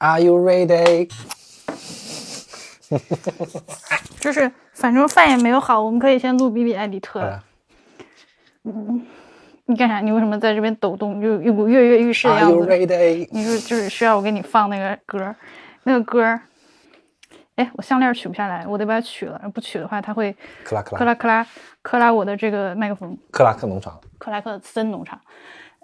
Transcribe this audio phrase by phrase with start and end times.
[0.00, 1.10] Are you ready？
[4.18, 7.38] 就是反正饭也没有好，我们可以先录比比艾迪特。
[8.64, 9.06] 嗯，
[9.66, 10.00] 你干啥？
[10.00, 11.20] 你为什么在这边抖动？
[11.20, 12.70] 就一股跃跃欲试的 Are 样 you 子。
[12.70, 13.28] ready？
[13.30, 15.36] 你说就是需要我给你放那个歌儿，
[15.84, 16.40] 那个歌儿，
[17.56, 19.38] 哎，我项链取不下来，我得把它取了。
[19.52, 21.46] 不取的话，它会克拉克拉克拉克拉
[21.82, 23.16] 克拉我的这个麦克风。
[23.30, 25.20] 克拉克农场，克拉克森农场，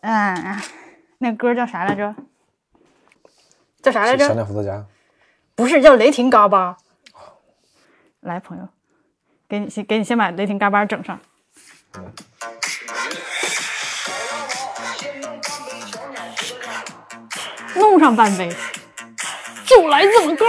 [0.01, 0.57] 嗯，
[1.19, 2.15] 那歌叫啥来着？
[3.87, 4.35] 叫啥来小着？
[4.35, 4.85] 鸟伏特加。
[5.55, 6.77] 不是叫雷霆嘎巴。
[8.19, 8.69] 来，朋友，
[9.49, 11.21] 给你先给你先把雷霆嘎巴整上。
[17.77, 18.53] 弄上半杯，
[19.65, 20.45] 就来这么高。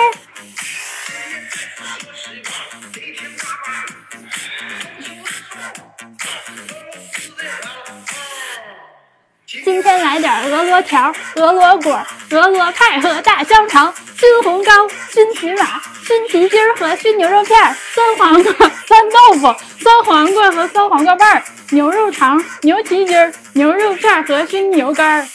[9.45, 14.71] 今天来点鹅罗条、鹅罗果、鹅螺派和大香肠，熏红糕、
[15.09, 18.51] 熏蹄马、熏蹄筋儿和熏牛肉片，酸黄瓜、
[18.85, 25.25] 酸豆腐、酸黄瓜和酸黄瓜瓣儿，牛肉肠、牛蹄筋儿、牛肉片和熏牛肝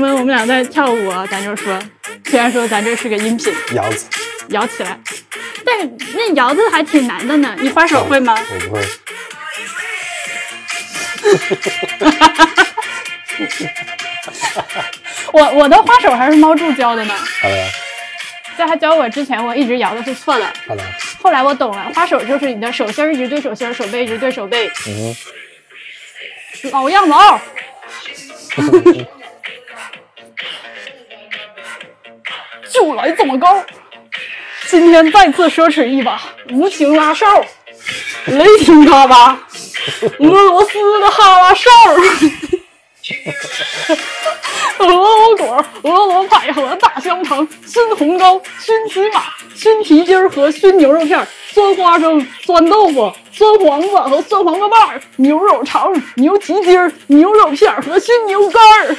[0.00, 1.78] 我们俩在跳舞啊，咱就说，
[2.24, 4.06] 虽然说咱这是个音频，摇子，
[4.48, 4.98] 摇起来，
[5.64, 7.54] 但是那摇子还挺难的呢。
[7.60, 8.36] 你花手会吗？
[8.50, 8.82] 我不会。
[15.32, 17.66] 我我的花手还是猫柱教的呢，好的，
[18.56, 20.46] 在他教我之前，我一直摇的是错的。
[20.66, 20.84] 好的，
[21.20, 25.16] 后来我懂了，花手就是你的手心儿一直对手心儿，手背一直对手背，嗯
[26.70, 27.40] 老样子哦。
[32.74, 33.64] 就来这么高，
[34.66, 37.24] 今天再次奢侈一把无情拉哨，
[38.26, 39.38] 雷霆嘎巴，
[40.18, 41.70] 俄罗斯的哈拉哨，
[44.84, 49.22] 俄罗果、俄罗派和大香肠，熏红糕、熏骑马、
[49.54, 58.96] 熏蹄筋儿和熏牛肉片儿，酸花生、酸豆腐、酸黄瓜和酸黄瓜瓣儿，牛肉肠、牛蹄筋儿、牛肉片儿和熏牛肝儿。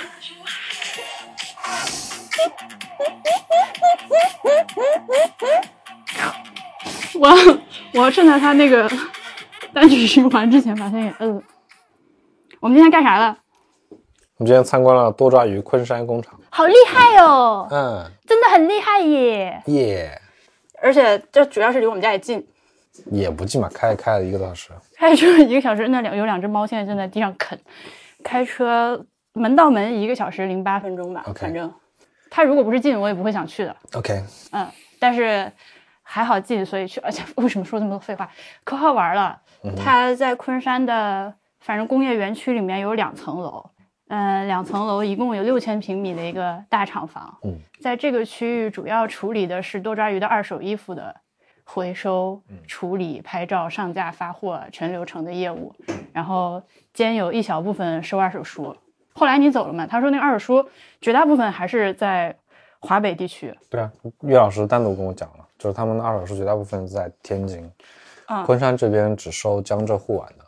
[7.26, 7.60] 我
[7.94, 8.90] 我要趁着他那个
[9.74, 11.42] 单曲循环之前把它给摁了。
[12.60, 13.38] 我们今天干啥了？
[14.38, 16.40] 我们今天参观了多抓鱼昆山工厂。
[16.50, 19.62] 好厉害哦，嗯，真的很厉害耶！
[19.66, 20.22] 耶，
[20.82, 22.46] 而且这主要是离我们家也近，
[23.12, 24.70] 也不近嘛，开开了一个多小时。
[24.96, 25.88] 开车一个小时。
[25.88, 27.60] 那两有两只猫现在正在地上啃，
[28.24, 29.04] 开车
[29.34, 31.74] 门到门一个小时零八分钟吧反正
[32.30, 33.76] 它如果不是近，我也不会想去的。
[33.94, 34.68] OK，嗯，
[35.00, 35.52] 但是
[36.08, 37.00] 还好近，所以去。
[37.04, 38.30] 而且为什么说这么多废话？
[38.64, 39.42] 可好玩了。
[39.76, 43.72] 它在昆山的反正工业园区里面有两层楼，
[44.10, 47.36] 嗯、两层楼一共有六千平米的一个大厂房。
[47.44, 51.16] 嗯，在这个区域主要处理的是多抓鱼的二手衣服的
[51.64, 55.74] 回收、处理、拍照、上架、发货全流程的业务，
[56.14, 56.62] 然后
[56.94, 58.78] 兼有一小部分收二手书。
[59.14, 59.88] 后来你走了嘛？
[59.88, 60.70] 他说那个二手书
[61.02, 62.36] 绝大部分还是在
[62.82, 63.52] 华北地区。
[63.72, 67.68] 对啊，岳老师单独跟我讲了，就是他们的二手书绝大部分在天津，
[68.28, 70.46] 嗯昆山这边只收江浙沪皖的。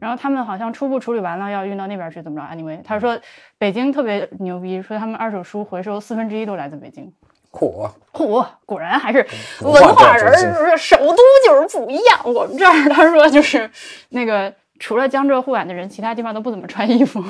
[0.00, 3.16] 然后他们好像初步处理完了，要运到那边去，怎么着？anyway，他说
[3.56, 7.12] 北京特别牛逼，说他们二手书回收四分之一都来自北京。
[7.52, 9.24] 嚯，嚯，果然还是
[9.60, 12.20] 文文化人儿，首都就是不一样。
[12.24, 13.70] 我们这儿他说就是
[14.08, 17.22] 那个除了江浙沪皖的人，其他地方都不怎么穿衣服。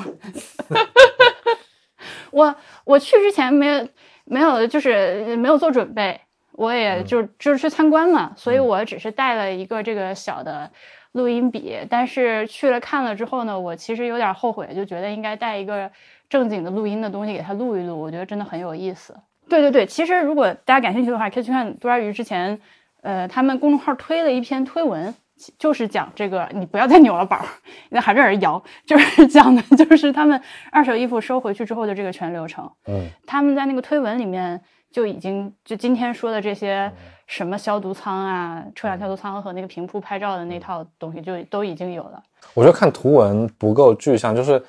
[2.31, 3.87] 我我去之前没有
[4.25, 6.21] 没有就是没有做准备，
[6.59, 10.69] 我也就就是去参观嘛，所以我只是带了一个这个小的
[11.13, 11.77] 录音笔。
[11.89, 15.89] 但是去了看了之后呢，我其实有点后悔，就觉得应该带一个
[16.27, 19.15] 正经的录音的东西给他录一录，我觉得真的很有意思。
[19.47, 22.59] 对对对，其实如果大家感兴趣的话，可以去看多抓鱼之前，
[23.03, 25.15] 呃，他们公众号推了一篇推文，
[25.57, 27.45] 就是讲这个，你不要再扭了宝，
[27.91, 30.39] 那 还在那儿摇，就是讲的 就是他们
[30.73, 32.69] 二手衣服收回去之后的这个全流程。
[32.85, 34.61] 嗯，他们在那个推文里面
[34.91, 36.91] 就已经就今天说的这些
[37.27, 42.21] 什么消毒舱啊、车辆消毒舱和那个平铺拍照的那套东西就都已经有了。
[42.53, 44.63] 我觉得看图文不够具象，就是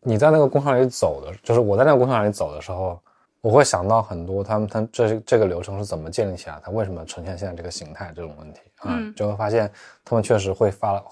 [0.00, 3.00] 你在那个工厂里走的，就是我在那个工厂里走的时候，
[3.40, 9.70] 我会想到很多他们他这这个流程是怎么建立起来，它为什么呈现现在这个形态这种问题啊，嗯就会发现
[10.04, 11.02] 他们确实会发了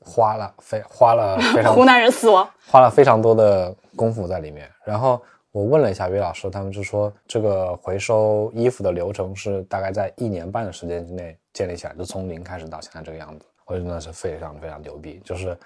[0.00, 2.48] 花了非花了非常 湖南人死亡。
[2.68, 4.70] 花了非常多的功夫在里面。
[4.84, 5.20] 然后
[5.52, 13.44] 我问了一下于老师，他们就说这个回收衣服的流程是大概在一年半的时间之内建立起来，就从零开始到现在这个样子。
[13.66, 15.56] 我觉得那是非常非常牛逼，就是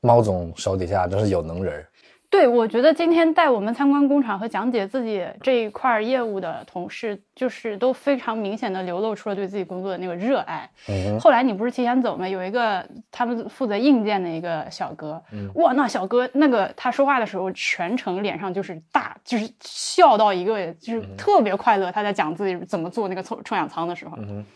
[0.00, 1.84] 猫总手底下真是有能人。
[2.30, 10.70] 对，我觉得今天带我们参观工厂和讲解自己这一块业务的同事，就是都非常明显的流露出了对自己工作的那个热爱。
[10.88, 12.28] 嗯后来你不是提前走吗？
[12.28, 15.20] 有一个他们负责硬件的一个小哥，
[15.56, 21.90] 哇，那小哥那个他说话的时候，全程脸上就是大，就是笑到一个，就是特别快乐。
[21.90, 24.46] 他在讲自己怎么做那个臭臭氧舱的时候，哼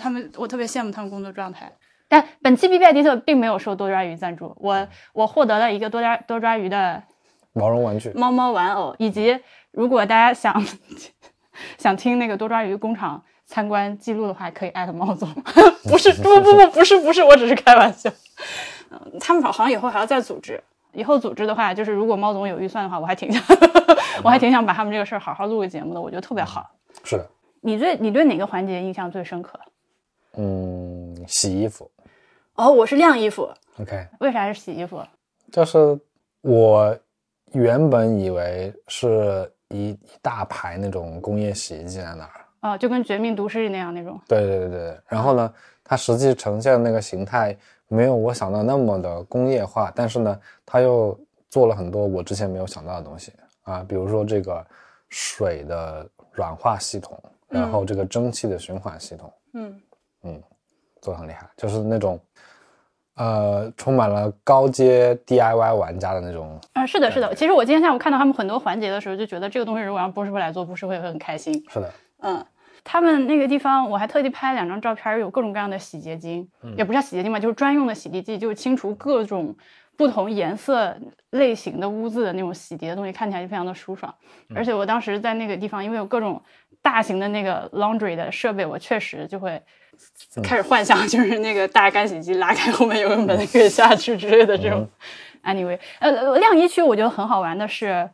[0.00, 1.72] 他们我特别羡慕他们工作状态。
[2.08, 7.02] 但本期 B B I 迪特并没有受多抓鱼赞助，我我获得了一个多抓多抓鱼的
[7.56, 9.38] 毛绒玩具，猫猫玩偶，以及
[9.70, 10.62] 如果大家想
[11.78, 15.28] 想听那个多抓鱼工厂参观记录的话，可以艾特猫总。
[15.88, 18.10] 不是，不不不，不是不是，我只是开玩笑。
[18.90, 20.62] 嗯，他们好像以后还要再组织。
[20.92, 23.42] 以后组织的话，就是如果猫总有预算的话，我还挺想，
[24.22, 26.70] 我还挺想把他们这个事儿好好录个节目的，我觉得特别好。
[27.04, 27.26] 是的，
[27.60, 29.58] 你对你对哪个环节印象最深刻？
[30.38, 31.90] 嗯，洗衣服
[32.54, 33.50] 哦，我是晾衣服。
[33.78, 35.02] ，OK，为啥是洗衣服？
[35.52, 35.98] 就是
[36.40, 36.98] 我
[37.56, 44.20] 原本以为是一一大排那种工业洗衣机在那儿，啊，就跟《绝命毒师》那样那种。
[44.28, 47.56] 对对对对，然后呢，它实际呈现的那个形态
[47.88, 51.18] 没有我想到那么的工业化，但是呢，它又
[51.48, 53.32] 做了很多我之前没有想到的东西。
[53.62, 54.64] 啊，比如说这个
[55.08, 59.80] 水的软化系统，然后这个蒸汽的循环系统，嗯。
[60.22, 60.42] 嗯
[61.02, 62.18] 做的很厉害，就是那种
[63.16, 67.34] 呃充满了高阶 DIY 玩家的那种，啊，是的，是的。
[67.34, 71.64] 其实我今天下午看到他们很多环节的时候，就觉得这个东西如果让波师傅来做，波师傅也会很开心。
[71.68, 72.44] 是的，嗯，
[72.84, 79.56] 他们那个地方我还特地拍了两张照片，有各种各样的洗洁精，也不叫洗洁精吧，就是专用的洗涤剂，就是清除各种
[79.96, 80.94] 不同颜色
[81.30, 84.14] 类型的污渍的那种洗涤的东西，看起来就非常的舒爽。
[84.54, 86.42] 而且我当时在那个地方，因为有各种
[86.82, 89.60] 大型的那个 laundry 的设备，我确实就会
[90.42, 94.86] 开始幻想，就是那个大干洗机拉开后面有个门可以下去之类的这种。
[95.44, 98.10] Anyway，呃，晾衣区我觉得很好玩的是，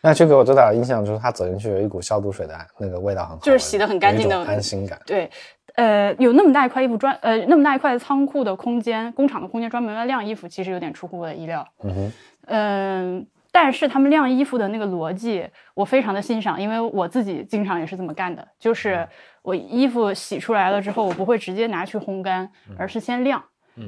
[0.00, 4.96] 那就给我最大的印象就是它走进去有一股消毒水的那个味道很好，就是洗得很干净的安心感。
[5.04, 5.28] 对，
[5.74, 11.66] 呃，有那么大一块衣服专，呃，那么大一块仓库的空间，工厂的空间专门来晾衣服，其实有点出乎我的意料。
[11.82, 12.12] 嗯哼，
[12.46, 15.44] 嗯、但是他们晾衣服的那个逻辑，
[15.74, 19.04] 我非常的欣赏，因为我自己经常也是这么干的，就是
[19.48, 23.42] 我衣服洗出来了之后，我不会直接拿去烘干，而是先晾，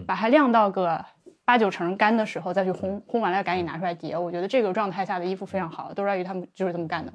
[0.06, 1.04] 把它晾到个
[1.44, 4.16] 八九成干的时候再去烘，烘完了赶紧拿出来叠。
[4.16, 7.12] 我觉得这个状态下的衣服非常好，都在于他们就是这么干的。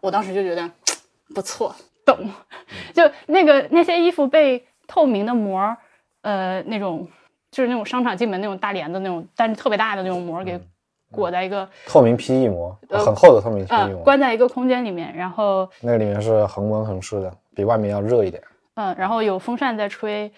[0.00, 0.68] 我当时就觉得
[1.32, 1.72] 不错，
[2.04, 2.18] 懂。
[2.92, 5.76] 就那个那些衣服被透明的膜，
[6.22, 7.06] 呃，那种
[7.52, 10.60] 就是那种商场进门那种大帘子那种，但是特别大的那种膜给
[11.10, 18.42] 裹在一个透明 PE 膜，呃很厚的透明 PE 呃膜，关在一个空间里面，然后那个里面是恒温恒湿的，比外面要热一点。
[18.74, 20.30] 嗯，然后有风扇在吹，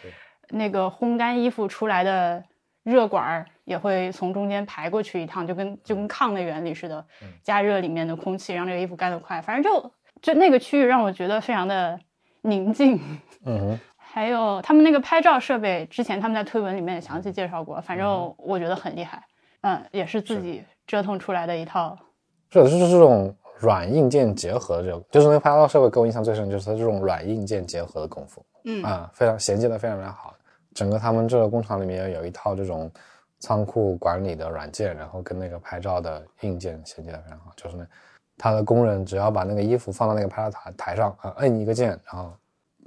[0.50, 2.42] 那个烘干衣服出来的
[2.82, 7.04] 热管儿也会从中间排过去一趟，就跟就跟炕的原理似的，
[7.42, 9.42] 加热里面的空气，让这个衣服干得快。
[9.42, 11.98] 反正就就那个区域让我觉得非常的
[12.42, 12.98] 宁静。
[13.44, 19.22] 嗯哼， 还有他们那个拍照设备，之前他们在推文里面也详细介绍过，反正我觉得很厉害。
[19.62, 21.98] 嗯，也是自己折腾出来的一套。
[22.50, 30.34] 是的，就是这种软硬件结合的这种，就是那个拍照设备给我印象最深，就是它这种软硬件结合的功夫嗯啊，非常衔接的非常非常好。
[30.74, 32.90] 整个他们这个工厂里面有一套这种
[33.38, 37.52] 仓库管理的软件，然后跟那个拍照的硬件衔接的非常好。
[37.56, 37.86] 就是那，
[38.38, 42.32] 他的工人只要把那个衣服放到那个拍照台台上啊，摁一个键，然后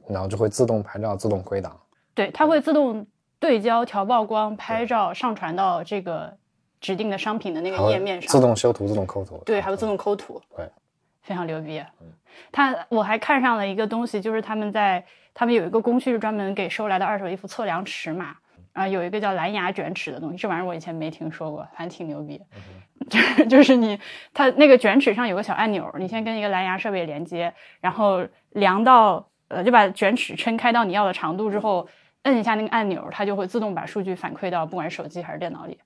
[0.07, 1.77] 然后就会自动拍照、自动归档。
[2.13, 3.05] 对，它会自动
[3.39, 6.37] 对焦、调曝光、拍照，上传到这个
[6.83, 8.29] 指定的商品的那个页面上。
[8.29, 9.41] 自动修图、自动抠图。
[9.45, 10.39] 对，还有自动抠图。
[10.55, 10.69] 对，
[11.21, 11.81] 非常牛逼。
[12.51, 18.35] 他我还看上了一个东西，就是他们在他们有一个工序是专门给收来的二手衣服测量尺码
[18.73, 22.41] 啊，有一个叫蓝牙卷尺的东西，这玩意儿我以前没听说过，反正挺牛逼。
[23.09, 23.99] 就是就是你
[24.33, 31.87] 它那个卷尺上有个小按钮，你先跟一个蓝牙设备连接，然后量到呃就把卷尺撑开到你要的长度之后，
[32.23, 35.77] 摁一下那个按钮，它就会自动把数据反馈到不管是手机还是电脑里。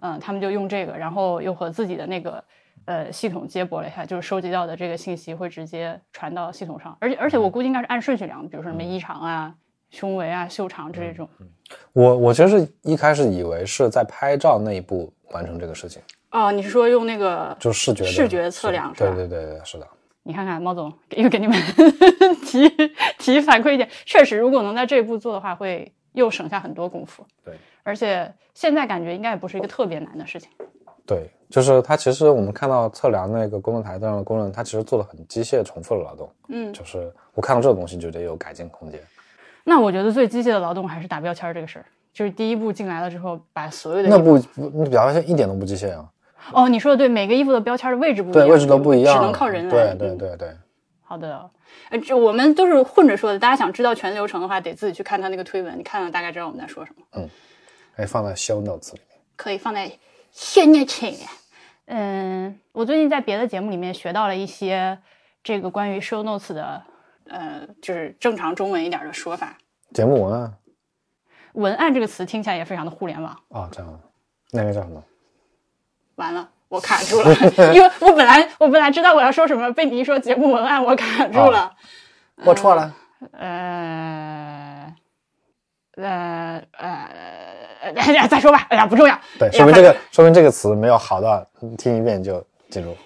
[0.00, 2.44] 嗯，他们就用这个，然后又和自己的那个
[2.84, 9.54] 呃系统接驳了一下，就是收集到的这个信息会直接传到系统上，而且而且我估计应该是按顺序量的，比如说什么衣长啊、
[9.90, 11.28] 胸围啊、袖长这种。
[11.92, 17.56] 我我其实一开始以为是在拍照那一步完成这个事情，哦，你是说用那个？
[17.58, 19.86] 就是视觉视觉测量是吧对对对对，是的。
[20.26, 21.54] 你看看猫总又给你们
[22.46, 22.66] 提
[23.18, 27.26] 提反馈一点，确实，如果能在这一步做的话，会又省下很多功夫。
[27.44, 30.50] 对，而且现在感觉应该也不是一个特别难的事情。
[31.06, 36.28] 对，就是它其实我们看到测量那个工作台上的工人，他其实做了很机械重复的劳动。
[36.48, 38.98] 嗯，就是我看到这个东西，觉得有改进空间。
[39.62, 46.08] 那我觉得最机械的劳动还是打标签这个事儿，就是第一步进来了之后，把所有的那不不，那标签一点都不机械啊。
[46.52, 49.94] 哦，你说的对，每个衣服的标签的位置不一样，对，位置都不一样，只能靠人来。
[49.94, 50.48] 对对对对。
[51.02, 51.50] 好的，
[51.90, 57.04] 呃，这我们都是混着说的，大家想知道全流程的话，得自己去看他那个推文，你看了大概知道我们在说什么。
[57.16, 57.28] 嗯，
[57.96, 59.88] 可以放在 show notes 里面，可以放在
[60.34, 61.28] show notes 里面。
[61.86, 64.98] 嗯，我最近在别的节目里面学到了一些
[65.42, 66.82] 这个关于 show notes 的，
[67.28, 69.58] 呃，就是正常中文一点的说法。
[69.92, 70.54] 节目文案，
[71.52, 73.38] 文案这个词听起来也非常的互联网。
[73.48, 74.00] 哦，这样，
[74.52, 75.04] 那个叫什么？
[76.16, 77.34] 完了，我卡住了，
[77.74, 81.76] 因为我本来我本来知道我要说什么，被你一说节目文案，我卡住了。
[82.44, 82.94] 我错了。
[83.32, 84.94] 呃，
[85.96, 87.08] 呃呃，
[88.28, 88.66] 再说吧。
[88.70, 89.18] 哎呀，不重要。
[89.38, 92.96] 对，说明这个说明这个词没有好到听一遍就记住。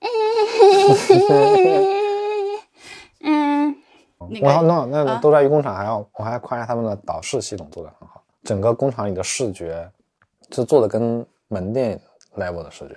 [3.22, 3.74] 嗯。
[4.42, 9.90] 我那那多抓鱼工厂还要我还要夸一下他们的导视系统做的很好，整个工厂里的视觉
[10.52, 12.00] 是做的跟门店
[12.36, 12.94] level 的视觉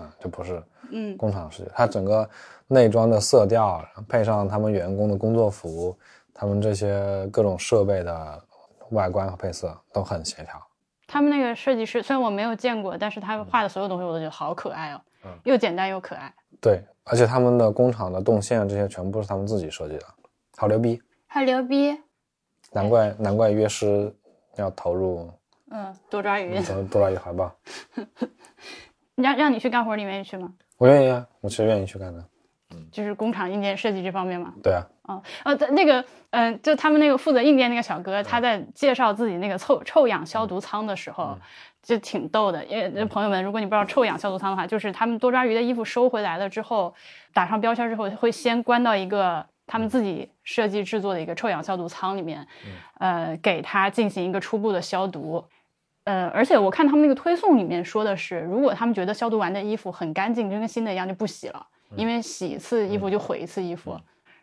[0.00, 2.28] 啊，就不是嗯工厂视觉，它整个
[2.68, 5.96] 内装的色调配上他们员工的工作服，
[6.32, 8.42] 他们这些各种设备的
[8.90, 10.62] 外观和配色都很协调。
[11.06, 16.32] 他们那个设计师虽然我没有见过，但是他画的所有东西我都觉得好可爱哦，嗯又简单又可爱。
[16.60, 20.06] 对，而且他们的工厂的动线这些全部是他们自己设计的。
[20.56, 21.96] 好牛逼，好牛逼，
[22.72, 24.12] 难怪难怪约师
[24.56, 25.30] 要投入，
[25.70, 27.54] 嗯，多抓鱼，多多抓鱼海报。
[29.16, 30.52] 让让你去干活，你愿意去吗？
[30.78, 32.24] 我愿意啊，我其实愿意去干的。
[32.76, 34.52] 嗯，就是工厂硬件设计这方面嘛？
[34.62, 34.82] 对啊。
[35.02, 41.38] 哦，呃，那个，嗯，就他们那个负责硬件那个小哥，他在介绍自己那个臭臭氧消毒舱的时候，
[41.82, 42.64] 就挺逗的。
[42.64, 46.94] 因为朋友们，如果你不知道臭氧消毒舱的话，就是他们多抓鱼的衣服收回来了之后，
[47.32, 49.46] 打上标签之后，会先关到一个。
[49.68, 52.46] 他们自己设计制作的一个臭氧消毒舱里面，
[53.00, 55.44] 呃，给它进行一个初步的消毒，
[56.04, 63.96] 呃，而且我看他们那个推送里面说的是，如果他们觉得消毒完的衣服很干净，就跟新的一样，就不洗了，因为洗一次衣服就毁一次衣服，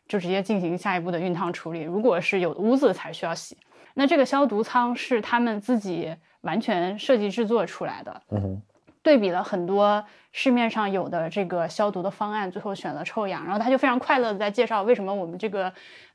[0.07, 1.81] 就直接进行下一步的熨烫处理。
[1.81, 3.57] 如果是有污渍才需要洗，
[3.95, 8.21] 那这个消毒舱是他们自己完全设计制作出来的。
[8.31, 8.61] 嗯
[9.03, 13.43] 对比了很多市面上有的这个消毒的方案，最后选了臭氧。
[13.43, 15.69] 然后他就非常快乐的在介绍为什么我们这个，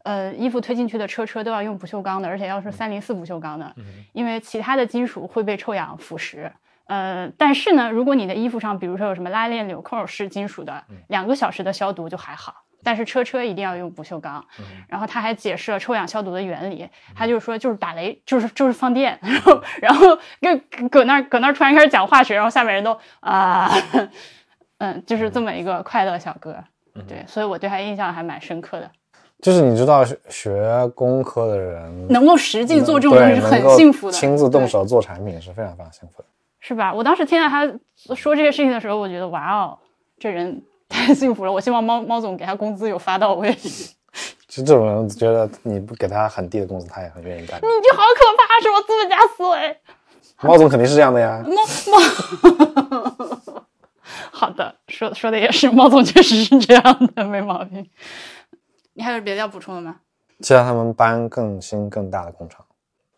[0.05, 3.71] 呃，衣服推进去的车车都要用不锈钢的，而且要是三零四不锈钢的，
[4.15, 6.51] 因为其他的金属会被臭氧腐蚀。
[6.89, 12.53] 呃，但是呢，如果你的衣服上，比如说有什么拉链纽扣是金属的，两个小时的消毒就还好。
[12.85, 14.43] 但是车车一定要用不锈钢，
[14.87, 23.69] 然后他还解释了臭氧消毒的原理，他就是说就是打雷，就是就是放电，然后然后搁搁那搁那突然开始讲化学，然后下面人都啊，
[24.79, 26.57] 嗯，就是这么一个快乐小哥，
[27.09, 28.89] 对，所以我对他印象还蛮深刻的。
[29.43, 36.29] 就是你知道学工科的人能够实际做这种东西是很幸福的，亲自动手做产品是非常非常幸福的，
[36.69, 36.93] 是吧？
[36.93, 37.67] 我当时听到他
[38.15, 39.79] 说这些事情的时候，我觉得哇哦，
[40.19, 40.63] 这人。
[40.91, 41.53] 太幸福了！
[41.53, 43.55] 我希望猫猫总给他工资有发到位。
[44.49, 47.59] 就这种人，觉得你不给他很低的工资，他也很愿意干。
[47.59, 48.81] 你就好可怕，是吧？
[48.87, 49.77] 资本家思维。
[50.41, 51.45] 猫总肯定是这样的呀。
[51.45, 51.57] 猫
[51.93, 53.65] 猫。
[54.33, 56.83] 好的，说说的也是，猫总确实是这样
[57.15, 57.87] 的，没毛病。
[58.95, 59.97] 你还有别的要补充的吗？
[60.41, 62.65] 期待他们搬更新更大的工厂。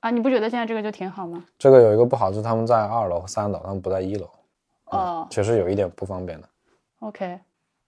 [0.00, 1.44] 啊，你不觉得现在这个就挺好吗？
[1.58, 4.28] 这个有一个不好，就是他们在二楼和三楼，他们不在一楼。
[4.86, 5.26] 哦。
[5.30, 6.48] 确实有一点不方便的。
[7.00, 7.38] OK。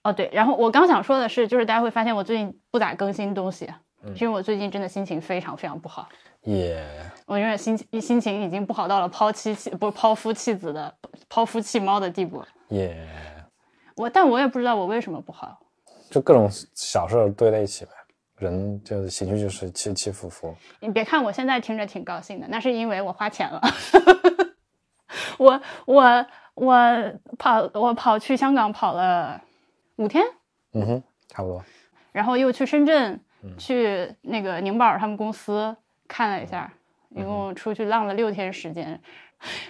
[0.04, 3.72] 哦对，然后我刚想说的是，就是大家会发现我最近不咋更新东西，
[4.20, 6.08] 因为我最近真的心情非常非常不好。
[6.42, 6.84] 耶！
[7.24, 10.92] 我永远心情心情已经不好到了抛妻弃不抛夫弃子的
[11.28, 12.42] 抛夫弃猫的地步。
[12.70, 13.06] 耶！
[13.94, 15.56] 我但我也不知道我为什么不好，
[16.10, 17.92] 就各种小事堆在一起呗。
[18.42, 20.54] 人就是情绪就是起起伏伏。
[20.80, 23.60] 你别看我现在听着挺高兴的，那是因为我花钱了。
[25.38, 29.40] 我我我跑我跑去香港跑了。
[29.96, 30.24] 五天，
[30.72, 31.62] 嗯哼，差不多。
[32.12, 33.20] 然后又去深圳，
[33.58, 35.76] 去那个宁宝他们公司
[36.08, 36.72] 看了一下，
[37.10, 38.98] 一共出去浪了六天时间，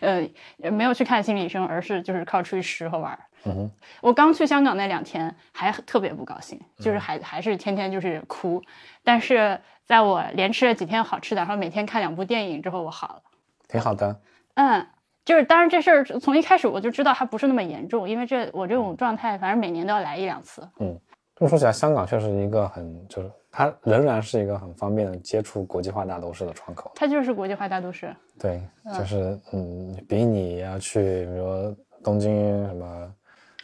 [0.01, 0.27] 呃，
[0.71, 3.19] 没有去看心理医生，而是就是靠出去吃和玩。
[3.45, 3.71] 嗯哼，
[4.01, 8.63] 我刚去香港那两天还特别不高兴，就是还还是天天就是哭。
[9.03, 13.23] 但是在我连吃了几天好吃的，然后每天看两部电影之后，我好了，
[13.69, 14.21] 挺好的。
[14.55, 14.87] 嗯。
[15.25, 20.69] 就是当然这事儿从一开始我就知道它不是那么严重，因为这我这种状态反正每年都要来一两次。
[20.81, 20.99] 嗯，
[21.37, 26.91] 这么说起来，香港确实一个很就是它仍然是一个很方便的接触国际化大都市的窗口。
[26.97, 28.13] 它就是国际化大都市。
[28.37, 28.61] 对，
[28.99, 33.15] 就是嗯，比你要去，比如说东京什么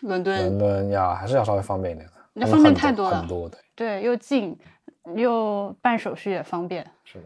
[0.02, 2.12] 伦敦，伦敦要还是要稍微方便一点的。
[2.34, 3.60] 那方便太多了，很多对。
[3.74, 4.56] 对，又近，
[5.16, 6.88] 又办手续也方便。
[7.04, 7.24] 是的。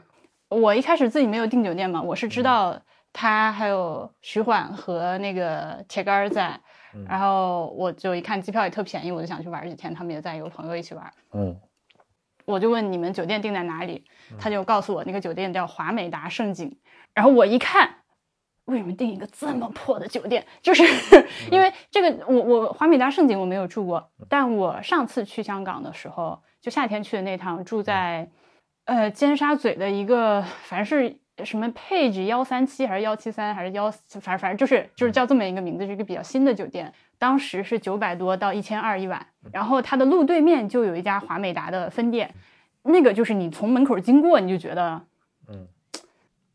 [0.49, 2.81] 我一开始自己没有订酒店嘛，我是知道
[3.13, 6.59] 他还有徐缓和那个铁杆在，
[7.07, 9.95] 然后我就一看机票也特便宜，我就想去玩几天。
[9.95, 11.13] 他们也在，有朋友一起玩。
[11.33, 11.59] 嗯。
[12.45, 14.05] 我就问你们酒店定在哪里，
[14.39, 16.77] 他就告诉我那个酒店叫华美达盛景。
[17.15, 17.89] 然后我一看，
[18.73, 20.45] 为什么订一个这么破的酒店？
[20.63, 20.83] 就是
[21.51, 28.29] 因为这个，我我华美达盛景我没有住过，但我上次去香港的时候，就夏天去的那趟，住在
[28.87, 42.35] 呃尖沙咀的一个，反正是什么 Page 幺三七还是幺七三还是幺，反正反正就是就是叫这么一个名字，是一个比较新的酒店，当时是九百多到一千二一晚，然后它的路对面就有一家华美达的分店，
[42.83, 45.03] 那个就是你从门口经过，你就觉得，
[45.49, 45.69] 嗯。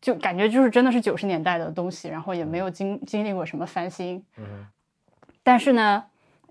[0.07, 4.23] 就感觉就是真的是九十年代的东西，然后也没有经经历过什么翻新。
[4.37, 4.65] 嗯，
[5.43, 6.01] 但是呢，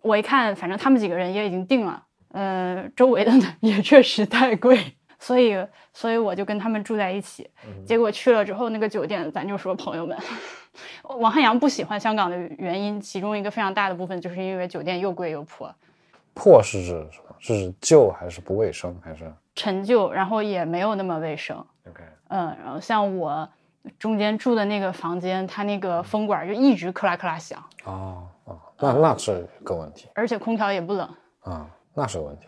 [0.03, 4.79] 我一看，反正他们几个人也已经定了，呃，周围的呢 也确实太贵，
[5.19, 5.57] 所以
[5.95, 7.49] 所以我就跟他们住在一起。
[7.87, 10.15] 结果去了之后，那个酒店，咱就说朋友们，
[11.19, 15.75] 王汉阳不喜欢香港的原因，其中一个非常大的部分就是因为酒店又贵又破。
[16.35, 17.35] 破是指什么？
[17.39, 20.13] 是指旧还是不卫生还是陈旧？
[20.13, 21.57] 然后也没有那么卫生。
[21.89, 22.03] OK。
[22.29, 23.49] 嗯，然后像我
[23.99, 27.63] 中间住的那个房间，它那个风管就一直克拉克拉响。
[27.85, 30.09] 哦哦，那那是个问题。
[30.15, 31.09] 而且空调也不冷。
[31.41, 32.47] 啊，那是个问题。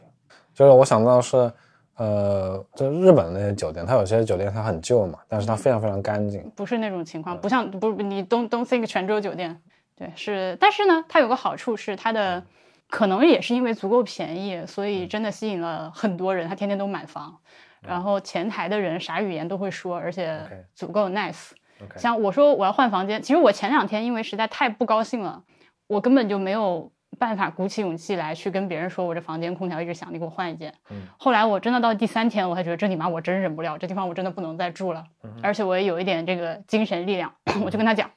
[0.53, 1.53] 就是我想到是，
[1.97, 6.51] 呃，就日本那些酒店，它有些酒店它很旧嘛，但是它非常非常干净。
[6.57, 9.61] 不是那种情况，不像不你东东 think 泉州酒店，
[9.95, 12.43] 对，是，但是呢，它有个好处是它的，
[12.91, 17.37] 可能也是因为足够便宜，所以真的吸引了很多人，他天天都买房。
[17.81, 20.41] 然后前台的人啥语言都会说，而且
[20.75, 21.51] 足够 nice。
[21.97, 25.43] 像我说我要换房间，其实我前两天因为实在太不高兴了，
[25.87, 30.75] 我根本就没有办法鼓起勇气来去跟别人说我这房间空调一直响，你给我换一间。
[31.17, 35.05] 后来我真的到第三天，我才觉得这你妈我真忍不了，这地方我真的不能再住了。
[35.41, 37.33] 而且我也有一点这个精神力量，
[37.65, 38.11] 我就跟他讲，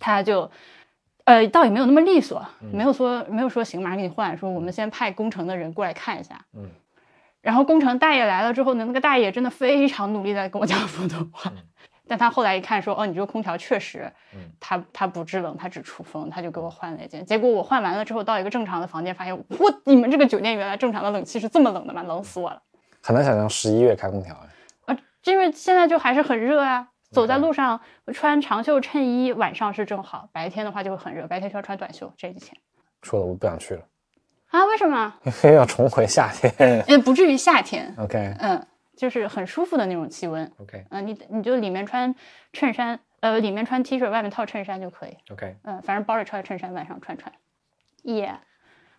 [0.00, 0.50] 他就
[1.24, 6.42] 呃倒也没有那么利索，没有说没有说行马上给你换，说我们先派工程的人过来看一下。
[7.44, 11.52] 然后工程大爷来了之后呢，那个大爷真的非常努力在跟我讲普通话，
[12.08, 14.10] 但他后来一看说，哦，你这个空调确实，
[14.58, 17.22] 它它不制冷，它只出风，他就给我换了一件。
[17.26, 22.02] 结果我换完了之后，到一个正常的房间，发现我你们这个酒店原来正常的冷气是这么冷的吗？
[22.04, 22.62] 冷死我了！
[23.02, 24.34] 很难想象十一月开空调
[24.86, 27.78] 啊，因为现在就还是很热啊，走在路上
[28.14, 32.10] 穿长袖衬衣，晚上是正好，白天的话就会很热，白天需要穿短袖。
[32.16, 32.56] 这几天
[33.02, 33.82] 说的我不想去了。
[34.54, 35.12] 啊，为什么？
[35.24, 37.92] 因 为要重回夏天，也不至于夏天。
[37.98, 38.64] OK，嗯，
[38.96, 40.48] 就是很舒服的那种气温。
[40.58, 42.14] OK，嗯，你你就里面穿
[42.52, 45.16] 衬衫，呃，里面穿 T 恤，外面套衬衫就可以。
[45.32, 47.32] OK，嗯，反正包里穿衬衫，晚上穿穿。
[48.04, 48.32] 耶，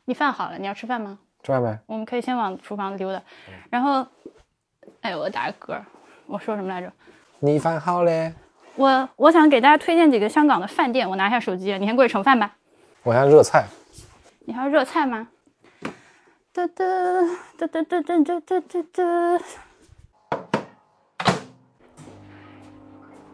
[0.04, 1.20] 你饭好了，你要吃饭吗？
[1.42, 1.80] 吃饭呗。
[1.86, 3.22] 我们可以先往厨房溜达。
[3.70, 4.06] 然后，
[5.00, 5.80] 哎，我打个嗝，
[6.26, 6.92] 我说什么来着？
[7.40, 8.34] 你饭好嘞。
[8.76, 11.10] 我我想给大家推荐几个香港的饭店。
[11.10, 12.58] 我拿下手机，你先过去盛饭吧。
[13.04, 13.64] 我要热菜。
[14.48, 15.30] 你还要热菜吗？
[16.56, 16.86] 哒哒
[17.58, 19.44] 哒哒哒哒哒哒哒哒。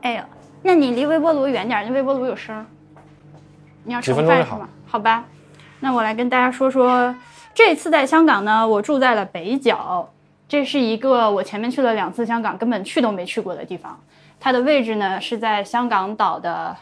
[0.02, 0.24] 哎呦，
[0.64, 2.66] 那你离微波炉远点，那微波炉有声。
[3.84, 4.68] 你要吃饭是吗？
[4.88, 5.24] 好吧，
[5.82, 7.16] 那我来跟大家说说，
[7.54, 10.12] 这次在香港呢，我住在了北角，
[10.48, 14.00] 这是一个我前面去了两次香港根本去都没去过的地方。
[14.40, 16.76] 它的位置呢是在香港岛的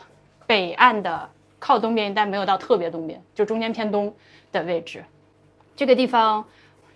[0.47, 4.15] 北岸的靠东边，但没有到特别东边，就中间偏东
[4.54, 5.04] 的位置。
[5.80, 6.44] 这个地方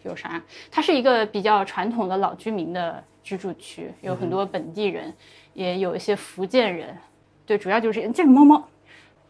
[0.04, 0.44] 有啥？
[0.70, 5.14] 它是一个比较传统的老居民的居住区，有很多本地人，
[5.54, 6.98] 也有一些福建人。
[7.46, 8.68] 对，主要就是这个猫猫。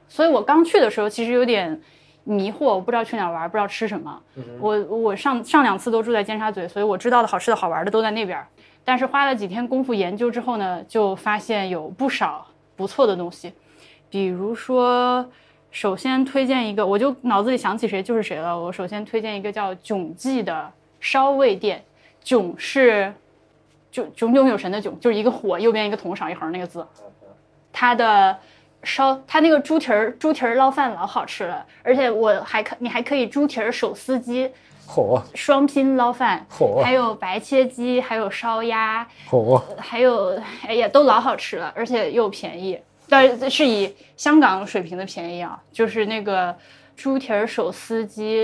[0.07, 1.79] 所以我刚去的时候其实有点
[2.23, 4.19] 迷惑，我不知道去哪玩，不知道吃什么。
[4.59, 8.43] 我我上上两次都住在尖沙咀，所以我知道的好吃的好玩的都在那边。
[8.83, 13.53] 但是花了几天功夫研究之后呢，就发现有不少不错的东西，
[14.09, 15.29] 比如说。
[15.73, 18.57] 首先推荐一个，我就脑子里想起谁就是谁了。
[18.57, 21.83] 我首先推荐一个叫囧记的烧味店，
[22.23, 23.11] 囧是
[23.91, 26.85] 就炯炯有神的囧，就是一个火右边一个桶少一横那个字。
[27.71, 28.37] 它的
[28.83, 34.51] 烧，它那个猪蹄儿猪蹄儿捞饭老好吃了，而且我还可你还可以猪蹄儿手撕鸡，
[34.85, 42.79] 火双拼捞饭，火还有白切鸡，还有烧鸭，火还有哎呀都老好吃了，而且又便宜。
[43.39, 46.55] 但是以香港水平的便宜啊，就是那个
[46.95, 48.43] 猪蹄儿手撕鸡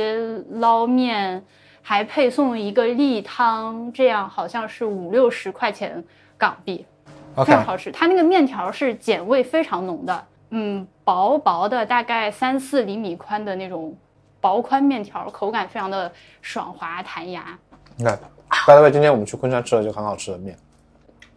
[0.52, 1.44] 捞面，
[1.82, 6.04] 还配送一个例汤，这样好像是五六十块钱
[6.38, 6.86] 港币，
[7.38, 7.92] 非常好吃。
[7.92, 13.96] 它那个面条是碱味非常浓的，嗯，薄薄的，大概三四厘米宽的那种
[14.40, 17.58] 薄宽面条，口感非常的爽滑弹牙。
[17.96, 18.16] 你看
[18.68, 20.56] ，by the way，今天我们去昆山吃了就很好吃的面，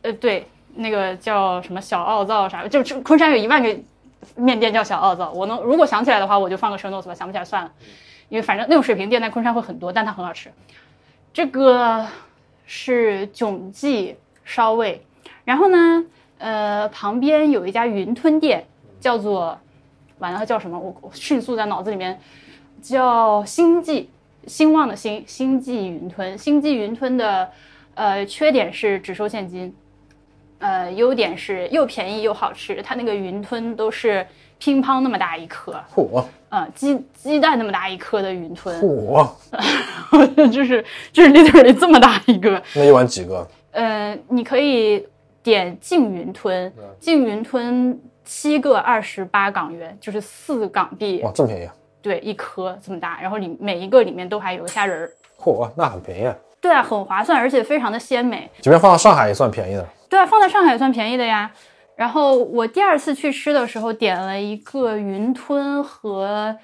[0.02, 3.76] 呃，对，那个叫什么小奥灶啥，就就昆山有一万个
[4.36, 7.72] 面店叫小奥灶，我能如果想起来的话，我就放个 show notes 吧，想不起来算了，
[8.28, 10.50] 因为反正那种水平店在昆山会很多，但它很好吃。
[11.32, 12.06] 这个
[12.66, 15.04] 是囧记烧味，
[15.44, 16.04] 然后呢，
[16.38, 18.64] 呃，旁边有一家云吞店，
[19.00, 19.58] 叫做
[20.18, 20.78] 完了叫什么？
[20.78, 22.20] 我我迅速在脑子里面
[22.80, 24.08] 叫星际，
[24.46, 26.36] 兴旺的兴，星际云吞。
[26.38, 27.50] 星际云吞的
[27.94, 29.74] 呃缺点是只收现金，
[30.62, 32.80] 呃，优点是又便宜又好吃。
[32.82, 34.26] 它那个云吞都是
[34.58, 39.28] 乒乓那么大一颗，嚯呃，鸡鸡蛋那么大一颗的云吞，嚯，
[40.50, 42.62] 就是就是 literally 这么大一个。
[42.74, 43.46] 那一碗几个？
[43.72, 45.06] 呃，你可以
[45.42, 51.74] 点净云吞，净云吞七个二十八港元，就是四港币，哇，这么便宜啊！
[52.00, 55.10] 对，一颗这么大，然后里每一个里面都还有虾仁儿。
[55.40, 58.48] 嚯，那很便宜啊，对啊，很划算，而且非常的鲜美。
[58.60, 59.88] 即便放到上海也算便宜的。
[60.12, 61.50] 对啊，放在上海也算便宜的呀。
[61.96, 66.54] 然后我第二次去吃的时候，点了一个云吞和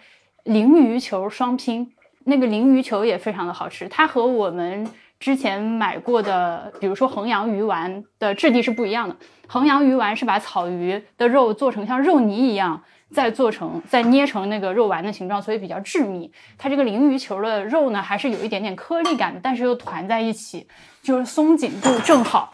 [0.44, 1.90] 鲮鱼球双拼，
[2.24, 3.88] 那个鲮鱼球也非常的好吃。
[3.88, 4.86] 它和我们
[5.18, 9.16] 之前买过的，比如说衡阳鱼丸的质地是不一样的。
[9.46, 12.82] 衡阳鱼丸是把草鱼的肉做成像肉泥一样，
[13.14, 16.30] 再做成再捏成那个肉丸的形状，所以比较致密。
[16.58, 20.66] 它这个鲮鱼球的肉呢，还是有一点点颗粒感的，但是又团在一起，
[21.00, 22.52] 就是松紧度正好。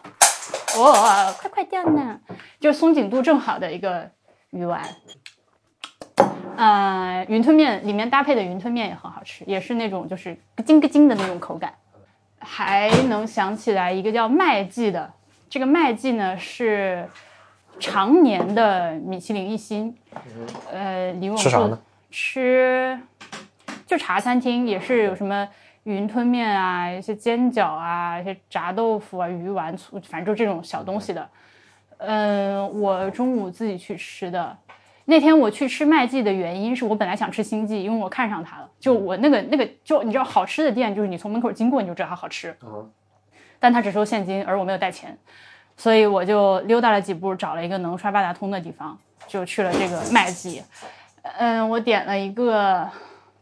[0.79, 2.19] 哇、快快掉呢！
[2.59, 4.09] 就是松紧度正好的一个
[4.51, 4.83] 鱼丸。
[6.57, 11.73] 呃，云吞面里面搭配的云吞面也很好吃，也是那种就是咯吱咯吱的那种口感。
[12.39, 15.11] 还能想起来一个叫麦记的，
[15.49, 17.09] 这个麦记呢是
[17.79, 19.95] 常年的米其林一星。
[20.71, 21.79] 呃，离我们吃啥呢？
[22.11, 22.99] 吃
[23.87, 25.47] 就茶餐厅，也是有什么
[25.85, 31.29] 云吞面啊，一些煎饺啊，一些炸豆腐啊，鱼丸醋，反正就这种小东西的。
[31.97, 34.57] 嗯，我中午自己去吃的。
[35.05, 38.67] 那天我去吃麦记的原因是我本来想吃星记，因为我看上它了。
[38.79, 42.57] 就我那个那个，就你知道好吃的店，就是你从门口经过你就知道它好吃。
[43.59, 45.15] 但它只收现金，而我没有带钱，
[45.77, 50.63] 所以我就溜达了几步，找了一个能刷八达通的地方，就去了这个麦记。
[51.37, 52.89] 嗯，我点了一个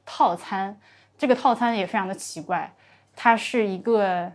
[0.06, 0.78] 套餐，
[1.24, 2.70] 这个套餐也非常的奇怪，
[3.16, 4.30] 它是一个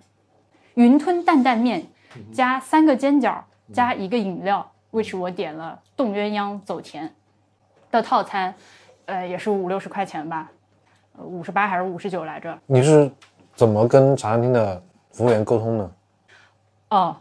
[0.73, 1.87] 云吞担担面
[2.33, 3.43] 加三个煎饺
[3.75, 7.15] 加一个饮料，which 我点了冻鸳鸯走甜
[7.91, 8.55] 的套餐，
[9.05, 10.51] 呃，也是五六十块钱吧，
[11.19, 12.59] 五十八还是五十九来着？
[12.65, 13.13] 你是
[13.55, 15.93] 怎么跟茶餐厅的服务员沟通的？
[16.89, 17.15] 哦，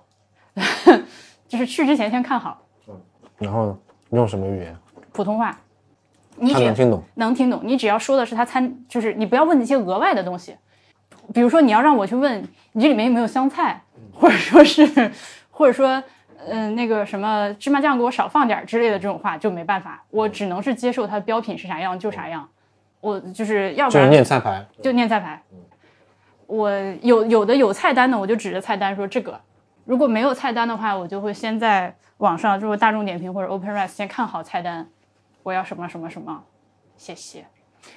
[1.45, 2.95] 就是去之前先看好嗯
[3.38, 3.77] 然后呢，
[4.12, 4.73] 用什么语言？
[5.12, 5.60] 普通话，
[6.39, 7.04] 你只他能听懂？
[7.15, 10.56] 能听懂，你只要说的是他餐，就是你不要问那些额外的东西，
[11.34, 13.82] 比如说你要让我去问你这里面有没有香菜，
[14.13, 15.12] 或者说是，
[15.52, 16.02] 或者说，
[16.47, 22.47] 嗯、那个什么芝麻酱给我少放点儿之类的这种话就没办法，我只能是接受它的标品是啥样就啥样，
[23.02, 24.65] 我就是要不就是然念菜牌。
[24.82, 25.41] 就念菜牌。
[26.45, 26.71] 我
[27.02, 29.38] 有有的有菜单的，我就指着菜单说这个。
[29.84, 34.88] 如果没有菜单的话，我就会先在网上，就是大众点评或者 OpenRice 先看好菜单，
[35.48, 36.44] 我要什么什么什么，
[36.98, 37.46] 谢谢。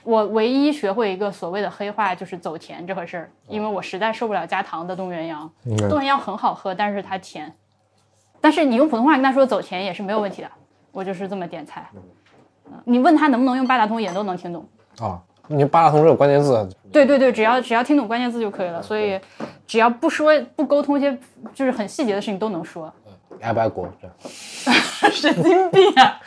[0.05, 5.51] 我唯一学会一个所谓的黑话就是走甜这回事儿，因为我实在受不了加糖的冻鸳鸯。
[5.65, 7.53] 嗯冻鸳鸯很好喝，但是它甜。
[8.41, 10.49] 但是你用普通话跟他说走甜也是没有问题的，
[10.93, 11.91] 我就是这么点菜。
[11.93, 12.01] 嗯
[12.85, 14.65] 你问他能不能用八达通，也都能听懂。
[15.01, 18.81] 啊，你八达通这个关键字，对对对，只要只要听懂关键字就可以了。
[18.81, 19.21] 所以
[19.67, 21.19] 只要不说不沟通一些
[21.53, 22.93] 就是很细节的事情都能说。
[23.41, 23.89] 爱不爱国？
[24.01, 24.09] 这
[25.11, 26.21] 神经病啊！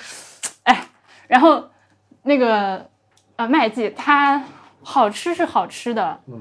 [1.34, 1.67] 哎，然后
[2.22, 2.88] 那个
[3.38, 4.43] 呃麦记它
[4.84, 6.39] 好吃是好吃的，嗯，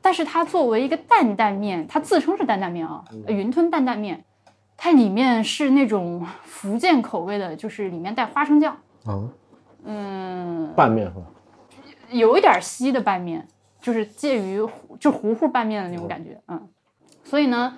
[0.00, 4.24] 但是它作为一个担担面，它自称是担担面啊，呃云吞担担面，
[4.78, 9.28] 它里面是那种福建口味的，就是里面带花生酱，啊，
[9.84, 11.26] 嗯，拌面是吧？
[12.10, 13.46] 有一点稀的拌面，
[13.80, 16.68] 就是介于糊就糊糊拌面的那种感觉，嗯，
[17.24, 17.76] 所以呢，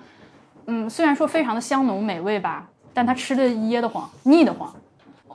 [0.67, 4.73] 嗯，虽然说非常的香浓美味吧，但它吃的噎得慌，腻得慌。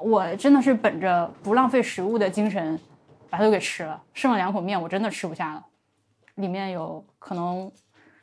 [0.03, 2.79] 我真的是本着不浪费食物的精神，
[3.31, 5.65] 把它都给吃了，剩了两口面，我真的吃不下了，
[6.35, 7.71] 里面有可能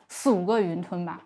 [0.08, 1.22] 四五个云吞吧。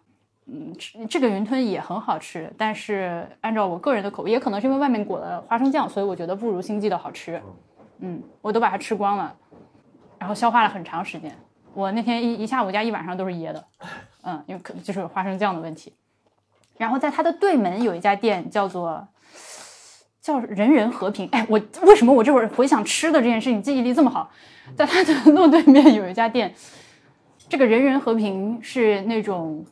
[0.46, 7.42] 嗯，吃这个云吞也很好吃，但是按照我个人的口味，也可能是因为外面裹了花生酱，所以我觉得不如星际的好吃。
[8.00, 9.34] 嗯，我都把它吃光了，
[10.20, 11.34] 然后消化了很长时间。
[11.74, 13.66] 我那天一一下午加一晚上都是噎的，
[14.24, 15.94] 嗯，因为可能就是花生酱的问题。
[16.78, 19.08] 然后在它的对门有一家店叫做
[20.24, 24.32] 叫人人和平，哎，我为什么我这会儿回想吃的这件事情记忆力这么好？
[24.78, 26.56] 在它的 路对面有一家店，
[27.50, 29.66] 这个人人和平是那种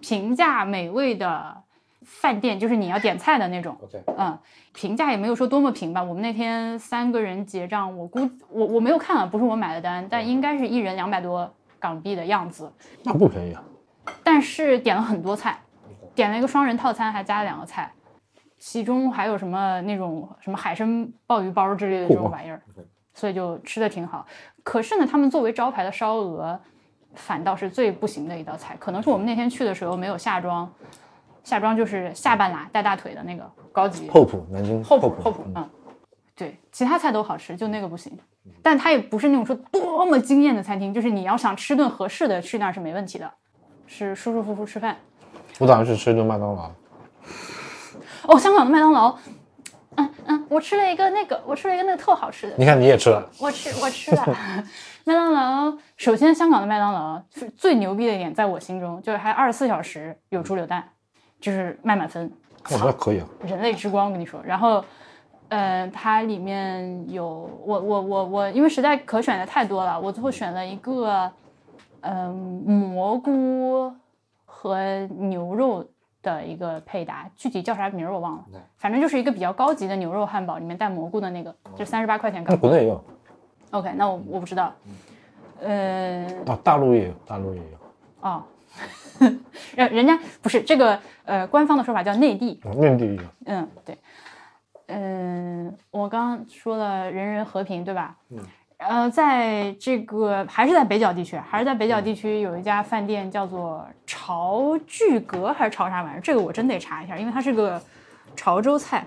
[0.00, 1.56] 平价美味的
[2.02, 3.78] 饭店，就是你要点菜的那种。
[4.16, 4.36] 嗯，
[4.74, 6.02] 评价也没有说多么平吧。
[6.02, 12.68] 我们那天三个人结账，我估我我没有看啊，不是我买的单，但应该是一人两百多港币的样子。
[13.04, 13.62] 那不便宜啊。
[14.24, 15.56] 但是点了很多菜，
[16.16, 17.92] 点了一个双人套餐，还加了两个菜，
[18.58, 22.60] 其中还有什么那种什么海参鲍鱼包之类的这种玩意儿，
[23.14, 24.26] 所以就吃的挺好。
[24.62, 26.58] 可是呢，他们作为招牌的烧鹅，
[27.14, 28.76] 反倒是最不行的一道菜。
[28.78, 30.70] 可能是我们那天去的时候没有夏装，
[31.42, 35.68] 夏装就是下半拉带大腿的那个高级厚朴，南京厚朴朴，厚朴，嗯，
[36.34, 38.12] 对，其他菜都好吃，就那个不行。
[38.62, 43.30] 但它也不是那种说多么惊艳的餐厅，就是你要想吃顿合适的，去那儿是没问题的，
[43.86, 44.96] 是舒舒服服吃饭。
[45.58, 46.70] 我打算去吃一顿麦当劳。
[48.28, 49.16] 哦，香港的麦当劳，
[49.96, 54.22] 嗯嗯，我吃了一个那个，我吃了一个那个特好吃的，你看你也吃了，我吃我吃了
[55.04, 55.72] 麦当劳。
[55.96, 60.86] 首先，香港的麦当劳是最牛逼的一点，在我心中就是还二十四小时有猪柳蛋，
[61.40, 62.30] 就是卖满分。
[62.64, 63.26] 我觉得可以啊。
[63.46, 64.38] 人类之光，我跟你说。
[64.44, 64.84] 然后，
[65.48, 67.24] 呃，它里面有
[67.64, 71.32] 我我我我，因为实在可选的太多了，我最后选了一个，
[72.02, 72.34] 嗯、
[72.66, 73.90] 蘑菇
[74.44, 74.78] 和
[75.18, 75.82] 牛肉
[76.22, 78.44] 的一个配搭，具体叫啥名儿我忘了，
[78.76, 82.60] 反正就是一个比较高级的牛肉汉堡，里面带蘑菇的那个，就三十八块钱那港币。
[82.60, 83.04] 国内也有。
[83.70, 84.72] OK，那我我不知道，
[85.60, 87.78] 呃，啊，大陆也有，大陆也有。
[88.20, 88.42] 哦，
[89.76, 93.22] 人人家不是这个，呃，官方的说法叫内地，哦内地也有。
[93.46, 93.98] 嗯，对，
[94.86, 98.16] 嗯，我刚刚说了人人和平，对吧？
[98.30, 98.38] 嗯，
[98.78, 106.20] 呃，在这个还是在北角地区，还是在北角地区有一家饭店叫做潮聚阁还是潮啥玩意儿？
[106.20, 107.80] 这个我真得查一下，因为它是个
[108.36, 109.04] 潮州菜，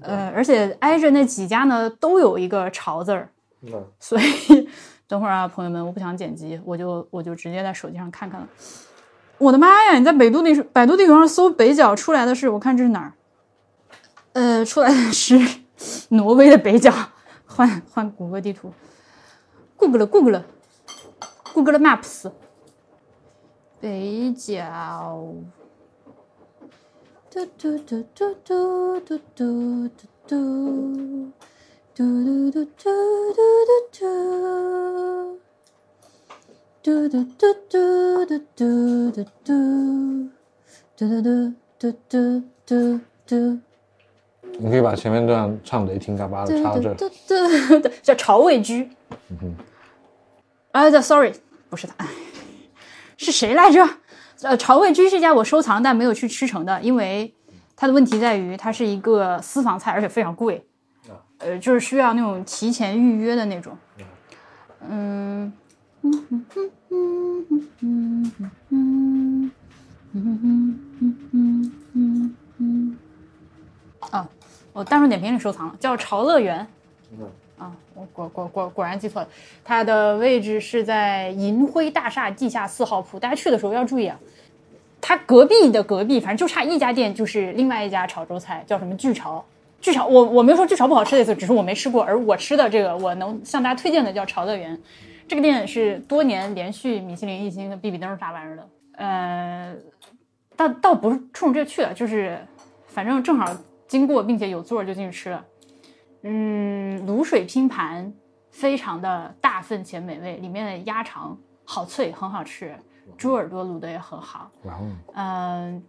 [0.00, 3.28] 呃，而且挨着那几家呢都有一个潮字儿，
[3.62, 4.68] 嗯，所以
[5.08, 8.48] 等会儿啊，朋友们，我不想剪辑，我就我就直接在手机上看看了。
[9.38, 9.98] 我的妈呀！
[9.98, 13.12] 你在百度地百度地图上搜北角出来的是，我看这是哪儿？
[14.34, 15.36] 呃，出来的是
[16.10, 16.92] 挪威的北角。
[17.52, 18.72] 换换谷歌地图
[19.80, 20.44] ，Google 了 Google 了
[21.54, 22.30] Google Maps，
[23.80, 25.34] 北角。
[27.30, 31.32] 嘟嘟嘟嘟嘟嘟嘟嘟嘟。
[31.92, 32.04] 嘟
[32.50, 34.00] 嘟嘟嘟嘟嘟嘟，
[36.82, 37.74] 嘟嘟嘟嘟
[38.26, 38.62] 嘟嘟
[39.10, 39.48] 嘟嘟，
[40.96, 41.24] 嘟嘟
[41.78, 42.20] 嘟嘟
[42.64, 43.32] 嘟嘟嘟，
[44.58, 46.96] 你可以把前面段唱雷霆嘎巴的插到这里。
[46.96, 48.88] 嘟嘟嘟，叫潮味居。
[50.72, 51.32] 啊，叫 sorry，
[51.68, 52.06] 不是他，
[53.16, 53.88] 是谁来着？
[54.42, 57.34] 呃，巢味居是一家我收藏但没有去吃成的，因为
[57.76, 60.66] 它的问题在于它是一个私房菜，而且非常贵。
[61.38, 63.76] 呃，就是需要那种提前预约的那种。
[64.88, 65.52] 嗯，
[66.02, 66.26] 嗯。
[66.30, 66.44] 嗯。
[66.50, 66.72] 嗯。
[66.90, 67.48] 嗯。
[67.80, 68.32] 嗯。
[68.40, 68.70] 嗯。
[68.70, 69.52] 嗯。
[70.12, 70.80] 嗯。
[71.32, 71.72] 嗯。
[71.92, 72.36] 嗯。
[72.58, 72.98] 嗯。
[74.10, 74.28] 啊，
[74.72, 76.66] 我大众点评里收藏了，叫潮乐园。
[77.60, 79.28] 啊，我果果果果然记错了，
[79.62, 83.20] 它的位置是在银辉大厦地下四号铺。
[83.20, 84.18] 大家去的时候要注意啊，
[84.98, 89.44] 它隔壁的隔壁，反正就差一家店，就是另外一家潮州菜，叫什么巨潮。
[89.78, 92.02] 巨潮，我我没有说巨潮不好吃的意思，只是我没吃过。
[92.02, 94.78] 而我吃的这个，我能向大家推荐的叫潮乐园，
[95.28, 98.68] 这个店是多年连续米其林一星的必比登啥玩意儿的。
[98.92, 99.74] 呃，
[100.56, 102.38] 倒倒不是冲着这去的，就是
[102.86, 103.54] 反正正好
[103.86, 105.44] 经过并且有座就进去吃了。
[106.22, 108.12] 嗯，卤水拼盘
[108.50, 112.76] 非常的大份且美味，里面的鸭肠好脆，很好吃，
[113.16, 114.50] 猪耳朵卤的也很好。
[115.14, 115.82] 嗯、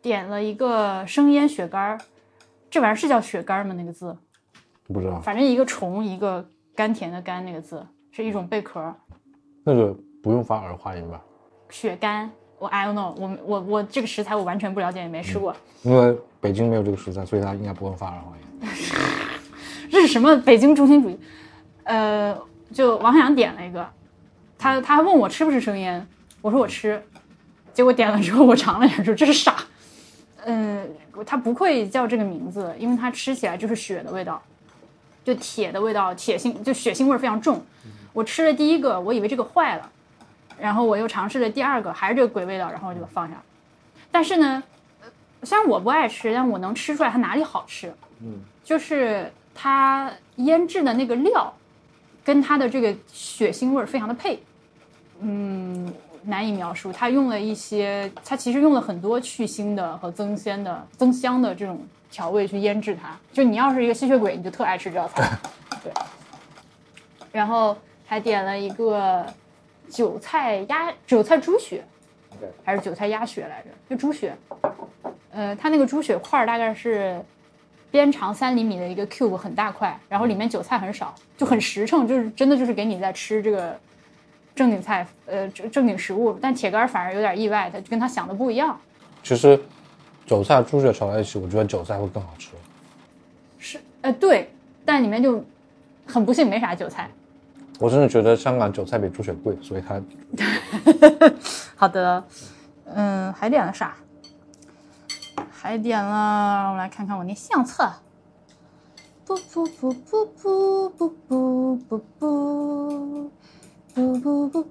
[0.00, 1.98] 点了一个生腌雪干儿，
[2.68, 3.72] 这玩意儿是叫雪干儿吗？
[3.74, 4.16] 那个字，
[4.84, 8.94] 不知道反正一个虫一个甘甜的甘那个字，是一种贝壳。
[9.64, 11.22] 那个不用发儿化音吧？
[11.70, 15.56] 雪干，我 I don't know，我我我这个食材我完全不了解，也没吃过。
[15.82, 18.68] 因为北京没有这个食材，所以它应该不会发儿化音。
[19.92, 21.20] 这是什么北京中心主义？
[21.84, 22.34] 呃，
[22.72, 23.86] 就王阳点了一个，
[24.58, 26.04] 他他还问我吃不吃生腌，
[26.40, 27.00] 我说我吃，
[27.74, 29.54] 结果点了之后我尝了一下，说这是啥？
[30.46, 30.88] 嗯，
[31.26, 34.42] 他不会叫这个名字，因为它吃起来就是血的味道，
[35.24, 37.62] 就铁的味道，铁腥就血腥味儿非常重。
[38.14, 39.90] 我吃了第一个，我以为这个坏了，
[40.58, 43.42] 然后我又尝试了第二个，还是这个鬼味道，然后我就放下了。
[44.10, 44.62] 但是呢，
[45.02, 45.08] 呃
[45.42, 47.92] 虽然我不爱吃，但我能吃出来它哪里好吃。
[48.22, 51.52] 嗯就是它腌制的那个料，
[52.24, 54.42] 跟它的这个血腥味儿非常的配。
[55.20, 56.92] 嗯，难以描述。
[56.92, 63.16] 它用了一些，它其实用了很多去腥的和增鲜的、增香的这种调味去腌制它。
[63.32, 65.30] 就你要是一个吸血鬼，你就特爱吃这道菜。
[65.84, 65.92] 对。
[67.30, 69.24] 然后还点了一个
[69.88, 71.84] 韭菜鸭、韭菜猪血，
[72.64, 73.68] 还是韭菜鸭血来着？
[73.88, 74.36] 就猪血。
[75.30, 77.24] 呃，它那个猪血块儿大概是
[77.92, 83.78] 边长三厘米的一个 cube，很大块，然后里面韭菜很少，就很实诚，就是真的就是给你在吃这个
[84.56, 86.36] 正经菜，呃，正正经食物。
[86.40, 88.76] 但铁杆反而有点意外，他跟他想的不一样。
[89.22, 89.60] 其实
[90.26, 92.48] 韭菜猪血炒在一起，我觉得韭菜会更好吃。
[93.58, 94.50] 是，呃，对，
[94.84, 95.44] 但里面就
[96.06, 97.08] 很不幸没啥韭菜。
[97.78, 100.00] 我真的觉得香港韭菜比猪血贵，所以它
[101.76, 102.24] 好的，
[102.86, 103.94] 嗯，还点了啥？
[105.62, 107.88] 还点了，我来看看我那相册。
[109.24, 113.30] 不不不不不不不不不
[113.94, 114.64] 不不不不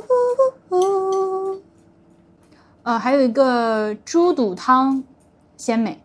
[0.00, 1.62] 不不。
[2.82, 5.04] 呃，还有一个猪肚汤，
[5.58, 5.98] 鲜美；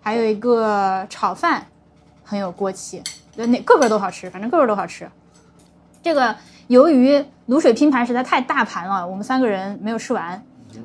[0.00, 1.66] 还有一个炒饭，
[2.22, 3.02] 很有锅气。
[3.34, 5.10] 那个个都好吃，反正个个都好吃。
[6.04, 6.36] 这个
[6.68, 10.40] 由于卤水拼盘实在太大盘了，我们三个人没有吃完，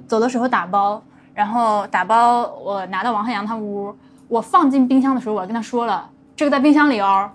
[0.08, 1.04] 走的时候打包。
[1.34, 3.96] 然后打包，我拿到王汉阳他屋，
[4.28, 7.32] 我放进冰箱的时候，我跟他说了，这个在冰箱里哦。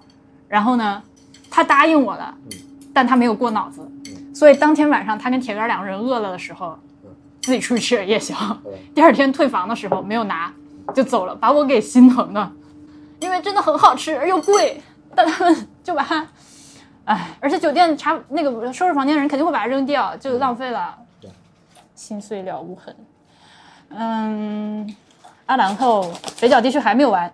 [0.49, 1.03] 然后呢，
[1.51, 2.33] 他答应我了，
[2.95, 3.91] 但他没有过脑子，
[4.35, 6.79] 所以当天晚上他跟铁杆两个人饿了的时候，
[7.43, 8.35] 自己出去吃了夜宵。
[8.95, 10.53] 第二天退房的时候没有拿，
[10.95, 12.53] 就走了，把我给心疼的，
[13.21, 14.81] 因为真的很好吃而又贵，
[15.15, 16.25] 但他们就把它，
[17.07, 20.97] 哎，而且酒店查那个收拾房间的人肯定会把它扔掉，就浪费了，
[21.95, 22.95] 心碎了无痕。
[23.91, 24.97] 嗯，
[25.47, 27.33] 啊，然后北角地区还没有完。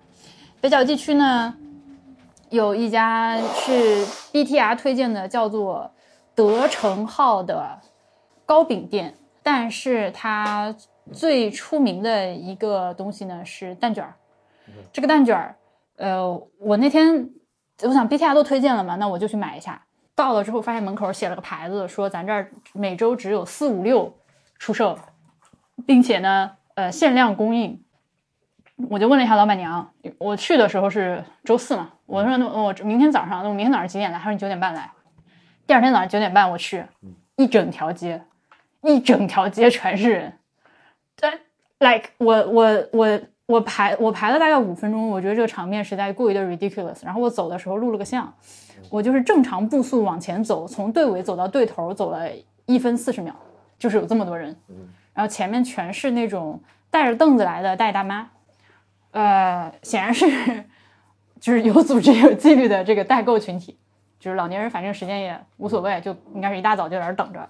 [0.61, 1.55] 北角地区呢，
[2.51, 5.91] 有一家是 BTR 推荐的，叫做
[6.35, 7.81] 德成号的
[8.47, 9.15] 糕饼店。
[9.43, 10.73] 但是它
[11.12, 14.15] 最出名的一个东西呢是蛋卷儿。
[14.93, 15.57] 这个蛋卷儿，
[15.97, 17.29] 呃，我那天
[17.83, 19.83] 我想 BTR 都推荐了嘛，那我就去买一下。
[20.15, 24.17] 到了之后发现门口写了个牌子，说咱这儿每周只有四五六
[24.61, 24.97] 出售。
[25.87, 27.83] 并且呢，呃，限量供应。
[28.91, 34.19] 我就问了一下老板娘，我去的时候是周四嘛，我说那我明天早上，那我明天早上几点来？
[34.19, 34.91] 他说你九点半来。
[35.67, 36.85] 第二天早上九点半我去，
[37.37, 38.21] 一整条街，
[38.83, 40.33] 一整条街全是人。
[41.15, 41.31] 对
[41.79, 47.05] ，like 我我我我排我排了大概五分钟，我觉得这个场面实在过于的 ridiculous。
[47.05, 48.33] 然后我走的时候录了个像，
[48.91, 52.29] 我就是正常步速往前走，从队尾走到队头走了
[52.67, 53.33] 一分四十秒，
[53.79, 54.57] 就是有这么多人。
[55.14, 58.31] 然后前面全是那种带着凳子来的大爷大妈，
[59.11, 60.64] 呃，显然是
[61.38, 63.79] 就是有组织有纪律的这个代购群体，
[64.18, 67.48] 就是老年人反正时间也无所谓，就应该是一大早就在那等着。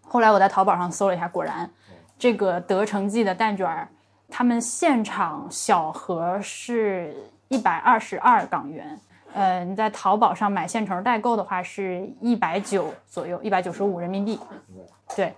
[0.00, 1.70] 后来我在淘宝上搜了一下，果然
[2.18, 3.88] 这个德成记的蛋卷儿，
[4.28, 7.14] 他们现场小盒是
[7.48, 8.98] 一百二十二港元，
[9.34, 14.38] 呃，你在淘宝上买现成代购的话是一百九左右，一百九十五人民币，
[15.14, 15.34] 对。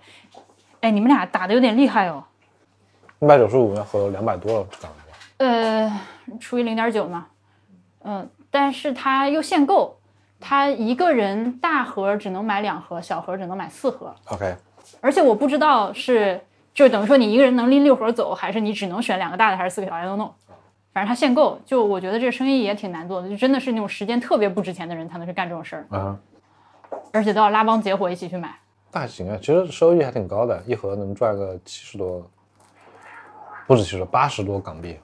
[0.85, 2.23] 哎，你们俩打的有点厉害哦，
[3.17, 5.01] 一百九十五要和两百多了，这样子。
[5.37, 5.99] 呃，
[6.39, 7.25] 除以零点九嘛，
[8.03, 9.97] 嗯，但是他又限购，
[10.39, 14.13] 他一个人大盒只能买两盒，小盒只能买四盒。
[14.25, 14.55] OK。
[15.01, 16.39] 而且我不知道是
[16.71, 20.31] 就等于说你一个人能拎六盒走，还是你只能选两个大的，还是四个小的都弄。
[20.93, 25.87] 反正他限购，就我觉得这生意也挺难做的，就真的是那种时间特别不值钱的人才能去干这种事儿。
[25.89, 26.15] 啊。
[27.11, 28.55] 而且都要拉帮结伙一起去买。
[28.95, 32.25] 那还行啊，其实收益还挺高的，一盒能赚个七十多，
[33.67, 34.97] 不止七十，八十多港币。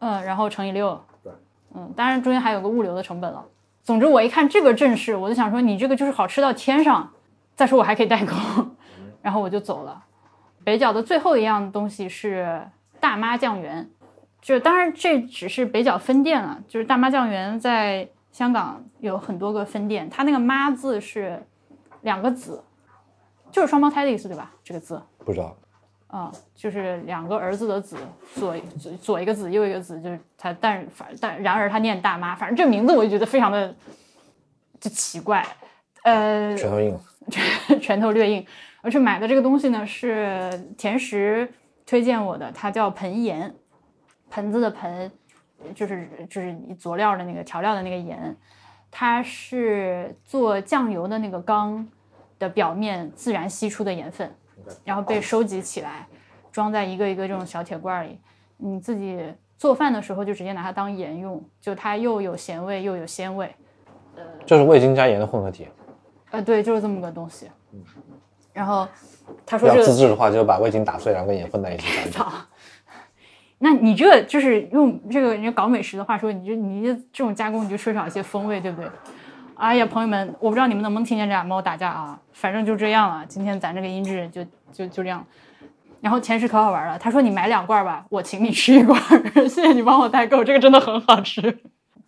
[0.00, 1.02] 嗯，然后乘以六。
[1.22, 1.32] 对。
[1.74, 3.42] 嗯，当然中间还有个物流的成本了。
[3.82, 7.10] 总之，我一看这个阵势，我就想说，你这个就是好吃到天上。
[7.56, 8.34] 再说我还可以代购，
[9.22, 10.04] 然后我就走了。
[10.62, 12.60] 北角的最后一样东西是
[13.00, 13.88] 大妈酱园，
[14.42, 21.42] 就当然这只是北角分店了，就是大妈酱园在香港有很多个分店，它那个妈字是
[22.02, 22.62] 两个子。
[23.50, 24.52] 就是双胞胎的意思，对吧？
[24.62, 25.56] 这个字不知道。
[26.12, 27.96] 嗯，就是两个儿子的子，
[28.34, 28.56] 左
[29.00, 30.52] 左一个子，右一个子，就是他。
[30.60, 33.72] 但反但然而他念大妈，反正这个名字我就觉得非常的
[34.80, 35.46] 就奇怪。
[36.02, 36.98] 呃，拳头硬，
[37.80, 38.44] 拳头略硬。
[38.80, 41.48] 而且买的这个东西呢是甜食
[41.86, 43.54] 推荐我的，它叫盆盐，
[44.30, 45.12] 盆子的盆，
[45.76, 48.36] 就是就是你佐料的那个调料的那个盐，
[48.90, 51.86] 它是做酱油的那个缸。
[52.40, 54.28] 的表面自然析出的盐分，
[54.82, 56.08] 然后被收集起来，
[56.50, 58.18] 装在一个一个这种小铁罐里。
[58.56, 59.22] 你自己
[59.56, 63.54] 做饭的时候就直接拿它当盐用，就它又有咸味又有鲜味。
[64.16, 65.68] 呃，就是味精加盐的混合体。
[66.30, 67.48] 呃，对，就是这么个东西。
[68.52, 68.88] 然后
[69.46, 72.18] 他说这个自制的话，就把味精打碎，然后跟盐混在一起炸一炸。
[72.24, 72.32] 操，
[73.58, 78.90] 那你这就是用这个人家搞美食的话说，你就你这这种加工你就缺少一些风味，对不对？
[79.60, 83.26] 哎呀，朋友们，我不知道你们能不能听见这俩猫打架啊，反正就这样了。
[83.26, 84.42] 今天咱这个音质就
[84.72, 85.22] 就就这样。
[86.00, 88.98] 然后前十可好玩了，他说你买两罐吧，我请你吃一罐，
[89.46, 91.58] 谢谢你帮我代购，这个真的很好吃。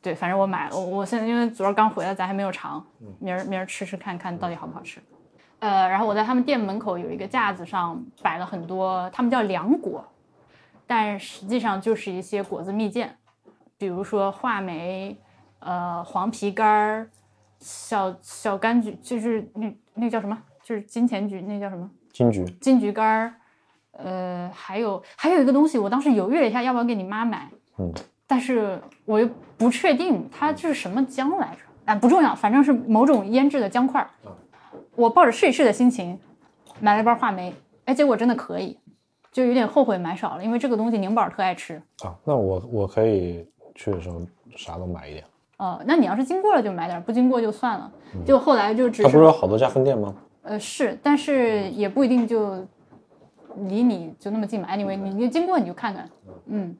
[0.01, 2.83] 对，反正我买了，我我现在因为昨儿刚回来，咱还没有尝，
[3.19, 4.99] 明儿明儿吃吃看看到底好不好吃。
[5.59, 10.03] 呃，然后我在他们店门口有一个架子上摆了很多，他们叫凉果，
[10.87, 13.07] 但实际上就是一些果子蜜饯，
[13.77, 15.15] 比如说话梅、
[15.61, 17.11] 呃黄皮干儿、
[17.63, 20.37] 小小柑橘，就是那那叫什么？
[20.65, 21.89] 就是金钱橘，那叫什么？
[22.13, 23.35] 金桔，金桔干儿，
[23.93, 27.49] 呃，还有还有一个东西，我当时犹豫了一下，要不要给你妈买，
[27.79, 27.91] 嗯，
[28.27, 34.11] 但是我又不确定它这是什么姜来着，啊，不重要，反正是某种腌制的姜块儿。
[34.95, 36.19] 我抱着试一试的心情
[36.81, 37.55] 买了一包话梅，
[37.87, 38.79] 哎，结果真的可以，
[39.33, 41.83] 就有点后悔买少了，因为这个东西宁宝特爱吃。
[42.05, 44.21] 啊，那我我可以去的时候
[44.57, 45.25] 啥都买一点。
[45.63, 47.89] 哦、那你要是经过了就买点儿，不经过就算了。
[48.27, 50.13] 就后来就只它是不是有好多家分店吗？
[50.43, 52.67] 呃，是，但是也不一定就
[53.69, 54.67] 离你就那么近嘛。
[54.71, 56.09] Anyway，你你经过你就看看，
[56.47, 56.77] 嗯。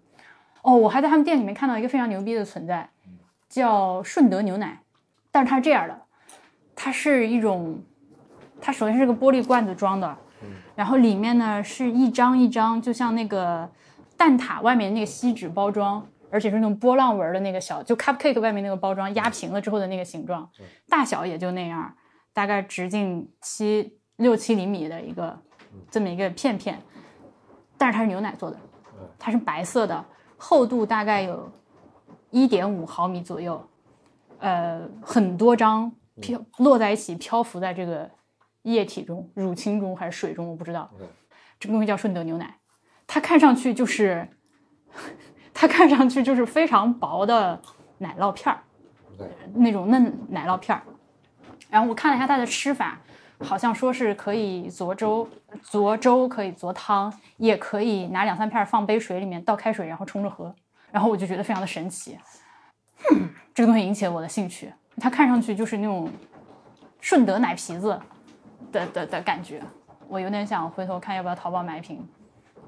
[0.63, 2.89] 哦，我还在他们店里面看到一个非常牛逼的存在，
[3.49, 4.81] 叫顺德牛奶，
[5.31, 5.97] 但是它是这样的，
[6.75, 7.81] 它是一种，
[8.61, 10.17] 它首先是个玻璃罐子装的，
[10.75, 13.69] 然后里面呢是一张一张，就像那个
[14.17, 20.51] 蛋挞外面那个锡纸包装，而且是那种波浪纹的那个小，就 cupcake 外面那个包装压平了之后的那个形状，
[20.89, 21.95] 大小也就那样，
[22.33, 25.39] 大概直径七六七厘米的一个
[25.91, 26.81] 这么一个片片，
[27.77, 28.57] 但是它是牛奶做的，
[29.19, 30.03] 它是白色的，
[30.39, 31.53] 厚度大概有
[32.31, 33.63] 一点五毫米左右，
[34.39, 38.11] 呃，很多张漂落在一起，漂浮在这个
[38.63, 40.91] 液体中、乳清中还是水中，我不知道。
[41.61, 42.59] 这个东西叫顺德牛奶，
[43.07, 44.29] 它看上去就是，
[45.63, 47.57] 它看上去就是非常薄的
[47.99, 48.59] 奶酪片儿，
[49.55, 50.83] 那种嫩奶酪片儿。
[51.71, 52.99] 然后我看了一下它的吃法，
[53.39, 55.29] 好像说是可以做粥，
[55.63, 60.53] 做粥可以做汤，也可以拿两三片儿放杯水里面倒开水，然后冲着喝。
[60.91, 62.19] 然后我就觉得非常的神奇，
[63.13, 64.73] 嗯这个东西引起了我的兴趣。
[64.97, 66.11] 它看上去就是那种
[67.01, 67.97] 顺德奶皮子
[68.73, 69.63] 的的的感觉，
[70.09, 72.05] 我有点想回头看要不要淘宝买一瓶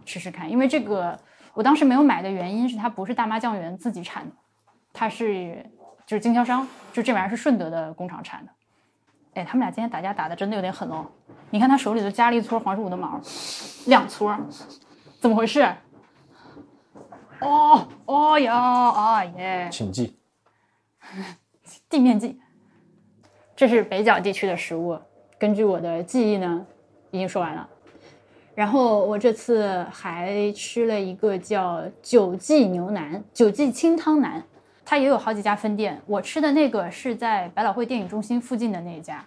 [0.05, 1.19] 试试看，因为这个
[1.55, 4.33] 我当时没有买的原因是它不是大妈酱园自己产的，
[4.93, 5.65] 它是
[6.07, 8.53] 就是经销商，就这玩意儿是顺德的工厂产的。
[9.35, 11.07] 哎，他们俩今天打架打的真的有点狠哦！
[11.51, 13.21] 你看他手里头夹了一撮黄鼠五的毛，
[13.87, 14.37] 两撮，
[15.21, 15.75] 怎么回事？
[17.41, 19.69] 哦哦呀啊耶！
[19.71, 20.19] 请记。
[21.91, 22.41] 地面记。
[23.57, 24.99] 这是北角地区的食物，
[25.39, 26.67] 根据我的记忆呢，
[27.11, 27.69] 已经说完了。
[28.55, 34.43] 然后我这次还吃了一个叫九记牛腩，九记清汤腩，
[34.85, 36.01] 它也有好几家分店。
[36.07, 39.25] 我吃的那个是在百老汇电影中心附近的那一家。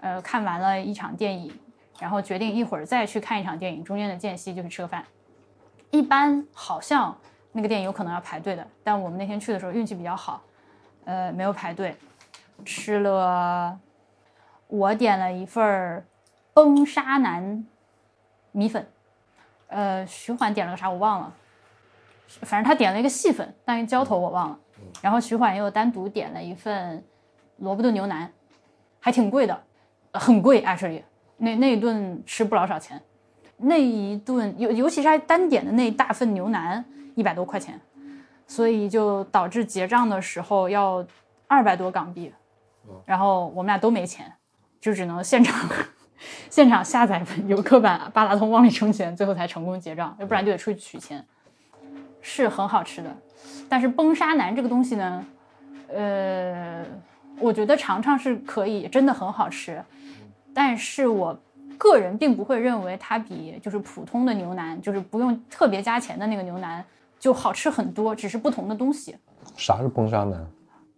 [0.00, 1.50] 呃，看完了一场电影，
[1.98, 5.04] 然后决定一会儿再去看一场电影，中间的间隙就去吃个饭。
[5.90, 7.16] 一般好像
[7.52, 10.42] 那个电影有可能要排队的，但我们那天去的时候运气比较好，
[11.04, 11.96] 呃，没有排队，
[12.64, 13.78] 吃了，
[14.66, 16.04] 我点了一份儿
[16.52, 17.64] 崩沙腩
[18.56, 18.86] 米粉，
[19.68, 21.34] 呃，徐缓点了个啥我忘了，
[22.40, 24.58] 反正他点了一个细粉，但是浇头我忘了，
[25.02, 27.04] 然后徐缓又单独点了一份
[27.58, 28.32] 萝卜炖牛腩，
[28.98, 29.62] 还挺贵的，
[30.12, 31.02] 呃很贵，actually，
[31.36, 32.98] 那那一顿吃不老少钱，
[33.58, 36.82] 那一顿尤尤其是还单点的那一大份牛腩
[37.14, 37.78] 一百多块钱，
[38.46, 41.06] 所以就导致结账的时候要
[41.46, 42.32] 二百多港币，
[43.04, 44.32] 然后我们俩都没钱，
[44.80, 45.68] 就只能现场
[46.50, 51.24] 现场下载游客版八达通往里充钱，最后才成功结账，要不然就得出去取钱。
[52.28, 53.16] 是很好吃的，
[53.68, 55.24] 但是崩沙腩这个东西呢，
[55.86, 56.84] 呃，
[57.38, 59.80] 我觉得尝尝是可以，真的很好吃，
[60.52, 61.38] 但是我
[61.78, 66.84] 个人并不会认为它比就是普通的牛腩，就是不用特别加钱的那个牛腩
[67.20, 69.16] 就好吃很多，只是不同的东西。
[69.56, 70.44] 啥是崩沙腩？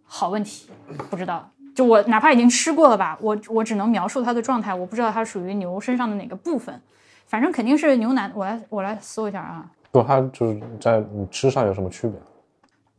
[0.06, 0.70] 好问题，
[1.10, 1.50] 不知道。
[1.74, 6.80] 就我哪怕已经吃过了吧，我我只能描述它的状态，我不知道它属于牛身上的哪个部分，
[7.26, 8.30] 反正肯定是牛腩。
[8.34, 12.18] 我来我来搜一下啊，不，它就是在你吃上有什么区别？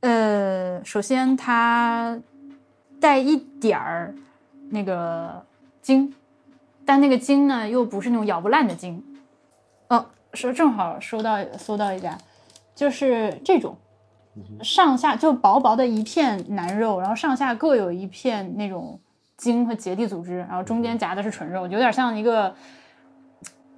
[0.02, 2.18] 呃，首先它
[3.02, 4.16] 带一点儿
[4.70, 5.44] 那个
[5.82, 6.14] 筋，
[6.86, 9.04] 但那个筋呢又不是那种咬不烂的筋。
[9.90, 12.18] 哦，说正好收到搜到一家，
[12.74, 13.76] 就是这种
[14.64, 19.00] 上下就薄薄的一片腩肉，然后上下各有一片那种
[19.38, 22.54] 筋和结缔组织，然后中间夹的是纯肉，有点像一个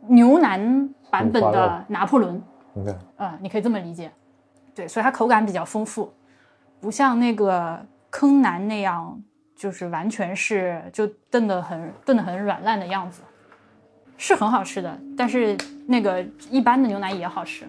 [0.08, 2.42] 牛腩版本的拿破仑
[3.18, 4.12] 嗯，你可以这么理解。
[4.74, 6.14] 对，所以它口感比较丰富，
[6.80, 9.22] 不像那个坑腩那样，
[9.56, 13.22] 就是完全是就炖的很炖的很软烂的样子，
[14.18, 14.98] 是很好吃的。
[15.18, 15.58] 但是
[15.88, 17.66] 那个一般的牛腩也好吃。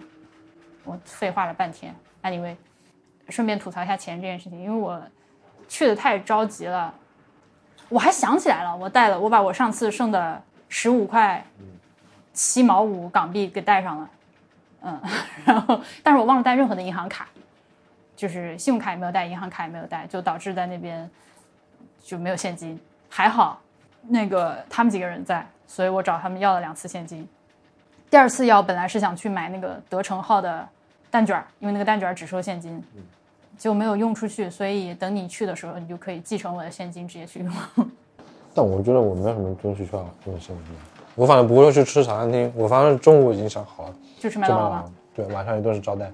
[0.85, 2.55] 我废话了半天，anyway，
[3.29, 5.01] 顺便吐槽一下钱这件事情，因为我
[5.67, 6.93] 去的太着急了，
[7.89, 11.43] 我还想起来了，我带了我把我上次剩的十五块
[12.33, 14.09] 七毛五港币给带上了。
[14.81, 15.01] 嗯，
[15.45, 17.27] 然后但是我忘了带任何的银行卡，
[18.15, 21.09] 就是信用卡也没有带，银行卡也没有带，就导致在那边
[22.01, 22.79] 就没有现金。
[23.09, 23.61] 还好
[24.01, 27.27] 那个他们几个人在，所以我找他们要了两次现金。
[28.09, 30.67] 第二次要本来是想去买那个德成号的
[31.13, 32.83] 蛋卷儿，因为那个蛋卷儿只收现金，
[33.55, 37.53] 结果没有用出去，所以等你去的时候，你就可以继承我的现金直接去用。
[38.51, 40.75] 但我觉得我没有什么东西需要用现金，
[41.13, 44.83] 我反正不会去吃茶餐厅，我反正中午已经想好了，就吃麦当劳。
[45.13, 46.11] 对，晚上一顿是招待。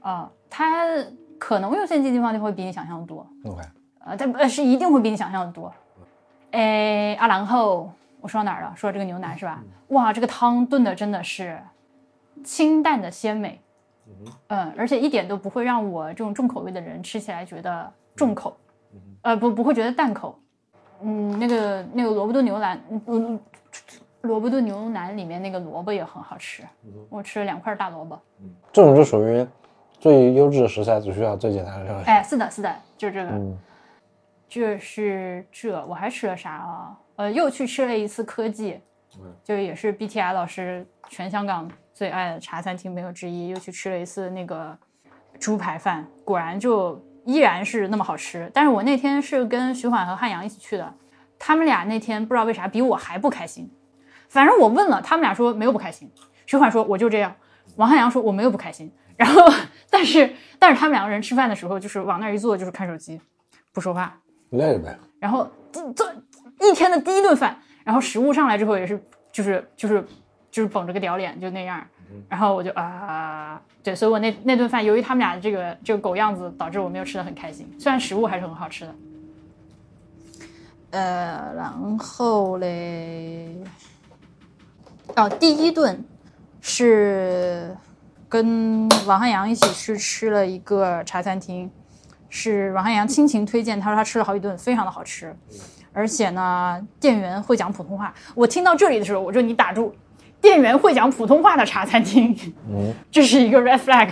[0.00, 0.86] 啊、他
[1.38, 3.26] 可能用现金的地方就会比你想象的多。
[3.44, 3.62] OK，
[4.06, 5.70] 呃，但呃是一定会比你想象的多。
[6.52, 7.92] 哎，啊，然后
[8.22, 8.72] 我说到哪儿了？
[8.74, 9.62] 说到这个牛腩是吧？
[9.88, 11.60] 哇，这个汤炖的真的是
[12.42, 13.60] 清淡的鲜美，
[14.48, 18.56] 嗯，而且一点都不会让我这种重口味的人吃起来觉得重口，
[19.22, 20.38] 呃，不不会觉得淡口。
[21.00, 23.40] 嗯，那个那个萝卜炖牛腩，嗯嗯，
[24.22, 26.64] 萝卜炖牛腩里面那个萝卜也很好吃，
[27.08, 28.18] 我吃了两块大萝卜。
[28.40, 29.46] 嗯这种就属于
[30.00, 32.04] 最优质的食材，只需要最简单的料理。
[32.04, 33.30] 哎，是的，是的，就这个。
[33.30, 33.58] 嗯，
[34.48, 36.98] 这是这，我还吃了啥啊？
[37.16, 38.80] 呃，又去吃了一次科技，
[39.44, 44.78] 就也是 BTI 老师全香港最爱的茶餐厅没有之一，又去吃了一次那个
[45.40, 48.48] 猪排饭，果然就依然是那么好吃。
[48.54, 50.94] 但是我那天是跟徐缓和汉阳一起去的，
[51.40, 53.68] 他们俩那天不知道为啥比我还不开心。
[54.28, 56.08] 反正我问了，他们俩说没有不开心。
[56.46, 57.34] 徐缓说我就这样，
[57.74, 58.92] 王汉阳说我没有不开心。
[59.16, 59.52] 然后，
[59.90, 63.20] 但是但是他们两个人吃饭的时候，就是往那儿一坐，就是看手机，
[63.72, 64.16] 不说话。
[64.50, 64.96] 累了呗。
[65.18, 65.92] 然后这
[66.58, 70.06] 这一天的第一顿饭，然后食物上来之后也是就是就是
[70.58, 71.80] 就是绷着个屌脸就那样，
[72.28, 78.94] 然后我就啊、对，所以我那那顿饭由于他们俩的这个这个狗样子，导致我没有吃的很开心，虽然食物还是很好吃的。
[80.90, 83.54] 呃，然后嘞，
[85.14, 86.04] 哦，第一顿
[86.60, 87.76] 是
[88.28, 91.70] 跟王汉阳一起去吃了一个茶餐厅，
[92.28, 95.32] 是王汉阳亲情推荐，他说他吃了好几顿，非常的好吃，
[95.92, 98.12] 而且呢，店员会讲普通话。
[98.34, 99.94] 我听到这里的时候，我说你打住，
[100.40, 102.34] 店员会讲普通话的茶餐厅，
[102.70, 104.10] 嗯， 这是一个 red flag。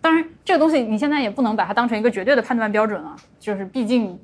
[0.00, 4.18] 当然，这个东西你现在也不能把它当成一个绝对的判断标准啊，就是毕竟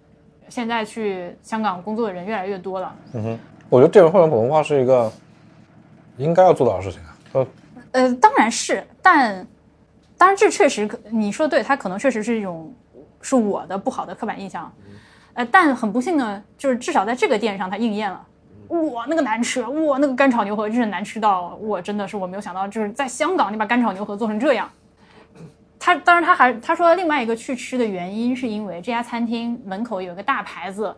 [0.48, 2.94] 现在去香港工作的人越来越多了。
[3.12, 3.38] 嗯哼
[3.68, 5.10] 我觉得店员会讲普通话是一个
[6.16, 7.16] 应该要做到的事情啊。
[7.32, 7.46] 呃，
[7.92, 9.44] 呃，当然是，但
[10.16, 12.72] 当然这确实可你说对，它可能确实是一种
[13.20, 14.72] 是我的不好的刻板印象，
[15.32, 18.24] 呃，但很不幸呢，就是至少在这个店上它应验了。
[18.68, 19.62] 哇，那个难吃！
[19.62, 24.70] 哇，那个干炒牛河真是难吃到我真的是我没有想到，就是在香港你把干炒牛河做成这样。
[25.78, 30.96] 他当然他还他说另外一个去吃的原因是因为这家餐厅门口有一个大牌子，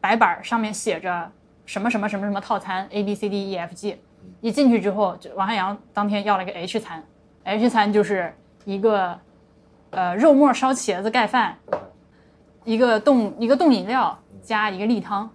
[0.00, 1.30] 白板儿上面写着
[1.66, 4.00] 什么什么什么什么套餐 A B C D E F G，
[4.40, 7.04] 一进去之后，就王汉阳当天要了一个 H 餐
[7.44, 8.34] ，H 餐就是
[8.64, 9.18] 一个
[9.90, 11.58] 呃肉末烧茄子盖饭，
[12.64, 15.28] 一个冻一个冻饮料加一个例汤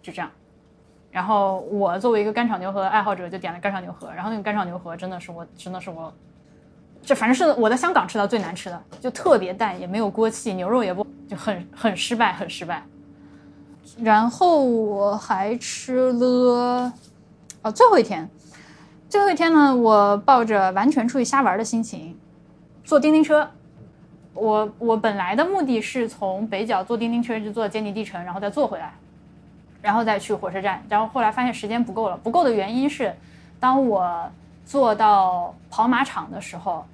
[0.00, 0.30] 就这样。
[1.12, 4.10] 然后我作为一个干炒牛河爱好者，就点了干炒牛河。
[4.12, 6.12] 然后那个干炒牛河真的是我真的是我，
[7.02, 12.82] 这反正是我在香港吃到最难吃的，就特别淡，也没有锅气，牛肉也不就很很失败，很失败。
[14.00, 16.90] 然后我还吃了，
[17.60, 18.26] 哦，最后一天，
[19.10, 22.18] 最后一天呢，我抱着完全出去瞎玩的心情，
[22.82, 23.50] 坐叮叮车。
[24.32, 28.94] 我我本来的目的是从北角坐叮叮车就坐坚尼地城，然后再坐回来，
[29.82, 30.82] 然后再去火车站。
[30.88, 33.14] 然后后来发现时间不够了，不够的原因是，
[33.60, 34.30] 当我
[34.64, 36.86] 坐到跑马场的时候，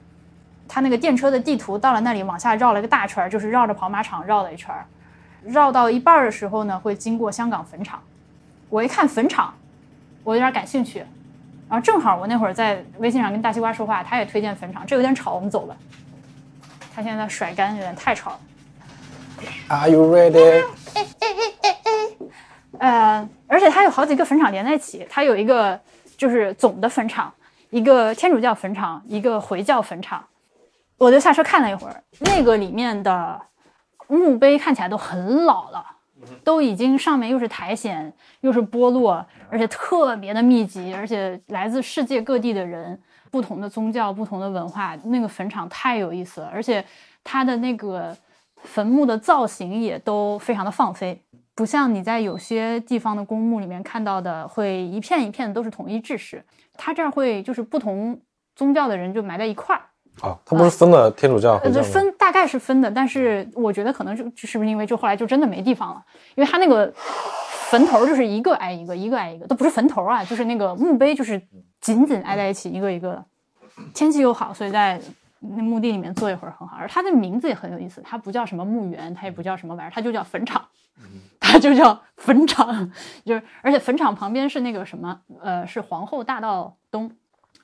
[0.67, 4.85] 它那个电车的地图到了那里往下绕了一个大圈儿，就是绕着跑马场绕了一圈儿。
[5.45, 8.03] 绕到一半儿的时候呢，会经过香港坟场。
[8.69, 9.55] 我一看坟场，
[10.25, 10.99] 我有点感兴趣。
[11.69, 15.77] 然后正好我那会儿在微信上跟大西瓜说话，他也推荐坟场，这有点吵，我们走吧。
[16.95, 18.41] 他现在在甩干，有点太吵了。
[19.69, 20.65] Are you ready？
[22.79, 25.81] 呃，而且它有好几个坟场连在一起，它有一个
[26.17, 27.33] 就是总的坟场，
[27.71, 30.25] 一个天主教坟场，一个回教坟场。
[30.99, 33.41] 我就下车看了一会儿，那个里面的
[34.09, 35.85] 墓碑看起来都很老了，
[36.43, 43.01] 都已经上面又是苔藓，又是剥落，而且特别的密集，而且来自世界各地的人，
[43.31, 46.85] 不同的宗教、不同的文化，那个坟场太有意思了，而且
[47.23, 48.17] 它的那个
[48.65, 51.23] 坟墓的造型也都非常的放飞，
[51.59, 56.41] 不像你在有些地方的公墓里面看到的，会一片一片的都是统一制式，
[56.77, 58.17] 它这儿会就是不同
[58.55, 59.83] 宗教的人就埋在一块儿。
[60.21, 66.05] 啊，它不是分了天主教和呃，这分大概是分的，但是我觉得可能就是不是因为就后来就真的没地方了，
[66.37, 71.43] 因为它那个坟头就是一个挨一个，一个挨一个，都不是坟头啊，就是那个墓碑就是
[71.81, 73.25] 紧紧挨在一起，一个一个的。
[73.93, 75.01] 天气又好，所以在
[75.41, 76.77] 那墓地里面坐一会儿很好。
[76.79, 80.65] 而它的名字也很有意思，它不叫什么墓园，它也不叫什么玩意儿，它就叫坟场，
[81.41, 82.91] 它就叫坟场，
[83.25, 87.11] 就是而且坟场旁边是那个什么，呃，是皇后大道东。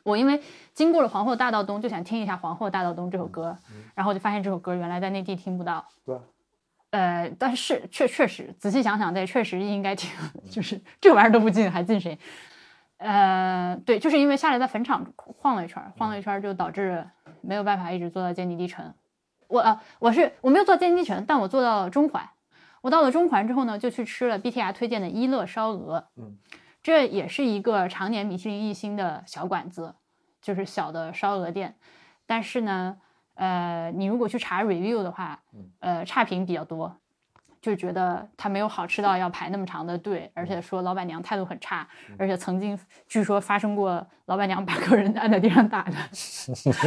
[0.02, 0.42] 我因为
[0.74, 3.56] 经过了皇后大道东，就想听一下《皇后大道东》这首歌，
[3.94, 5.86] 然后我就发现这首歌原来在内地听不到。
[6.90, 10.10] 呃，但是确确实仔细想想，对，确实应该听，
[10.50, 12.18] 就是这玩意儿都不进，还进谁？
[12.98, 17.06] 呃，对，就是因为下来在坟场晃了一圈儿，晃了一圈儿就导致
[17.40, 18.94] 没有办法一直坐到坚尼地城。
[19.48, 22.28] 我啊，我是我没有坐坚尼地城，但我坐到了中环。
[22.84, 26.06] 我到了中环之后呢，就去吃了 BTR 推荐的一乐烧鹅。
[26.16, 26.36] 嗯，
[26.82, 29.94] 这也是一个常年米其林一星的小馆子，
[30.42, 31.76] 就是小的烧鹅店。
[32.26, 32.94] 但是呢，
[33.36, 35.40] 呃，你如果去查 review 的话，
[35.80, 36.94] 呃，差评比较多，
[37.62, 42.78] 就觉得它没有好吃到要排那么长的队，而且说老板娘态度很差，而且曾经
[43.08, 45.92] 据说发生过老板娘把客人按在地上打的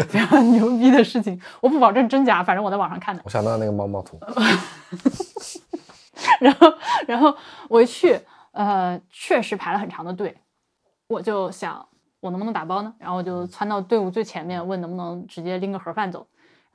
[0.06, 1.42] 非常牛逼的事情。
[1.60, 3.22] 我不保证真假，反正我在网上看的。
[3.26, 4.20] 我想到那个猫猫图，
[6.42, 6.74] 然后，
[7.08, 7.36] 然后
[7.70, 8.20] 我一去，
[8.52, 10.38] 呃，确实排了很长的队，
[11.08, 11.88] 我就想
[12.20, 12.94] 我能不能打包呢？
[13.00, 16.28] 然后我就窜到队伍最前面，问能不能直接拎个盒饭走，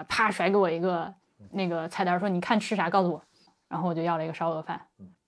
[0.09, 1.13] 啪甩给我一个
[1.51, 3.23] 那个菜单，说你看吃啥告诉我。
[3.69, 4.79] 然后我就要了一个烧鹅饭，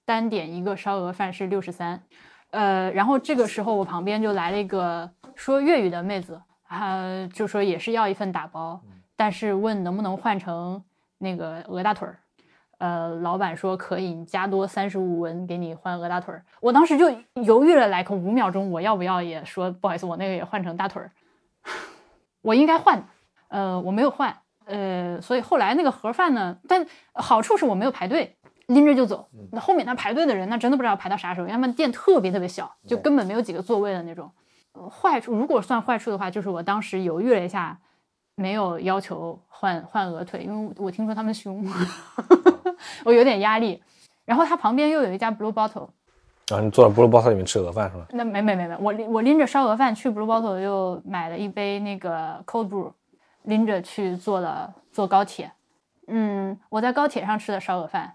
[0.04, 2.02] 单点一个烧鹅饭是六十三，
[2.50, 8.78] 呃，然后这个时候我旁边就来了一个说粤语的妹子，她就说也是要一份打包，
[9.16, 10.84] 但是问能不能换成
[11.16, 12.18] 那个鹅大腿儿。
[12.78, 16.44] 呃，老板说可以，你加多三十五文给你换鹅大腿儿。
[16.60, 17.10] 我当时就
[17.42, 21.10] 犹豫了来个五秒钟，我要不要也说不好意思，我那个也换成大腿儿。
[22.42, 23.06] 我应该换，
[23.48, 29.28] 呃，我没有换，呃，所以后来那个盒饭呢，但好处是我没有排队，拎着就走。
[29.52, 34.30] 那后面他排队的人，那真的不知道排到啥时候，要么店特别特别小，就根本没有几个座位的那种。
[34.74, 37.78] 呃坏处如果算坏处的话，就是我当时犹豫了一下，
[38.36, 41.64] 没有要求换换鹅腿，因为我听说他们凶，
[43.04, 43.82] 我有点压力。
[44.24, 45.88] 然后它旁边又有一家 Blue Bottle，
[46.48, 48.06] 然后你坐在 Blue Bottle 里面吃鹅饭是吧？
[48.10, 52.92] 那没没没没，我拎我拎着烧鹅饭去 Blue Bottle 又买了一杯那个 Cold Brew，
[53.42, 55.52] 拎着去坐了坐高铁。
[56.06, 58.14] 嗯，我在高铁上吃的烧鹅饭，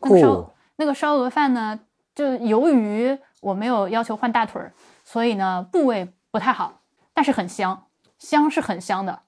[0.00, 1.78] 那个烧那个烧鹅饭呢，
[2.14, 4.72] 就由于我没有要求换大腿儿，
[5.04, 6.80] 所以呢部位不太好，
[7.12, 7.86] 但是很香，
[8.18, 9.20] 香是很香的。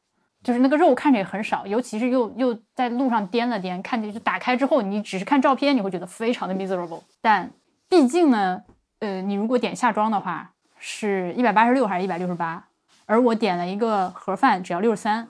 [0.42, 7.02] 就是那个肉看着也很少，尤其是又又在路上颠了颠，看见就打开之后，你只是看照片，你会觉得非常的 miserable。
[7.20, 7.50] 但
[7.88, 8.62] 毕竟呢，
[9.00, 12.68] 呃，你如果点夏装的话，是一百八十六还是一百六十八？
[13.06, 15.28] 而我点了一个盒饭，只要六十三，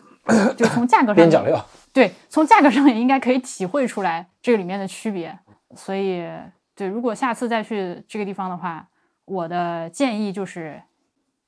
[0.56, 5.38] 就从价格上边角料，对，从价格上也应该可以体会出来这个里面的区别。
[5.74, 6.28] 所以，
[6.74, 8.86] 对，如果下次再去这个地方的话，
[9.24, 10.80] 我的建议就是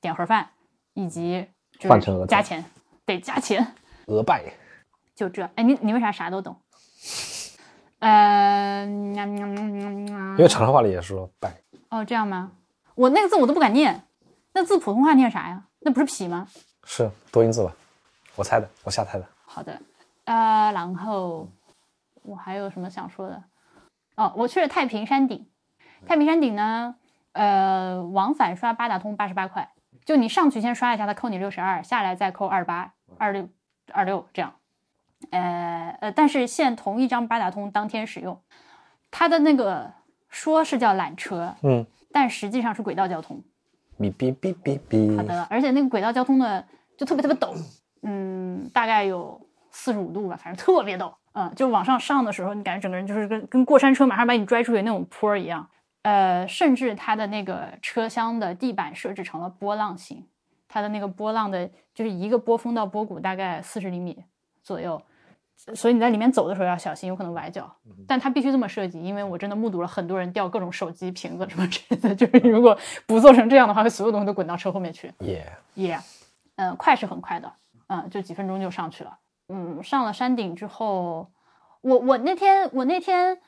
[0.00, 0.48] 点盒饭，
[0.94, 1.46] 以及
[1.78, 2.64] 就换成加钱，
[3.05, 3.74] 得加钱。
[4.07, 4.44] 鹅拜，
[5.14, 6.57] 就这，哎，你你为啥啥都懂？
[8.00, 11.55] 呃，因为长沙话里也说拜，
[11.88, 12.52] 哦，这样吗？
[12.94, 14.02] 我那个字我都不敢念，
[14.52, 15.64] 那字普通话念啥呀？
[15.80, 16.46] 那不是痞吗？
[16.84, 17.72] 是多音字吧？
[18.36, 19.26] 我猜的，我瞎猜的。
[19.44, 19.80] 好的，
[20.24, 21.48] 呃，然后
[22.22, 23.42] 我还有什么想说的？
[24.16, 25.46] 哦，我去了太平山顶，
[26.07, 26.96] 太平山顶呢，
[27.32, 29.70] 呃，往返刷八达通八十八块，
[30.05, 33.48] 就你上去先刷一下，它扣你六十二，下来再扣二十八、二六、
[33.92, 34.54] 二六这样。
[35.30, 38.38] 呃呃，但是限同一张八达通当天使用，
[39.10, 39.90] 它的那个
[40.28, 43.42] 说是叫缆车，嗯，但实际上是轨道交通。
[43.98, 45.16] 哔哔哔哔哔。
[45.16, 46.62] 好的，而且那个轨道交通呢
[46.98, 47.56] 就特别特别陡，
[48.02, 49.40] 嗯，大概有
[49.70, 55.66] 四十五度吧，反正特别陡，嗯，就往上上的时候，你感觉整个人就是跟跟过山车马上把你拽出去那种坡儿一样，
[56.02, 60.26] 呃，甚至它的那个车厢的地板设置成了波浪形，
[60.74, 64.24] 它的那个波浪的就是一个波峰到波谷大概四十厘米
[64.60, 65.00] 左右。
[65.72, 67.72] 所以你在里面走的时候要小心，有可能崴脚。
[68.08, 72.12] 但它必须这么设计，因为我真的目睹了很多人掉各种手机、瓶子什么之类的。
[72.16, 75.12] 就是如果不做成这样的话，会所有东西都滚到车后面去。
[75.20, 75.96] 也，也，
[76.56, 77.52] 嗯，快是很快的，
[77.86, 79.16] 嗯，就几分钟就上去了。
[79.48, 81.28] 嗯，上了山顶之后，
[81.82, 83.38] 我我那天我那天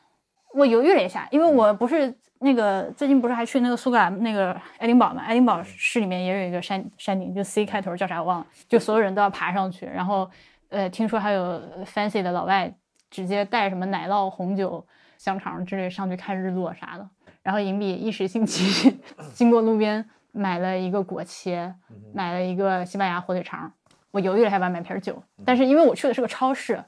[0.56, 10.28] 我犹豫了一下，因为我不是那个最近不是还去那个苏格兰那个爱丁堡嘛，爱丁堡市里面也有一个山山顶，就 C 开头叫啥我忘了，就所有人都要爬上去，然后
[10.70, 12.72] 呃听说还有 fancy 的老外
[13.10, 14.84] 直接带什么奶酪、红酒、
[15.18, 17.08] 香肠之类上去看日落啥的，
[17.42, 18.98] 然后银币一时兴起
[19.34, 21.74] 经过路边买了一个果切，
[22.14, 23.70] 买了一个西班牙火腿肠，
[24.10, 26.82] 我犹豫了要不要买瓶酒，但是因为我去的是个超市，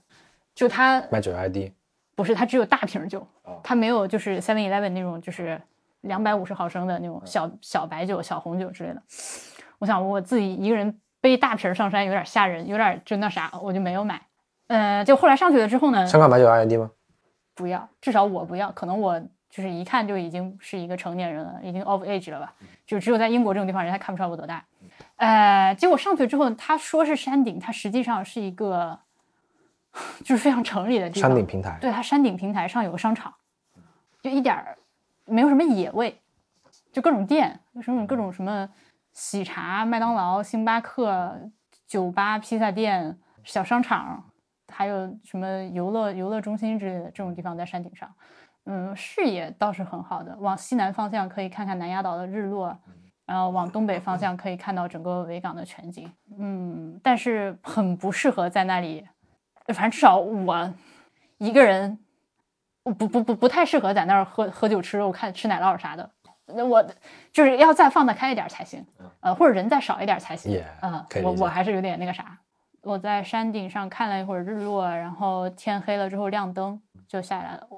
[0.54, 1.72] 就他卖酒 ID，
[2.18, 5.60] 不是，它只有大瓶酒哦，它没有就是 Seven Eleven 那种就是
[6.00, 9.00] 两百五十毫升的那种小小白酒、小红酒之类的。
[9.78, 14.20] 我想我自己一个人背大瓶上山有点吓人，有点就那啥，我就没有买。
[14.66, 16.90] 呃，就后来上去了之后呢，香港买酒 ID 吗？
[17.54, 22.52] 不要，至少我不要，可能我就是一看就已经是一个成年人了，已经 of age 了吧，
[22.84, 24.64] 就只有在英国这种地方人还看不出来我多大。
[25.18, 28.98] 呃，结果上去之后，他说是山顶，它实际上是一个
[30.20, 33.32] 就是非常城里的地方，山顶平台，对，它山顶平台上有个商场，
[34.22, 34.78] 就一点儿
[35.24, 36.20] 没有什么野味，
[36.92, 38.68] 就各种店，有什么各种什么
[39.12, 41.50] 喜茶、麦当劳、星巴克、
[41.86, 44.24] 酒吧、披萨店、小商场，
[44.68, 48.08] 还有什么游乐游乐中心之类的这种地方在山顶上。
[48.66, 52.78] 嗯，视野倒是很好的，往西南方向可以看看南丫岛的日落，
[53.24, 56.12] 然后往东北方向可以看到整个维港的全景。
[56.38, 59.06] 嗯，但是很不适合在那里，
[59.72, 60.74] 反正至少我
[61.38, 61.98] 一个人，
[62.82, 66.10] 不不不不太适合在那儿喝喝酒吃肉、看吃奶酪啥的。
[66.46, 66.82] 那我
[67.30, 68.84] 就是要再放得开一点才行，
[69.20, 70.64] 呃，或者人再少一点才行。
[70.80, 72.38] 嗯我我还是有点那个啥。
[72.80, 77.68] 我在山顶上看了一会儿日落，然后天黑了之后亮灯就下来了，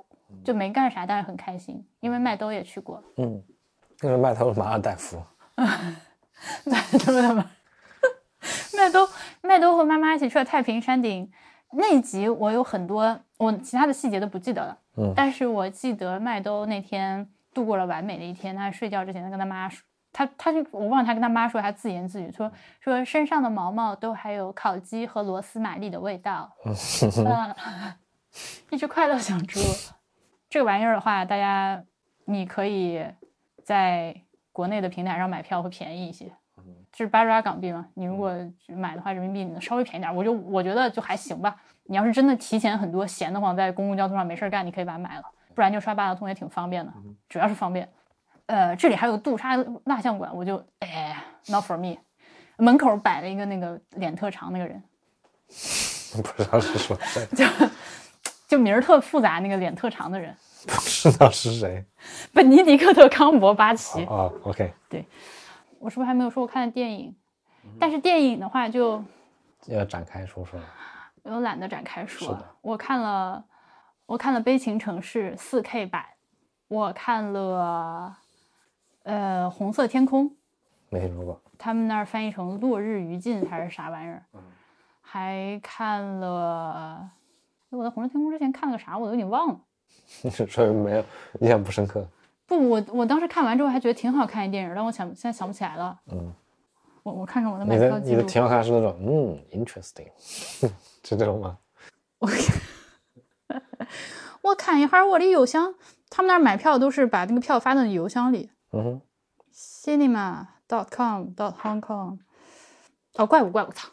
[0.45, 3.43] 就没干啥，但是很开心，因为麦兜也去过，嗯，
[4.03, 5.21] 因为麦头马尔代夫，
[5.57, 7.51] 麦兜的吗，
[8.77, 9.09] 麦兜
[9.41, 11.29] 麦兜和妈妈一起去了太平山顶
[11.73, 19.85] 那一集，我有很多我其他的细节都不记得了，嗯但是我记得麦兜那天度过了完美的一天，他睡觉之前他跟他妈说。
[20.13, 22.51] 他他就我忘了他跟他妈说，他自言自语说
[22.81, 27.55] 说身上的毛毛都还有烤鸡和螺丝玛丽的味道， 嗯，
[28.71, 29.61] 一只快乐小猪。
[30.49, 31.81] 这个玩意儿的话，大家
[32.25, 33.01] 你可以
[33.63, 34.13] 在
[34.51, 36.33] 国内的平台上买票会便宜一些，
[36.93, 37.87] 就是八十八港币嘛。
[37.95, 38.35] 你如果
[38.69, 41.55] 买的话，人民币你能稍微便宜点，我就我觉得就还行吧。
[41.85, 46.93] 你要是真的提前很多闲得慌，在公共交通上没事儿干，你可以把它买了，不然就刷八达通也挺方便的，
[47.29, 47.89] 主要是方便。
[48.47, 51.17] 呃，这里还有杜莎蜡像馆，我就哎
[51.49, 51.97] ，not for me。
[52.57, 54.83] 门口摆了一个那个脸特长那个人，
[56.23, 57.45] 不知道是说谁， 就
[58.47, 60.35] 就名儿特复杂那个脸特长的人，
[60.67, 61.85] 不知道是谁。
[62.35, 64.05] 本尼迪克特·康伯巴奇。
[64.05, 64.73] 哦，OK，
[65.81, 67.17] 我是不是还没有说我看的电影？
[67.79, 69.03] 但是电影的话就
[69.67, 70.61] 要展开说说。
[71.23, 72.45] 我懒得展开说是的。
[72.61, 73.43] 我看了，
[74.05, 76.05] 我看了《悲情城市》四 K 版，
[76.69, 78.15] 我看了，
[79.05, 80.29] 呃，《红色天空》，
[80.91, 81.41] 没听说过。
[81.59, 84.23] 他们那儿翻译成《落日余烬》还是啥玩意儿？
[85.01, 87.11] 还看了，
[87.71, 89.61] 我在《红色天空》之前看了个啥，我都有点忘了。
[90.31, 91.05] 所以没有
[91.41, 92.07] 印象不深刻。
[92.51, 95.97] 不，我我当时看完之后还觉得挺好看一电影，但我想现在想不起来了。
[96.11, 96.35] 嗯，
[97.05, 98.11] 我我看看我的买票记录。
[98.11, 101.59] 的你的挺好看是那种嗯 interesting，是这种吗？
[104.43, 105.77] 我看一下我的邮箱，
[106.09, 109.01] 他们那儿买票都是把那个票发到你邮箱里嗯哼
[109.55, 112.19] ，，cinema.com.hong Kong。
[113.15, 113.91] 哦，怪物怪物，操！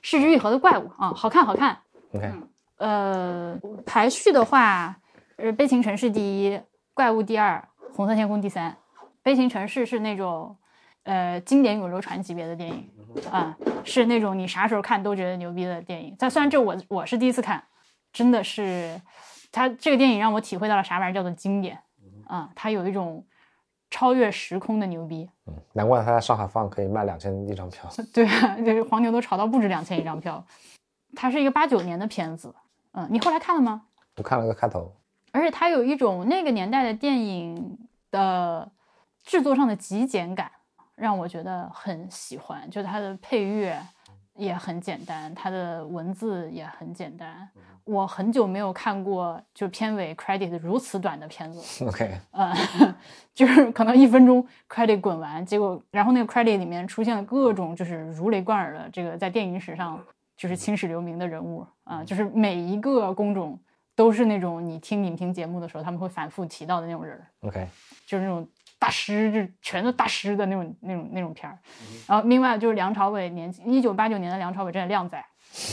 [0.00, 1.78] 失之愈合的怪物啊，好看好看。
[2.14, 2.32] OK，
[2.78, 4.96] 呃，排序的话，
[5.36, 6.58] 呃，悲情城市第一，
[6.94, 7.68] 怪物第二，
[8.00, 8.74] 红色天空第三。
[9.22, 10.56] 悲情城市是那种，
[11.02, 12.90] 呃，经典永流传级别的电影
[13.30, 16.16] 啊，是那种你啥时候看都觉得牛逼的电影。
[16.18, 17.62] 但虽然这我我是第一次看，
[18.10, 18.98] 真的是，
[19.52, 21.78] 它这个电影让我体会到了啥玩意儿叫做经典
[22.26, 23.22] 啊，它有一种
[23.90, 25.28] 超越时空的牛逼。
[25.46, 27.86] 嗯，难怪他在上海放可以卖两千一张票。
[28.14, 30.42] 对啊， 就是黄牛都炒到不止两千一张票。
[31.14, 32.54] 它是一个八九年的片子，
[32.92, 33.82] 嗯，你后来看了吗？
[34.16, 34.90] 我看了个开头，
[35.32, 37.78] 而且它有一种那个年代的电影
[38.10, 38.70] 的
[39.24, 40.50] 制作上的极简感，
[40.94, 42.68] 让我觉得很喜欢。
[42.70, 43.80] 就它的配乐
[44.34, 47.48] 也很简单，它的文字也很简单。
[47.84, 52.54] 我很久没有看过就片尾 credit 如此短的片子，OK， 呃，
[53.34, 59.98] 就是可能一分钟 credit 滚完，结果然后那个 credit 里面出现了各种就是如雷贯耳的这个在电影史上
[60.36, 63.58] 就是青史留名的人物啊、就是每一个工种
[64.00, 67.68] 都是那种你听影评节目的时候他们会反复提到的那种人儿，OK，
[68.06, 68.48] 就是那种
[68.78, 71.58] 大师，就全都大师的那种那种那种片儿。
[72.06, 75.22] 然后另外就是梁朝伟年轻一九八九年的梁朝伟真的靓仔，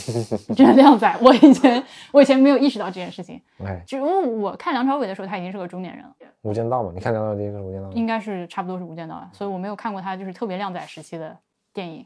[0.54, 1.16] 真的靓仔。
[1.22, 7.90] 我以前我以前没有意识到这件事情，哎，就因为我看梁朝伟的时候，他已经是个中年人了，无间道嘛，你看梁朝伟第一个是无间道？
[7.92, 11.34] 应该是差不多是《无间道》了，所以我没有看过他就是特别靓仔时期的
[11.72, 12.04] 电影。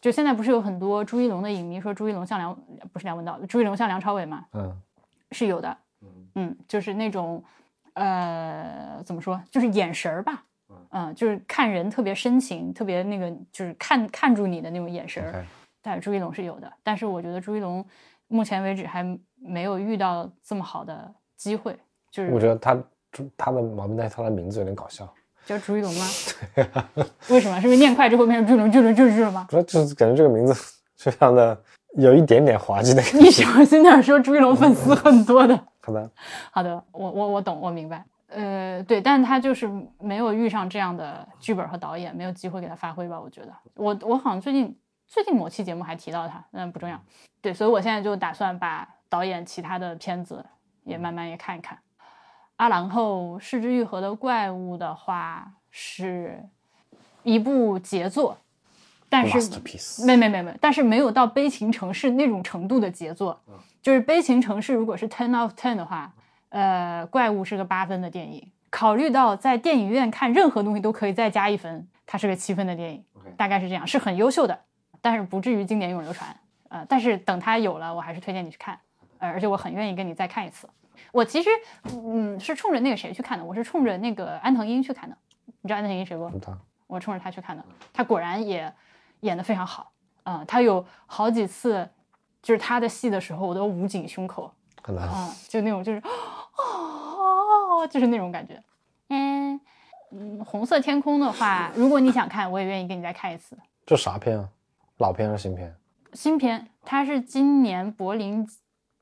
[0.00, 2.54] 就现在不是有很多朱一龙的影迷说朱一龙像梁
[2.94, 4.46] 不是梁文道，朱一龙像梁朝伟嘛？
[4.54, 4.74] 嗯，
[5.34, 5.76] 是有的，
[6.36, 7.42] 嗯，就是那种
[7.94, 10.42] 呃怎么说，就是眼神儿吧，
[10.90, 15.44] 嗯、就是看人特别深情，特别那个就是看看住你的那种眼神儿。
[15.82, 17.84] 但朱一龙是有的，但是我觉得朱一龙
[18.28, 19.04] 目前为止还
[19.36, 21.78] 没有遇到这么好的机会，
[22.10, 22.82] 就是我觉得他
[23.36, 25.12] 他的毛病在他的名字有点搞笑，
[25.44, 26.06] 叫朱一龙吗？
[26.54, 27.60] 对为什么？
[27.60, 29.46] 是不是念快之后变成朱一龙、朱一龙、朱一龙吗？
[29.50, 30.54] 不是就是感觉这个名字
[30.96, 31.62] 非常的
[31.96, 33.18] 有一点点滑稽的感觉。
[33.22, 35.58] 你小心点说，朱一龙粉丝很多的。
[35.80, 36.10] 好的，
[36.50, 38.04] 好的，我我我懂，我明白。
[38.28, 39.70] 呃，对，但是他就是
[40.00, 43.20] 没有遇上这样的剧本和导演，没有机会给他发挥吧？
[43.20, 44.76] 我觉得，我我好像最近
[45.06, 47.00] 最近某期节目还提到他，嗯，不重要。
[47.40, 50.44] 对，所以我现在就打算把导演其他的片子
[50.82, 51.78] 也慢慢也看一看。
[52.56, 56.42] 啊，然后《失之愈合的怪物》的话是
[57.22, 58.36] 一部杰作，
[59.14, 63.40] 但是没没没没，但是没有到《悲情城市》那种程度的杰作。
[63.80, 66.12] 就是《悲情城市》如果是 ten of ten 的话，
[66.48, 68.50] 呃，怪物是个八分的电影。
[68.70, 73.04] 考虑到在电影院看任何东西都可以再加一分，它是个七分的电影
[73.36, 74.58] 大概是这样，是很优秀的，
[75.00, 76.36] 但是不至于经典永流传。
[76.70, 78.76] 呃，但是等它有了，我还是推荐你去看，
[79.18, 80.68] 呃，而且我很愿意跟你再看一次。
[81.12, 81.50] 我其实，
[81.84, 85.16] 嗯，是冲着那个谁去看的，我是冲着那个安藤英去看的。
[85.60, 86.28] 你知道安藤樱谁不？
[86.86, 88.72] 我冲着他去看的，他果然也
[89.24, 89.90] 演得非常好
[90.22, 91.86] 啊、他有好几次
[92.40, 94.50] 就是他的戏的时候，我都捂紧胸口
[94.82, 95.06] 很难。
[95.06, 96.02] 啊、 就那种就是
[96.56, 98.62] 哦，就是那种感觉。
[99.08, 99.60] 嗯
[100.12, 103.56] 嗯，红色天空的话，如果你想看，我也愿意跟你再看一次。
[103.84, 104.48] 这啥片啊？
[104.98, 105.74] 老片还是新片？
[106.14, 108.48] 新片，它是今年柏林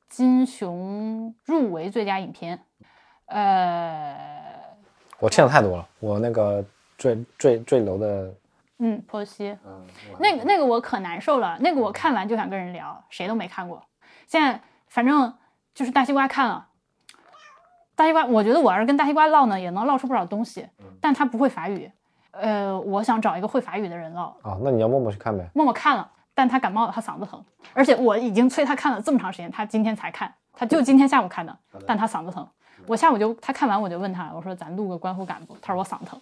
[0.09, 2.59] 金熊入围最佳影片。
[3.27, 4.45] 呃，
[5.21, 5.89] 我欠的太多了。
[6.01, 6.65] 我那个
[6.99, 8.35] 坠坠坠楼的，
[8.85, 9.87] 嗯，剖析，嗯，
[10.19, 13.81] 那个那个我可难受了，那个我看完就想跟人聊，谁都没看过。
[14.27, 15.33] 现在反正
[15.73, 16.67] 就是大西瓜看了，
[17.95, 20.69] 大西瓜，我觉得我要是跟大西瓜唠呢，也能唠出不少东西，
[21.01, 21.89] 但他不会法语。
[22.33, 24.35] 呃，我想找一个会法语的人唠。
[24.43, 25.49] 啊，那你要默默去看呗。
[25.55, 31.57] 默默看了，但他感冒了，他嗓子疼，而且我已经催他看了这么长时间，他今天才看，他就今天下午看的，
[31.87, 32.45] 但他嗓子疼。
[32.89, 35.57] 我下午就他看完我就问他，我说咱录个观后感不？
[35.63, 36.21] 他说我嗓子疼。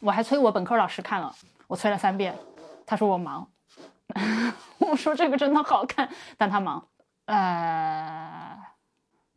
[0.00, 1.30] 我还催我本科老师看了，
[1.70, 2.34] 我催了三遍，
[2.84, 3.46] 他说我忙。
[4.78, 6.84] 我说这个真的好看，但他忙。
[7.26, 8.58] 呃，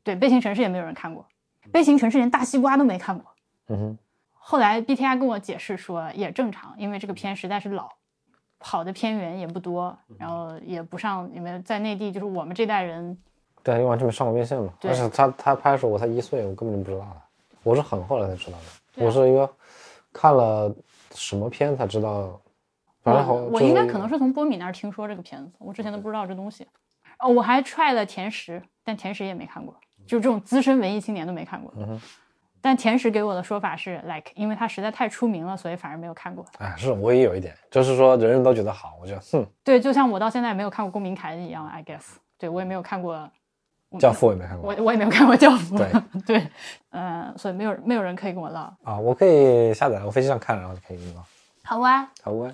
[0.04, 1.28] 对，《悲情城市》也没有人看过，
[1.72, 3.32] 《悲情城市》连大西瓜都没看过。
[3.68, 3.98] 嗯哼，
[4.34, 7.88] 后来 BTI 跟我解释说也正常，因为这个片实在是老，
[8.58, 13.16] 好的片源也不多，然后也不上，你们在内地就是我们这代人，
[13.62, 14.74] 对，因为完全没上过院线嘛。
[14.80, 17.22] 对而且他他拍的时候我才一岁，我根本就不知道的。
[17.62, 18.64] 我是很后来才知道的。
[19.04, 19.48] 啊我是一个
[20.12, 20.74] 看了
[21.14, 22.42] 什么片才知道，
[23.02, 26.68] 反正好，我我应该可能是从波米那儿听说这个片子，我之前都不知道这东西。
[27.20, 29.74] 哦，我还踹了甜食，但甜食也没看过，
[30.06, 31.74] 就这种资深文艺青年都没看过。
[31.78, 32.00] 嗯
[32.66, 36.46] 但甜食给我的说法是，like，因为它实在太出名了，所以反而没有看过。
[36.60, 43.18] 哎，是我也有一点，就是说人人都觉得好，我就哼，对，就像我到现在没有看过《公民凯恩》一样《I guess，对我也没有看过
[44.00, 46.48] 《教父我也没看过我我也没有看过《教父》对对，
[46.92, 48.74] 嗯、所以没有没有人可以跟我唠。
[48.84, 51.22] 啊，我可以下载，我飞机上看，然后就可以跟你唠。
[51.64, 52.52] 好啊，好啊，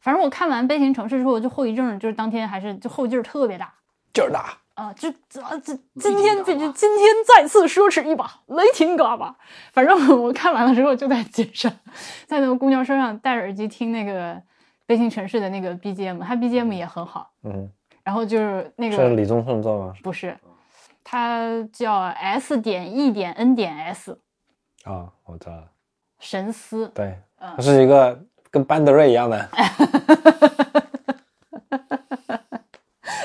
[0.00, 3.72] 反正我看完《悲情城市》之后，就后遗症，就是当天还是就后劲儿特别大
[4.12, 4.92] 劲儿大，啊！
[4.94, 9.34] 这这这今天这这今天再次奢侈一把，雷霆嘎巴。
[9.72, 11.70] 反正我看完了之后，就在街上，
[12.26, 14.34] 在那个公交车上戴着耳机听那个
[14.86, 17.30] 《悲情城市》的那个 BGM，它 BGM 也很好。
[17.42, 17.68] 嗯，
[18.04, 19.92] 然后就是那个是李宗盛做吗？
[20.02, 20.34] 不是，
[21.08, 24.18] 它叫 S 点 E 点 N 点 S
[24.82, 25.70] 啊，我知道了，
[26.18, 26.88] 神思。
[26.88, 29.48] 对，嗯它是一个跟班德瑞一样的，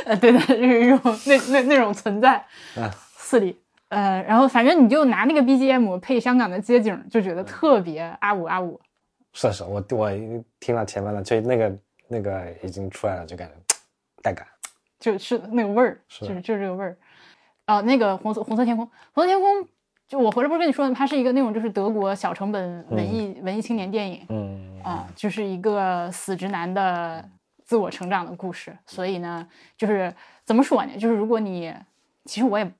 [0.05, 2.45] 呃，对的，就是一种那那那种存在
[2.77, 3.59] 嗯四里。
[3.89, 8.79] 呃，然后反正你就拿那个 BGM 配香港的街景，就觉得特别阿五阿五。
[9.33, 10.11] 是是，我我
[10.59, 11.75] 听了前面的，就那个
[12.07, 13.55] 那个已经出来了，就感觉
[14.21, 14.45] 带感。
[14.99, 16.95] 就是那个味儿，是就是就是这个味儿。
[17.67, 19.67] 哦、那个红色红色天空，红色天空，
[20.07, 27.23] 就我回来不是跟你说的，它是一个那种就是德国小成本文艺、文艺青年电影嗯啊、就是一个死直男的
[27.63, 28.75] 自我成长的故事。
[28.85, 29.47] 所以呢，
[29.77, 30.97] 就是怎么说呢？
[30.97, 31.73] 就是如果你，
[32.25, 32.71] 其实我也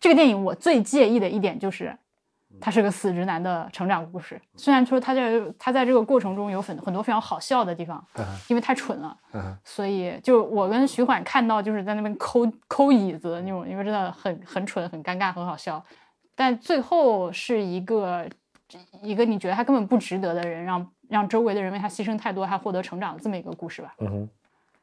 [0.00, 1.96] 这个电影我最介意的一点就是，
[2.62, 4.40] 他是个死直男的成长故事。
[4.56, 15.84] 虽然说他在他在这个过程中有很很多非常好笑的地方，嗯因为太蠢了，嗯所以就我跟徐缓看到就是在那边抠抠椅子那种，因为真的很很蠢、很尴尬、很好笑。
[16.34, 18.26] 但最后是一个
[19.02, 23.94] 一个你觉得他根本不值得的人，让让周围的人为他牺牲太多，他获得成长的这么一个故事吧。
[23.98, 24.28] 嗯哼，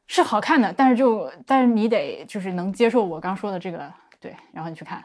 [0.06, 5.02] 是好看的，但是就但是你得就是能接受我刚说的这个对，然后你去看，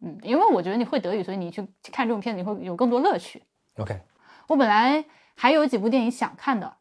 [0.00, 3.42] 嗯，因为我觉得你会德语，所以你去看这种片子你会有更多乐趣。
[3.78, 3.98] ，OK，
[4.46, 6.76] 我本来还有几部电影想看的，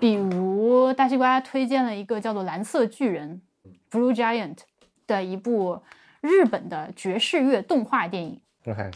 [0.00, 3.40] 比如大西瓜推荐了一个叫做《蓝色巨人》
[3.96, 4.58] （Blue Giant）
[5.06, 5.80] 的一部
[6.20, 8.40] 日本的爵士乐动画电影。
[8.66, 8.90] OK，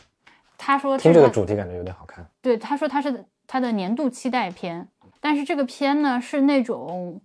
[0.59, 2.29] 他说听这个主题感觉有点好看。
[2.41, 4.89] 对，他说他是他的年度期待片，
[5.21, 7.23] 但是这个片呢是那种，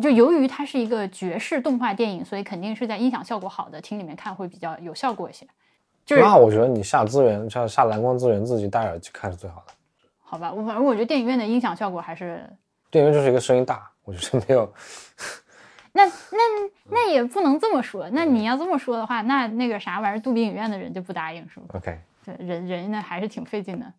[0.00, 5.46] 就由于它是一个爵士动画电影，所以肯定是在音响效果好的厅里面看会比较有效果一些。
[6.08, 9.74] 就是那我觉得你下资源，下下蓝光资源，自己戴耳机看是最好的。
[10.18, 12.42] 好吧，我反正我觉得电影院的音响效果还是
[12.90, 14.72] 电影院就是一个声音大，我觉得没有。
[15.92, 18.08] 那那那也不能这么说。
[18.12, 23.92] 那你要这么说的话，那那个啥玩意儿，杜比影院的人就不答应是吗？OK，对，人人呢还是挺费劲的。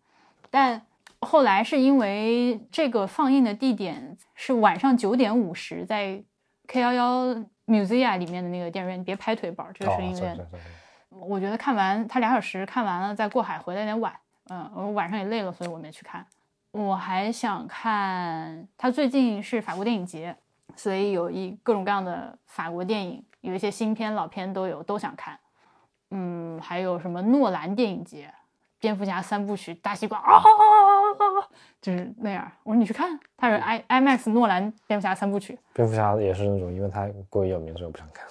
[0.50, 0.82] 但
[1.20, 6.20] 后来是因为这个放映的地点是晚上九点五十，在
[6.66, 7.36] K 幺幺
[7.68, 10.16] Musea 里面的那个电影院，你别拍腿宝，这个哦声音。
[11.10, 14.14] 我觉得看完他俩小时看完了再过海回来有点晚，
[14.48, 16.24] 嗯，我晚上也累了，所以我没去看。
[16.72, 20.36] 我还想看，他最近是法国电影节，
[20.76, 25.38] 所以有一各种各样的法国电影，有一些新片、老片都有，都想看。
[26.12, 28.32] 嗯，还有什么诺兰电影节，
[28.78, 30.40] 蝙蝠侠三部曲，大西瓜啊，
[31.82, 32.50] 就是那样。
[32.62, 38.24] 我说你去看，他是 i IMAX 诺兰蝙蝠侠三部曲，蝙蝠侠也是那种，因为他过于有名，所以我不想看。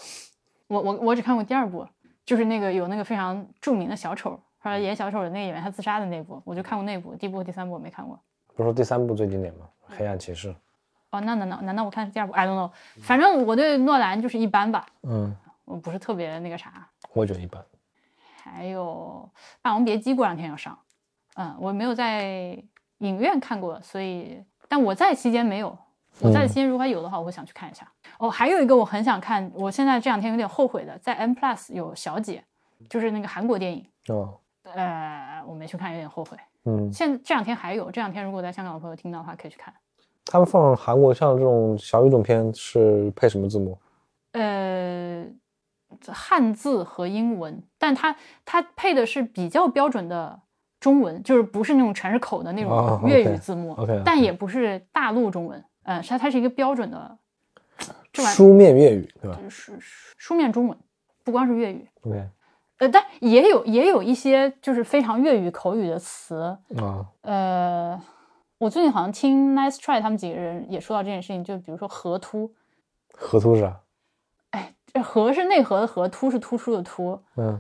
[0.68, 1.86] 我我我只看过第二部，
[2.30, 8.20] 就是那个有那个非常著名的小丑，后来演小丑的那个演员他自杀的那部，我就看过那部，第一部和第三部我没看过。
[8.56, 9.68] 不是说第三部最经典吗？
[9.88, 10.56] 黑暗骑士。
[11.10, 12.70] 哦，那难道难道我看是第二部？I don't know，
[13.02, 16.88] 反正我对诺兰就是一般吧，嗯，我不是特别那个啥。
[17.14, 17.66] 我觉得一般。
[18.44, 19.28] 还有
[19.64, 20.78] 《霸王别姬》过两天要上，
[21.34, 22.56] 嗯，我没有在
[23.00, 25.76] 影院看过，所以但我在期间没有。
[26.22, 27.88] 我在的期间如果有的话，我会想去看一下。
[28.18, 32.44] 哦，还有一个我很想看，我现在这两天有点后悔的，在 M Plus 有《小姐》，
[32.90, 33.86] 就是那个韩国电影。
[34.10, 36.38] 哦，呃，我没去看，有点后悔。
[36.66, 39.74] 嗯，现这两天还有，这两天如果在香港的朋友听到的话，可以去看。
[40.26, 43.78] 他们放韩国像这种小语种片是配什么字幕？
[44.34, 45.26] 呃，
[46.08, 48.16] 汉字和英文，但它
[48.46, 50.40] 它配的是比较标准的
[50.80, 57.18] 中文，就是不是那种全是口的那哦种粤语字幕但也不是大陆中文，呃，它它是一个标准的
[58.14, 59.74] 书面粤语，对吧儿书
[60.18, 60.78] 书面中文，
[61.24, 62.30] 不光是粤语，？OK，
[62.78, 68.00] 呃，但也有也有一些就是非常粤语口语的词，啊，呃，
[68.60, 72.54] 我最近好像听 Nice Try 他们几个人也说到这件事情，就比如说河突，
[73.16, 73.80] 河突是啥？
[74.52, 77.20] 哎，这河是内核的河，突是突出的突。
[77.38, 77.60] 嗯，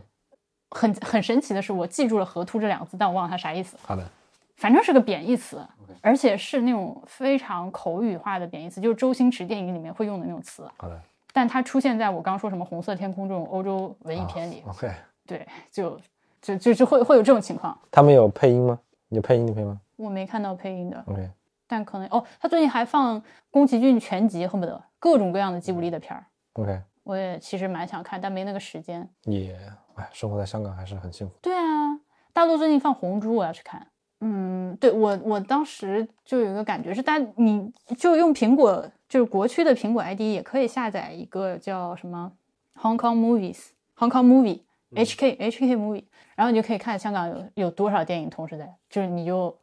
[0.69, 3.75] 很很神奇的是，我记住了“河突”这两个字，但我忘了它啥意思。
[3.81, 4.07] 好的，
[4.55, 5.65] 反正是个贬义词，
[6.01, 10.69] 而且是那种非常口语化的贬义词，就是周星驰电影里面会用的那种词。
[10.77, 10.99] 好的
[11.31, 14.91] 但它出现在我刚说什么“红色天空”这种欧洲文艺片里，，OK。
[15.27, 15.99] 对，就
[16.41, 17.77] 就就就会会有这种情况。
[17.91, 18.79] 他们有配音吗？
[19.09, 21.29] 有配音的配吗我没看到配音的，？OK，
[21.67, 23.21] 但可能哦，他最近还放
[23.51, 29.07] 宫崎骏全集，恨不得各种各样的吉卜力的片儿，OK，我也其实蛮想看，但没那个时间。
[29.25, 29.55] 也，
[29.95, 31.35] 哎，生活在香港还是很幸福。
[31.41, 31.99] 对啊，
[32.33, 33.85] 大陆最近放《红猪》，我要去看。
[34.21, 42.31] 嗯，对我我当时就有一个感觉是，但你就用苹果，就是国区的苹果 ID 也可以下载一个叫什么
[42.75, 43.67] Hong Kong Movies、
[43.97, 44.61] Hong Kong Movie、
[44.93, 46.03] HK HK Movie，
[46.35, 49.57] 然后你就可以看香港有有多少电影同时在，就是你就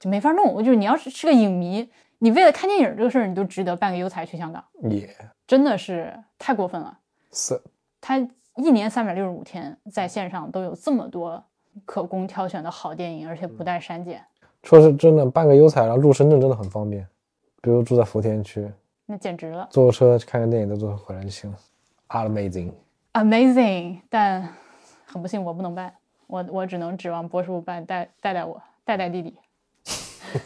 [0.00, 0.52] 就没法弄。
[0.52, 1.88] 我就是你要是是个影迷，
[2.18, 5.08] 你为了看电影这个事儿，你就值得办个优才去香港，也
[5.46, 6.98] 真的是太过分了。
[7.30, 7.60] 是，
[8.00, 8.18] 他
[8.56, 11.44] 一年三百六十五天在线上都有这么多
[11.84, 14.24] 可供挑选的好电影，而且不带删减，
[14.62, 17.06] 说是真的，办个优才，然后入深圳真的很方便。
[17.60, 18.70] 比如住在福田区，
[19.06, 21.56] 那简直了坐个车去看个电影，都坐回来就行了。
[22.08, 24.00] Amazing，，amazing！
[24.10, 24.54] 但
[25.06, 25.94] 很不幸我不能办，
[26.26, 29.36] 我我只能指望波叔办带带带我带带弟弟。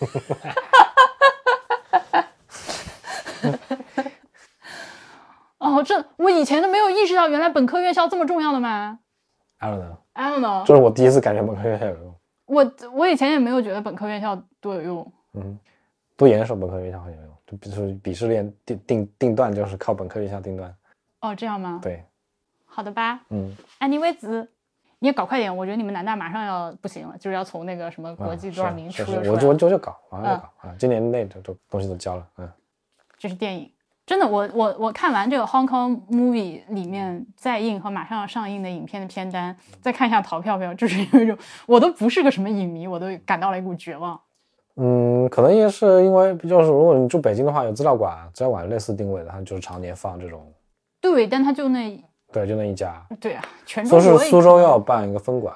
[5.59, 9.01] 哦，这我以前都没有意识到，原来本科院校这么重要的吗
[9.59, 12.15] I don't know，？I don't know，这是我第一次感觉本科院校有用。
[12.47, 15.13] 我我以前也没有觉得本科院校多有用。
[15.35, 15.59] 嗯，
[16.17, 20.75] 读研的时候本科院校很有用，就比如说鄙视链定定定段就是靠本科院校定段。
[21.21, 21.81] 哦，这样吗？
[21.83, 22.05] 对，
[22.65, 23.21] 好的吧。
[23.29, 24.49] 嗯，anyways，
[24.99, 29.03] 你也搞快点，我觉得你们南大马上要不行了，就是要从那个什么国际多少名出。
[29.13, 30.75] 我就我就就搞，马上就搞啊！
[30.79, 32.51] 今年内的都东西都交了，嗯。
[33.19, 33.73] 这是电影，
[34.07, 41.37] 真的，我我我看完这个 Hong Kong Movie 里面在映和马上要上映的影片的片单，再看一下淘票票，就是有一种
[41.67, 44.19] 我都不是个什么影迷，我都感到了一股绝望。
[44.77, 50.47] 嗯，可能也是因为就是如果你住北京的话，有资料馆，资料馆类似定位的，它就是常年放这种。
[51.01, 52.01] 对，但它就那。
[52.33, 53.03] 对，就那一家。
[53.21, 54.01] 对啊，全中国。
[54.01, 55.55] 说是苏州要办一个分馆。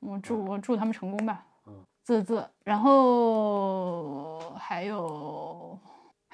[0.00, 1.44] 我祝我祝他们成功吧。
[1.66, 1.72] 嗯。
[2.04, 5.73] 啧啧，然后还有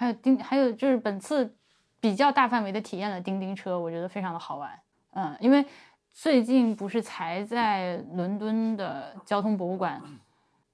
[0.01, 1.55] 还有钉，还有就是本次
[2.01, 4.80] 比较大范围的体验了钉钉车，我觉得非常的好玩。
[5.11, 5.62] 嗯，因为
[6.11, 10.01] 最近不是才在伦敦的交通博物馆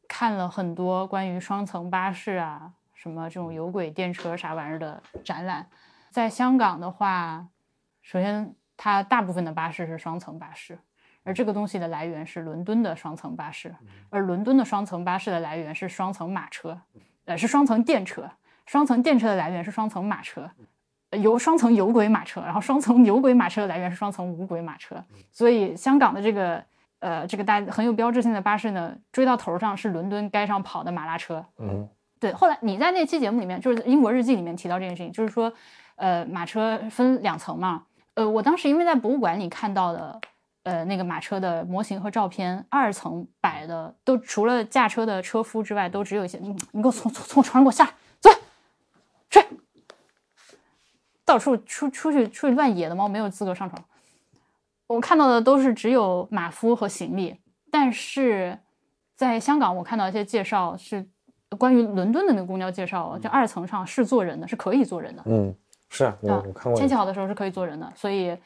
[0.06, 5.66] 看了很多关于双层巴士啊，什么这种有轨电车啥玩意儿的展览。
[6.10, 7.48] 在香港的话，
[8.02, 8.54] 首先。
[8.78, 10.78] 它大部分的巴士是双层巴士，
[11.24, 13.74] 而这个东西的来源是伦敦的双层巴士，
[14.10, 16.78] 而伦敦的双层巴士的来源是双层马车，
[17.24, 18.30] 呃，是双层电车。
[18.66, 20.50] 双层电车的来源是双层马车，
[21.12, 25.02] 有双层有轨马车，然后双层有轨马车的来源是双层无轨马车。
[25.32, 26.62] 所以香港的这个
[26.98, 31.44] 呃这个大很有标志性的巴士呢，追到头上是伦敦街上跑的马拉车。
[31.58, 31.88] 嗯，
[32.18, 32.32] 对。
[32.32, 35.52] 后来你在那期节目里面，就是英国日记里面提到这件事情，就是说，
[35.94, 37.84] 呃，马车分两层嘛。
[38.14, 40.20] 呃，我当时因为在博物馆里看到的，
[40.62, 46.38] 呃，那个马车的模型和照片，二层摆的都除了驾车的车夫之外，都只有一些。
[46.38, 48.30] 你你给我从从从床上给我下来，走，
[49.28, 49.44] 去，
[51.26, 53.84] 到处出出去出去乱野的猫没有资格上床。
[54.86, 57.38] 我看到的都是只有马夫和行李，
[57.70, 58.58] 但是
[59.14, 61.06] 在香港我看到一些介绍是
[61.58, 65.22] 关于伦敦的那个公交介绍，就二层上是坐人的，是可以坐人的。
[65.26, 65.54] 嗯。
[65.88, 66.74] 是啊，我我看过。
[66.74, 68.36] 天气好的时候是可以坐人的，所以，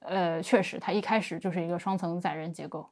[0.00, 2.86] 呃，确实，它一开始就是一个双层载人结构。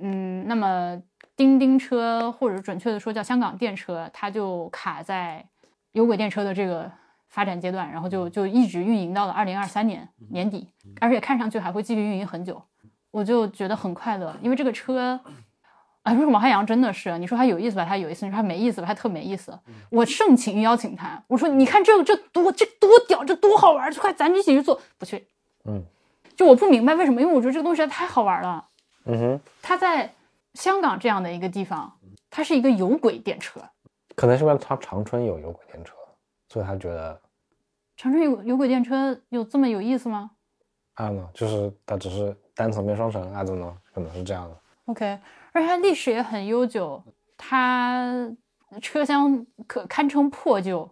[0.00, 1.00] 嗯，那么
[1.36, 5.46] 叮叮车，或者准确的说叫香港电车，它就卡在
[5.92, 6.90] 有轨电车的这个
[7.28, 10.68] 发展阶段，然后就就一直运营到了二零二三年年底，
[11.00, 12.62] 而且看上去还会继续运营很久。
[13.10, 15.20] 我就觉得很快乐，因为这个车。
[16.02, 19.58] 啊，说王汉阳真的是，你说他有意思吧，他有意思；你说他没意思吧，他特没意思。
[19.90, 24.80] 我盛情邀请他，我说你看这个这多这多屌，这多好玩，快咱一起去做。
[24.98, 25.26] 不去，
[25.64, 25.82] 嗯，
[26.36, 28.64] 就我不明白为什么，因为我觉得这个东西太好玩了。
[29.06, 30.12] 嗯哼，他在
[30.54, 31.92] 香港这样的一个地方，
[32.30, 33.60] 它是一个有轨电车，
[34.14, 35.92] 可能是因为他长春有有轨电车，
[36.48, 37.20] 所以他觉得
[37.96, 40.30] 长春有有轨电车有这么有意思吗？
[40.94, 45.18] 啊呢，就是它只是单层变双层啊，怎么可能是这样的？OK。
[45.52, 47.02] 而且它历史也很悠久，
[47.36, 48.30] 它
[48.80, 50.90] 车厢可堪称破旧，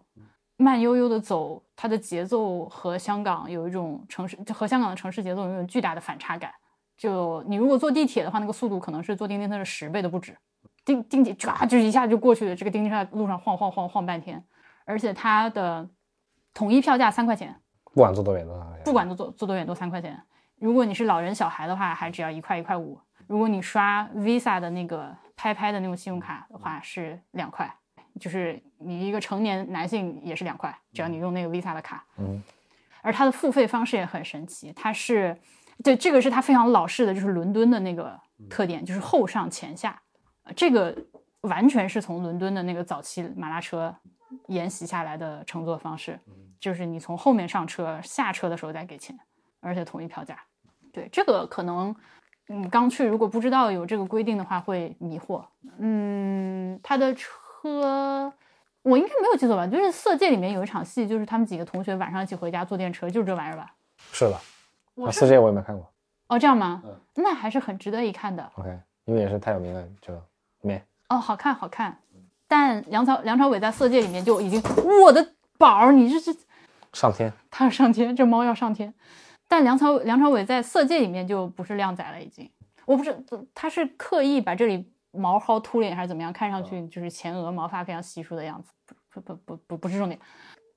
[0.56, 6.50] 慢悠悠的走，它的节奏和香港有一种城市，就和香港的城市节奏有一种巨大的反差感。
[6.96, 10.36] 就你如果坐地铁的话，那个速度可能是坐叮叮车的十倍都不止。
[10.84, 14.44] 叮叮铁唰就一下就过去了，这个叮叮车在路上晃晃晃晃半天。
[14.84, 15.88] 而且它的
[16.52, 17.54] 统一票价三块钱，
[17.84, 20.20] 不管坐多远都三块钱，不管坐坐多远都三块钱。
[20.58, 22.98] 如果你是老人小孩的话，还只要一块一块五。
[23.26, 27.74] 如果你刷 Visa 的那个拍拍的那种信用卡的话，是两块，
[28.20, 32.04] 就是你一个成年男性也是两块，只要你用那个 Visa 的卡。
[32.18, 32.42] 嗯，
[33.02, 35.36] 而它的付费方式也很神奇，它是
[35.82, 38.18] 对这个是它非常老式的，就是伦敦的那个
[38.48, 40.00] 特点，就是后上前下，
[40.54, 40.96] 这个
[41.40, 43.94] 完全是从伦敦的那个早期马拉车
[44.46, 46.18] 沿袭下来的乘坐方式，
[46.60, 49.18] 就是你从后面上车，下车的时候再给钱，
[49.60, 50.38] 而且统一票价。
[50.92, 51.94] 对这个可能。
[52.48, 55.42] 嗯，刚去如果不知道有这个规定的话，会迷惑。
[55.78, 58.30] 嗯，他的车，
[58.82, 59.66] 我应该没有记错吧？
[59.66, 63.74] 就是《色戒》里面有一场戏，就是他们几个同学晚上一起回家坐电车，就是这玩意儿吧？
[64.12, 64.38] 是的，
[65.10, 65.90] 《色戒》我也没看过。
[66.28, 66.82] 哦，这样吗？
[66.84, 68.52] 嗯，那还是很值得一看的。
[68.56, 70.12] OK，因为也是太有名了，就
[70.60, 70.78] 没。
[71.08, 71.98] 哦，好看，好看。
[72.56, 74.62] 但梁朝梁朝伟在《色戒》里面就已经，
[75.02, 76.32] 我的宝儿，你这是
[76.92, 78.94] 上天，他要上天，这猫要上天。
[79.48, 82.48] 但梁朝梁朝伟在《色戒》里面就不是靓仔了，已经。
[82.86, 83.12] 我不是，
[83.52, 86.32] 他是刻意把这里毛薅秃脸还是怎么样？
[86.32, 88.70] 看上去就是前额毛发非常稀疏的样子。
[89.10, 90.16] 不不不不不是重点，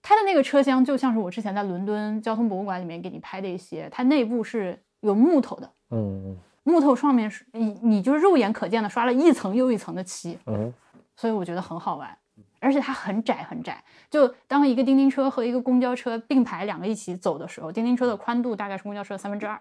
[0.01, 10.73] 他的那个车厢就像是我之前在伦敦交通博物馆里面给你拍的一些，它内部是有木头的，嗯，木头上面是你你就是肉眼可见的刷了一层又一层的漆，嗯，
[11.17, 12.17] 所以我觉得很好玩。
[12.59, 19.59] 而且它很窄很窄，就当一个叮叮车和一个公交车并排两个一起走的时候，叮叮车的宽度大概是公交车的三分之二，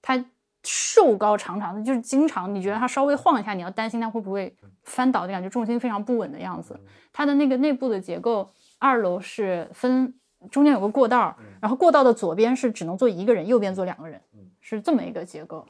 [0.00, 0.24] 它
[0.64, 6.78] 瘦高长长的，就是经常你觉得它稍微晃一下，你要担心它会不会翻倒的感觉，重心非常不稳的样子。
[7.12, 10.12] 它的那个内部的结构，二楼是分
[10.50, 14.20] 中间有个过道，然后过道的左边是只能坐一个人，右边坐两个人，
[14.60, 15.66] 是这么一个结构。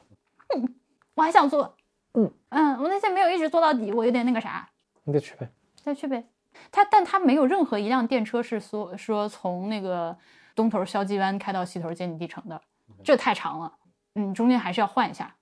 [0.55, 0.75] 嗯
[1.15, 1.75] 我还想坐，
[2.15, 4.67] 嗯嗯，我那天没有一直坐到底，我有点那个啥，
[5.03, 5.49] 你得去呗。
[5.75, 6.23] 再去呗。
[6.71, 10.15] 他但他没有任何一辆电车是说说从那个
[10.55, 12.61] 东头肖鸡湾开到西头坚尼地城的，
[13.03, 13.73] 这太长了，
[14.15, 15.35] 嗯，中间还是要换一下。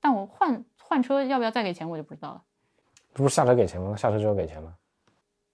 [0.00, 2.42] 但我换换车要不要再给钱，我就不知道了。
[3.14, 3.96] 这不是下车给钱吗？
[3.96, 4.74] 下车就要给钱吗？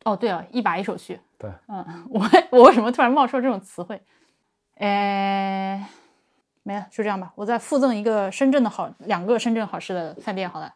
[0.05, 1.19] 哦，对啊，一把一手续。
[1.39, 4.01] 对，嗯，我我为什么突然冒出这种词汇？
[4.77, 5.89] 呃，
[6.63, 7.33] 没了，就这样吧。
[7.37, 10.75] 我再附赠一个深圳的好两个深圳好吃的饭店好了，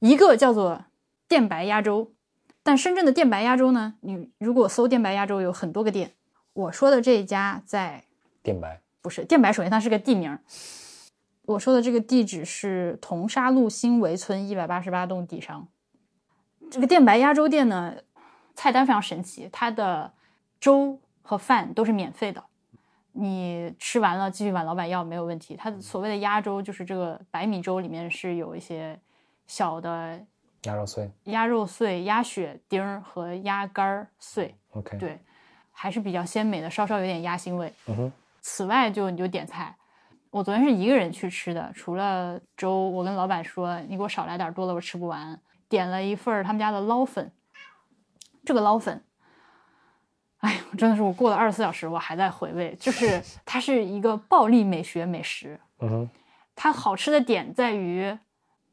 [0.00, 0.82] 一个叫做
[1.28, 2.12] 电白鸭粥，
[2.62, 6.12] 但深圳的电白鸭粥呢，你如果搜电白鸭粥有很多个店，
[6.52, 8.04] 我说的这一家在
[8.42, 8.80] 电白。
[9.02, 10.38] 不是电白，首先它是个地名，
[11.42, 15.68] 我说的这个地址是铜沙路新围村一百八十八栋底商。
[16.70, 17.96] 这个电白鸭粥店呢，
[18.54, 20.14] 菜单非常神奇，它的
[20.58, 22.42] 粥和饭都是免费的，
[23.12, 25.54] 你吃完了继续管老板要没有问题。
[25.54, 28.98] 它所谓的鸭粥就是这个白米粥里面是有一些
[29.46, 30.18] 小的
[30.64, 31.10] 鸭肉碎。
[31.24, 34.98] 鸭肉碎、鸭血丁儿和鸭肝儿碎，OK。
[34.98, 35.18] 对，
[35.70, 37.72] 还是比较鲜美的，稍稍有点鸭腥味。
[37.86, 38.12] 嗯哼。
[38.40, 39.74] 此外就你就点菜，
[40.30, 45.40] 我昨天是一个人去吃的，除了粥，我跟老板说你给我少来点，多了我吃不完。
[45.68, 47.32] 点了一份他们家的捞粉，
[48.44, 49.02] 这个捞粉，
[50.38, 55.58] 哎呀，真的是我过了二十四小时我还在回味，就是 它是一个暴力美学美食。
[55.80, 56.10] 嗯哼。
[56.54, 58.16] 它好吃的点在于，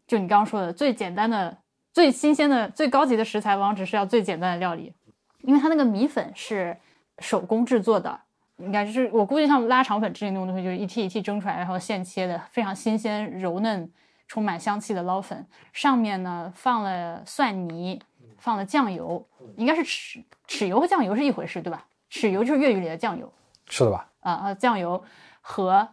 [0.05, 1.57] 就你刚刚说的最简单的、
[1.93, 4.93] 最新鲜的、最高级的食材，往往只是要最简单的料理，
[5.41, 6.77] 因为它那个米粉是
[7.19, 8.21] 手工制作的。
[8.57, 13.91] 应该就是我估计像拉肠粉之类那种东西，就是一屉一屉蒸出来，然后现切的，非常新鲜、柔嫩、
[14.27, 15.47] 充满香气的捞粉。
[15.73, 17.99] 上面呢放了蒜泥，
[18.37, 19.27] 放了酱油，
[19.57, 21.87] 应该是豉豉油和酱油是一回事，对吧？
[22.11, 23.33] 豉油就是粤语里的酱油
[23.65, 24.07] 是的吧？
[24.19, 25.03] 啊啊，酱油
[25.41, 25.87] 和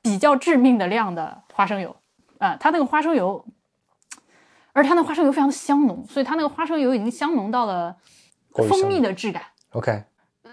[0.00, 1.94] 比较致命的量的花生油
[2.38, 3.44] 啊，它那个花生油，
[4.72, 7.96] 而它那花生油非常的香浓，所以它那个花生油已经香浓到了
[8.50, 9.42] 蜂蜜的质感。
[9.70, 10.04] OK。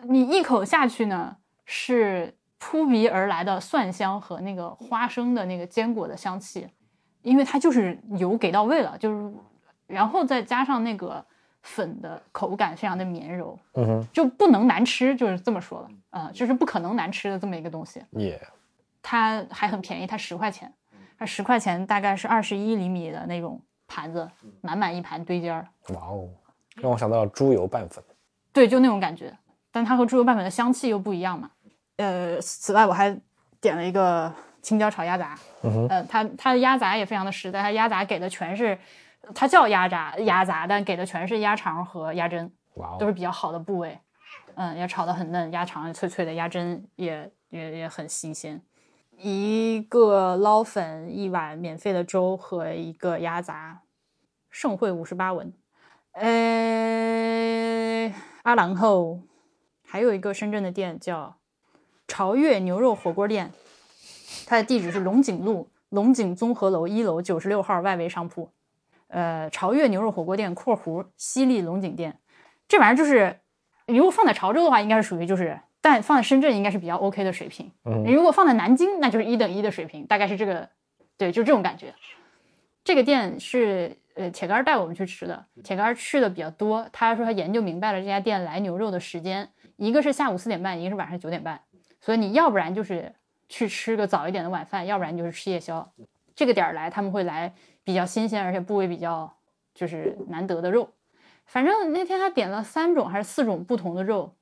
[0.03, 1.35] 你一口下去呢，
[1.65, 6.67] 是扑鼻而来的蒜香和那个花生的那个坚果的香气，
[7.21, 9.33] 因为它就是油给到位了，就是，
[9.87, 11.25] 然后再加上那个
[11.61, 14.07] 粉的口感非常的绵柔，嗯哼。
[14.13, 18.01] 就不能难吃，就是这么说了啊、就是不可能难吃的这么一个东西。
[18.11, 18.41] 耶。
[19.01, 20.73] 它还很便宜，它十块钱，
[21.17, 24.29] 它十块钱大概是二十一厘米的那种盘子，
[24.61, 26.29] 满满一盘堆尖儿，哇哦，
[26.75, 28.01] 让我想到了猪油拌粉。
[28.53, 29.35] 对，就那种感觉。
[29.71, 31.51] 但它和猪油拌粉的香气又不一样嘛。
[31.97, 33.15] 呃，此外我还
[33.59, 35.87] 点了一个青椒炒鸭杂，嗯哼。
[35.89, 38.77] 呃，它它的鸭杂也非常的实在，它鸭杂给的全是，
[39.35, 42.97] 它叫鸭杂鸭杂，但给的全是鸭肠和鸭胗，哇哦。
[42.99, 43.99] 都是比较好的部位。
[44.55, 48.61] 嗯，也炒得很嫩，鸭肠脆脆的，鸭胗也也也很新鲜。
[49.21, 53.81] 一个捞粉，一碗免费的粥和一个鸭杂，
[54.49, 55.51] 盛会五十八文。
[56.13, 58.13] 呃，
[58.43, 59.19] 阿郎后
[59.85, 61.35] 还有一个深圳的店叫
[62.07, 63.51] 潮越牛肉火锅店，
[64.45, 68.49] 它的地址是龙井路龙井综合楼一楼九十六号外围商铺。
[69.07, 72.17] 呃，潮越牛肉火锅店（括弧西丽龙井店），
[72.69, 73.41] 这玩意儿就是，
[73.87, 77.71] 你如果放在潮州的话，应该是属于就是，但放在深圳应该是比较 OK 的水平。
[77.85, 80.69] 嗯你如果放在南京，那就是一等一的水平，大概是这个，
[81.17, 81.93] 对，就这种感觉。
[82.83, 86.87] 这个店是呃铁杆带我们去吃的，铁杆去的比较多。
[86.91, 91.61] 他说他研究明白了这家店来牛肉的时间，一个是下午四点半，一个是晚上九点半，
[92.01, 93.13] 所以你要不然就是
[93.47, 95.91] 去吃个早一点的晚饭，要不然就是吃夜宵。
[96.35, 97.53] 这个点儿来他们会来
[97.83, 99.37] 比较新鲜而且部位比较
[99.75, 100.89] 就是难得的肉。
[101.45, 104.35] 反正那天他点了三种还是四种不同的肉，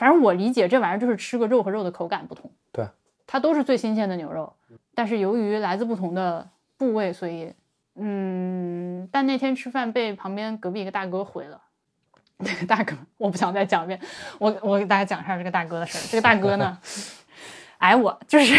[0.00, 2.50] 反正我理解这玩意儿就是吃个肉和肉的口感不同。
[2.72, 2.88] 对，
[3.26, 4.50] 它都是最新鲜的牛肉，
[4.94, 6.48] 但是由于来自不同的
[6.78, 7.52] 部位，所以
[7.96, 11.60] 嗯，但那天吃饭被旁边隔壁一个大哥毁了。
[12.42, 14.00] 那个大哥，我不想再讲一遍，
[14.38, 16.00] 我我给大家讲一下这个大哥的事儿。
[16.10, 16.78] 这个大哥呢，
[17.76, 18.54] 哎，我就是，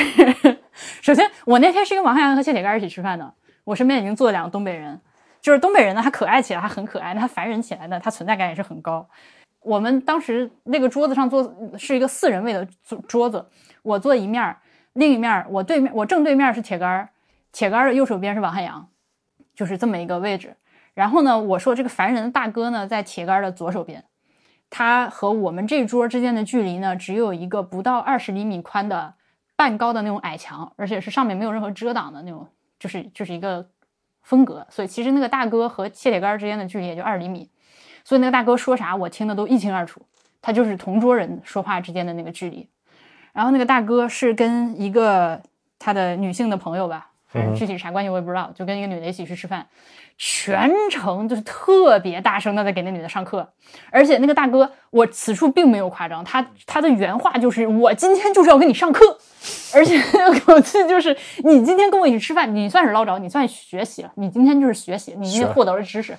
[1.02, 5.02] 首先我那天是跟王汉阳和谢铁杆一起吃饭的，我身边已经坐了两个东北人，
[5.42, 9.10] 就是东北人呢，他可爱起来，他很可爱；他烦人起来呢，他存在感也是很高。
[9.62, 13.46] 我们当时那个桌子上坐是一个四人位的桌桌子，
[13.84, 14.58] 我坐一面儿，
[14.94, 17.10] 另一面儿我对面我正对面是铁杆儿，
[17.52, 18.90] 铁杆儿的右手边是王汉阳，
[19.56, 20.56] 就是这么一个位置。
[20.94, 24.04] 然后呢，我说这个烦人的大哥呢，在铁杆儿的左手边，
[24.70, 29.14] 他和我们这桌之间的距离呢，只有一个不到二十厘米宽的
[29.56, 32.48] 半高的那种矮墙，而且是上面没有任何遮挡的那种，
[32.80, 33.70] 就是就是一个
[34.22, 34.66] 风格。
[34.70, 37.50] 所以其实那个大哥和切铁杆之间的距离也就二厘米，
[38.04, 40.02] 所以那个大哥说啥我听得都一清二楚，
[40.42, 42.68] 他就是同桌人说话之间的那个距离。
[43.34, 45.42] 然后那个大哥是跟一个
[45.80, 49.66] 他的女性的朋友吧，反正具体啥关系我也不知道，就跟一个女的一起去吃饭，
[50.18, 53.48] 全程就是特别大声的在给那女的上课，
[53.90, 59.18] 而且那个大哥，我此处并没有夸张，他他的原话就是我今天就是要跟你上课，
[59.74, 61.16] 而且那个口气就是
[61.46, 66.18] 你今天跟我一起吃饭，你算是捞着，你算学习了，你今天就是学习，你今天获得了知识。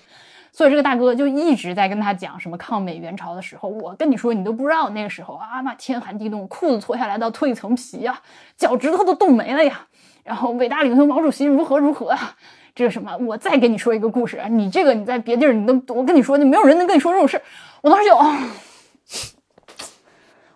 [0.53, 8.21] 所以这个大哥就一直在跟他讲什么抗美援朝的时候，我跟你说，你都不知道那个时候啊，那天寒地冻，裤子脱下来到脱一层皮呀，
[8.55, 9.87] 脚趾头都冻没了呀。
[10.23, 12.37] 然后伟大领袖毛主席如何如何啊？
[12.75, 13.17] 这个什么？
[13.17, 17.41] 我再给你说一个故事，你这个你在别地儿你都，我跟你说，就没有人能跟你说这种事。
[17.81, 18.39] 我当时就啊，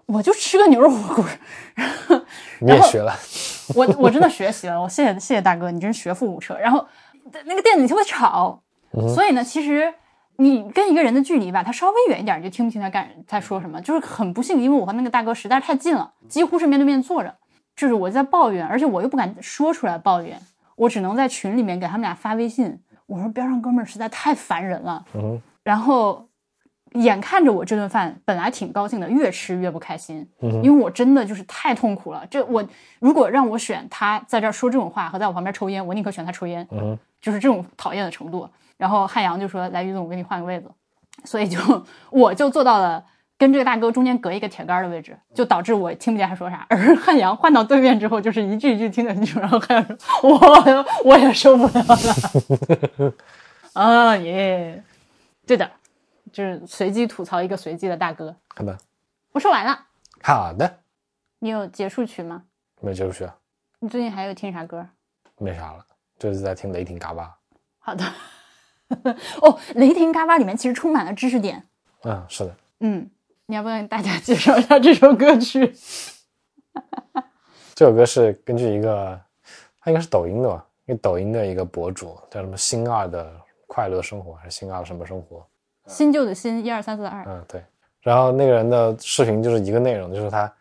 [0.05, 1.25] 我就吃个牛肉火锅。
[2.61, 3.15] 你也学了，
[3.75, 6.55] 我我真的学习了，我谢谢谢谢大哥，你真是学富五车。
[6.57, 6.87] 然后
[7.47, 8.63] 那个店里特别吵。
[9.15, 9.93] 所以呢，其实
[10.37, 13.81] 你跟一个人的距离吧，他稍微远一点，你就听不清他干他说什么。
[13.81, 17.35] 就是很不幸，因为我和那个大哥实在是太近了，几乎是面对面坐着。
[17.75, 20.41] 就是我在抱怨，而且我又不敢说出来抱怨，
[20.77, 25.05] 我只能在群里面给他们俩发微信，我说边上哥们儿实在太烦人了。
[25.13, 26.27] 嗯，然后
[26.93, 32.27] 眼看着我这顿饭本来挺高兴的，越吃越不开心，嗯，因为我真的就是太痛苦了。
[32.31, 32.67] 这我
[32.99, 36.67] 如果让我选他在这儿说这种话和在我旁边抽烟，我宁可选他抽烟。
[36.71, 38.49] 嗯，就是这种讨厌的程度。
[38.77, 40.71] 然后汉阳就说：“来，于总，我给你换个位子。”
[41.25, 41.59] 所以就
[42.11, 43.03] 我就坐到了
[43.39, 46.67] 跟这个大哥中间隔一个铁杆的位置，就导致我听不见他说啥。
[46.69, 49.41] 而汉阳换到对面之后，就是一句一句听得清楚。
[49.41, 49.97] 然后汉阳说
[50.29, 53.15] ：“我我也受不了了。
[53.73, 54.83] ”啊耶，
[55.47, 55.71] 对的，
[56.33, 58.37] 就是随机吐槽一个随机的大哥。
[58.55, 58.77] 好的，
[59.33, 59.87] 我说完了。
[60.23, 60.79] 好的，
[61.39, 62.43] 你有结束曲吗？
[62.81, 63.29] 没结束曲。
[63.81, 64.87] 你最近还有听啥歌？
[65.39, 65.85] 没啥了，
[66.19, 67.35] 就是在听雷霆嘎巴。
[67.79, 68.05] 好的。
[69.43, 71.63] 哦，雷霆嘎巴里面其实充满了知识点。
[72.05, 72.57] 嗯，是的。
[72.81, 73.11] 嗯，
[73.47, 75.75] 你要不要给大家介绍一下这首歌曲？
[77.75, 79.21] 这首歌是根据一个，
[79.81, 80.65] 他应该是抖音的吧？
[80.85, 83.29] 一个抖音的一个博主叫什么“新二的
[83.67, 85.45] 快乐生活”还是“新二什么生活”？
[85.89, 87.25] 新旧的新，一二三四的二。
[87.27, 87.63] 嗯，对。
[88.03, 90.53] 然后那个人的视频就是一个内容，就是他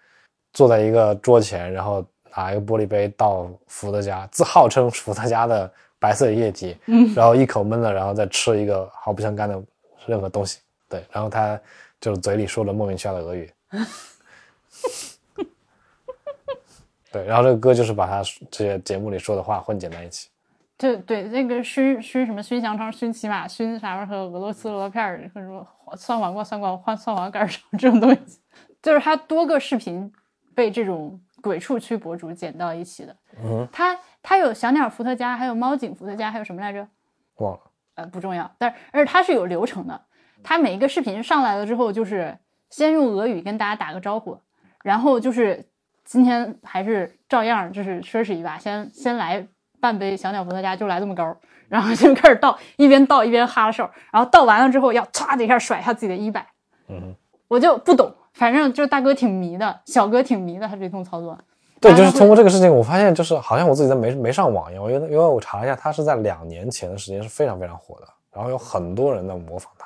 [0.52, 2.04] 坐在一个桌前，然后
[2.36, 5.72] 拿一个玻璃杯倒伏特加，自号称伏特加的。
[5.98, 9.64] 白色液体，嗯，然后一口闷了，然后再吃一个毫不相干的
[10.06, 10.60] 任何东西，
[10.90, 11.60] 对，然后他
[12.00, 13.52] 就嘴里说了莫名其妙的俄语，
[17.12, 20.30] 对，然后这个歌就是把他这些节目里说的话混剪在一起，
[20.78, 25.66] 对对，那个熏熏什么熏香肠、熏骑马、熏啥玩意儿和俄罗斯螺片儿，或者说
[25.96, 28.40] 酸黄瓜、酸瓜换酸黄干什么这种东西，
[28.82, 30.12] 就是他多个视频
[30.54, 33.98] 被这种鬼畜区博主剪到一起的，嗯，他。
[34.28, 36.88] 它有小鸟伏特加，还有猫警伏特加，还有什么来着？
[37.36, 37.60] 忘了。
[37.94, 38.52] 呃，不重要。
[38.58, 40.02] 但是，而且它是有流程的。
[40.44, 42.36] 它每一个视频上来了之后，就是
[42.72, 44.40] 先用俄语跟大家打个招呼，
[44.84, 45.68] 然后就是
[46.04, 49.48] 今天还是照样就是奢侈一把，先先来
[49.80, 51.38] 半杯小鸟伏特加，就来这么高，
[51.70, 56.48] 然后就开始倒，一边倒一边哈手，然后倒完了之后要唰的一下甩下自己的衣摆。
[56.88, 57.16] 嗯，
[57.48, 61.40] 我就不懂，反正就是大哥挺迷的，小哥挺迷的，他这通操作。
[61.90, 64.84] 对，就是通过这个事情，我发现就是好像我自己在没没上网一样。
[64.84, 69.86] 我因为因为我查了一下，他是在两年前的时间是非常非常火的，然后有很多人在模仿他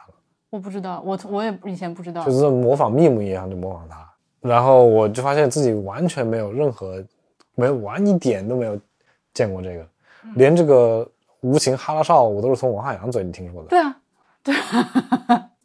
[0.51, 3.97] 我不知道，我我也以前不知道，就是模仿密木一样就模仿他，
[4.41, 7.03] 然后我就发现自己完全没有任何，
[7.53, 8.75] 没有玩一点都没有
[9.33, 9.85] 见过这个，
[10.35, 11.07] 连这个
[11.41, 13.67] 无情哈拉少我都是从王汉阳嘴里听说的。
[13.67, 13.95] 对啊，
[14.41, 14.55] 对，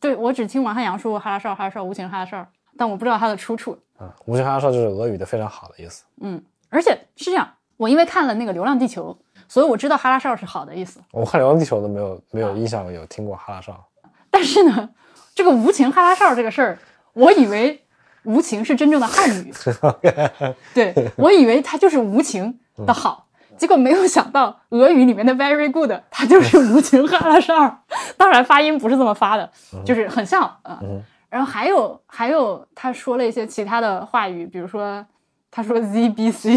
[0.00, 3.78] 对我只听王汉阳说过哈拉少哈拉少无情哈拉少，但我不知道它的出处。
[4.00, 6.04] 嗯，无情哈拉少就是俄语的非常好的意思。
[6.20, 9.16] 嗯，而且是这样，我因为看了那个《流浪地球》，
[9.48, 11.00] 所以我知道哈拉少是好的意思。
[11.12, 13.84] 我看《流浪地球》都没有没有印象有听过哈拉少。
[14.30, 14.90] 但是呢，
[15.34, 16.78] 这个无情哈拉少这个事儿，
[17.12, 17.80] 我以为
[18.24, 19.52] 无情是真正的汉语，
[20.74, 27.84] 对我以为它就是无情的好，结果没有想到俄语里面的 very good 它就是无情哈拉少，
[28.16, 29.48] 当然发音不是这么发的，
[29.84, 30.80] 就是很像啊。
[31.34, 35.04] 然后还有还有，他说了一些其他的话语，比如说
[35.50, 36.54] 他说 ZBC，ZBC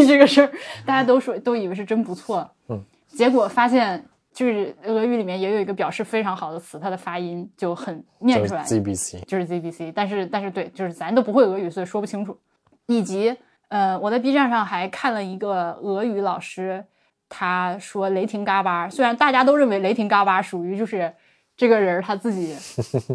[0.08, 0.50] 这个事儿，
[0.86, 4.02] 大家都说都以为是真不错，嗯，结果发现
[4.32, 12.38] 就是俄语里面也有一个表示非常好的词，它的发音就很念出来，ZBC 就是 ZBC，但是但是对，就是咱都不会俄语，所以说不清楚。
[12.86, 13.36] 以及
[13.68, 16.86] 呃，我在 B 站上还看了一个俄语老师，
[17.28, 21.12] 他说雷霆嘎巴，虽然大家都认为雷霆嘎巴属于就是。
[21.58, 22.54] 这个人他自己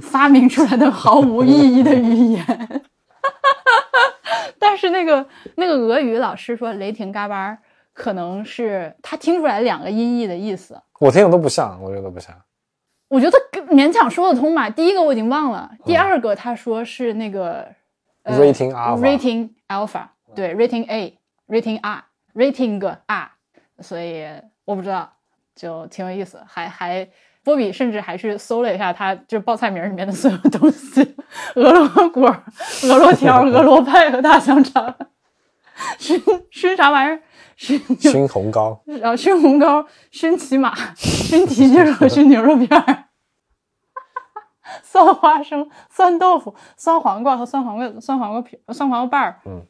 [0.01, 2.81] 发明出来的毫无意义的语言，
[4.59, 5.25] 但是那个
[5.55, 7.57] 那个俄语老师说“雷霆嘎巴”
[7.93, 10.77] 可能是他听出来两个音译的意思。
[10.99, 12.35] 我听的都不像，我觉得不像。
[13.07, 13.37] 我觉得
[13.73, 14.69] 勉强说得通吧。
[14.69, 17.65] 第一个我已经忘了，第二个他说是那个
[18.25, 24.25] rating alpha，rating alpha，对，rating A，rating R，rating r”，，所以
[24.65, 25.13] 我不知道，
[25.55, 26.41] 就挺有意思。
[26.47, 27.07] 还还
[27.43, 31.15] 波比甚至还去搜了一下，他就报菜名里面的所有东西：
[31.55, 32.27] 俄罗果、
[32.87, 34.95] 俄罗条、俄罗派和大香肠。
[35.97, 36.21] 熏
[36.51, 37.21] 熏啥玩意儿？
[37.55, 43.05] 熏熏红糕， 然后熏红糕、熏骑马、熏蹄筋和熏牛肉片儿。
[44.81, 49.39] 酸花生、酸豆腐、酸黄瓜和酸黄瓜、酸黄瓜皮、酸黄瓜瓣儿。
[49.45, 49.61] 嗯，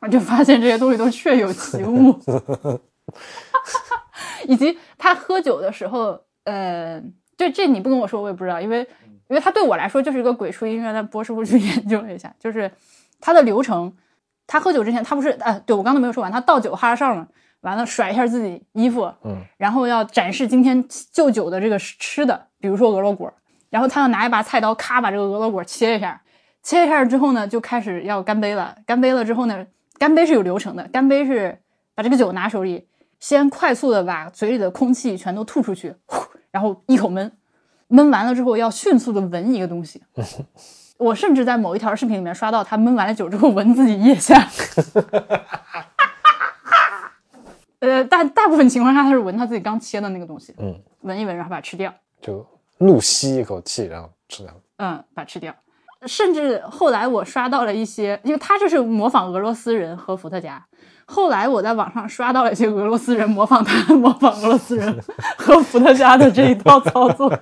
[0.00, 2.18] 我就发现这些东西都确有其物，
[4.46, 7.02] 以及他喝酒的时候，呃，
[7.36, 8.80] 对这你不跟我说我也不知道，因为
[9.28, 12.70] 因为他对我来说就是一个鬼畜音乐，但波师傅去 研究了一下，就是
[13.20, 13.92] 他的流程，
[14.46, 17.28] 他喝酒之前他不是呃，对我刚才没有说完，他倒酒哈哨嘛，
[17.60, 23.32] 完了甩一下自己衣服，嗯，然后要展示今天就酒的这个吃的，比如说俄罗果。
[23.70, 26.20] 然后他要拿一把菜刀，咔把这个俄罗果切一下，
[26.60, 28.76] 切一下之后呢，就开始要干杯了。
[28.84, 29.64] 干杯了之后呢，
[29.96, 31.56] 干杯是有流程的，干杯是
[31.94, 32.88] 把这个酒拿手里，
[33.20, 37.30] 先快速的把嘴里的空气全都吐出去，呼，然后一口闷，
[37.88, 40.02] 闷完了之后要迅速的闻一个东西。
[40.98, 44.34] 我甚至在某一条视频里面刷到他闷完了酒之后闻自己腋下。
[47.80, 51.90] 呃，大大部分情况下他是闻他自己刚切的那个东西，嗯，闻一闻，然后把它吃掉。
[52.20, 54.52] 就怒吸一口气，然后吃掉。
[54.76, 55.54] 嗯，把它吃掉。
[56.06, 60.66] 甚至后来我刷到了一些，因为他就是模仿俄罗斯人喝伏特加。
[61.10, 64.96] 后来我在网上刷到了一些俄罗斯人模仿他，模仿俄罗斯人
[65.36, 67.36] 喝伏特加的这一套操作，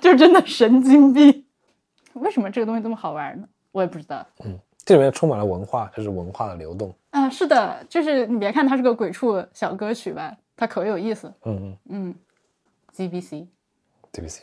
[0.00, 1.44] 就真的神经病。
[2.14, 3.46] 为什么这个东西这么好玩呢？
[3.72, 4.26] 我也不知道。
[4.44, 6.92] 嗯，这里面充满了文化，就是文化的流动。
[7.10, 11.32] 啊、是的，就是你别看它是个鬼畜小歌曲吧，它可有意思。
[11.44, 12.14] 嗯嗯嗯
[12.96, 13.46] ，GBC。
[14.12, 14.38] ，DBC。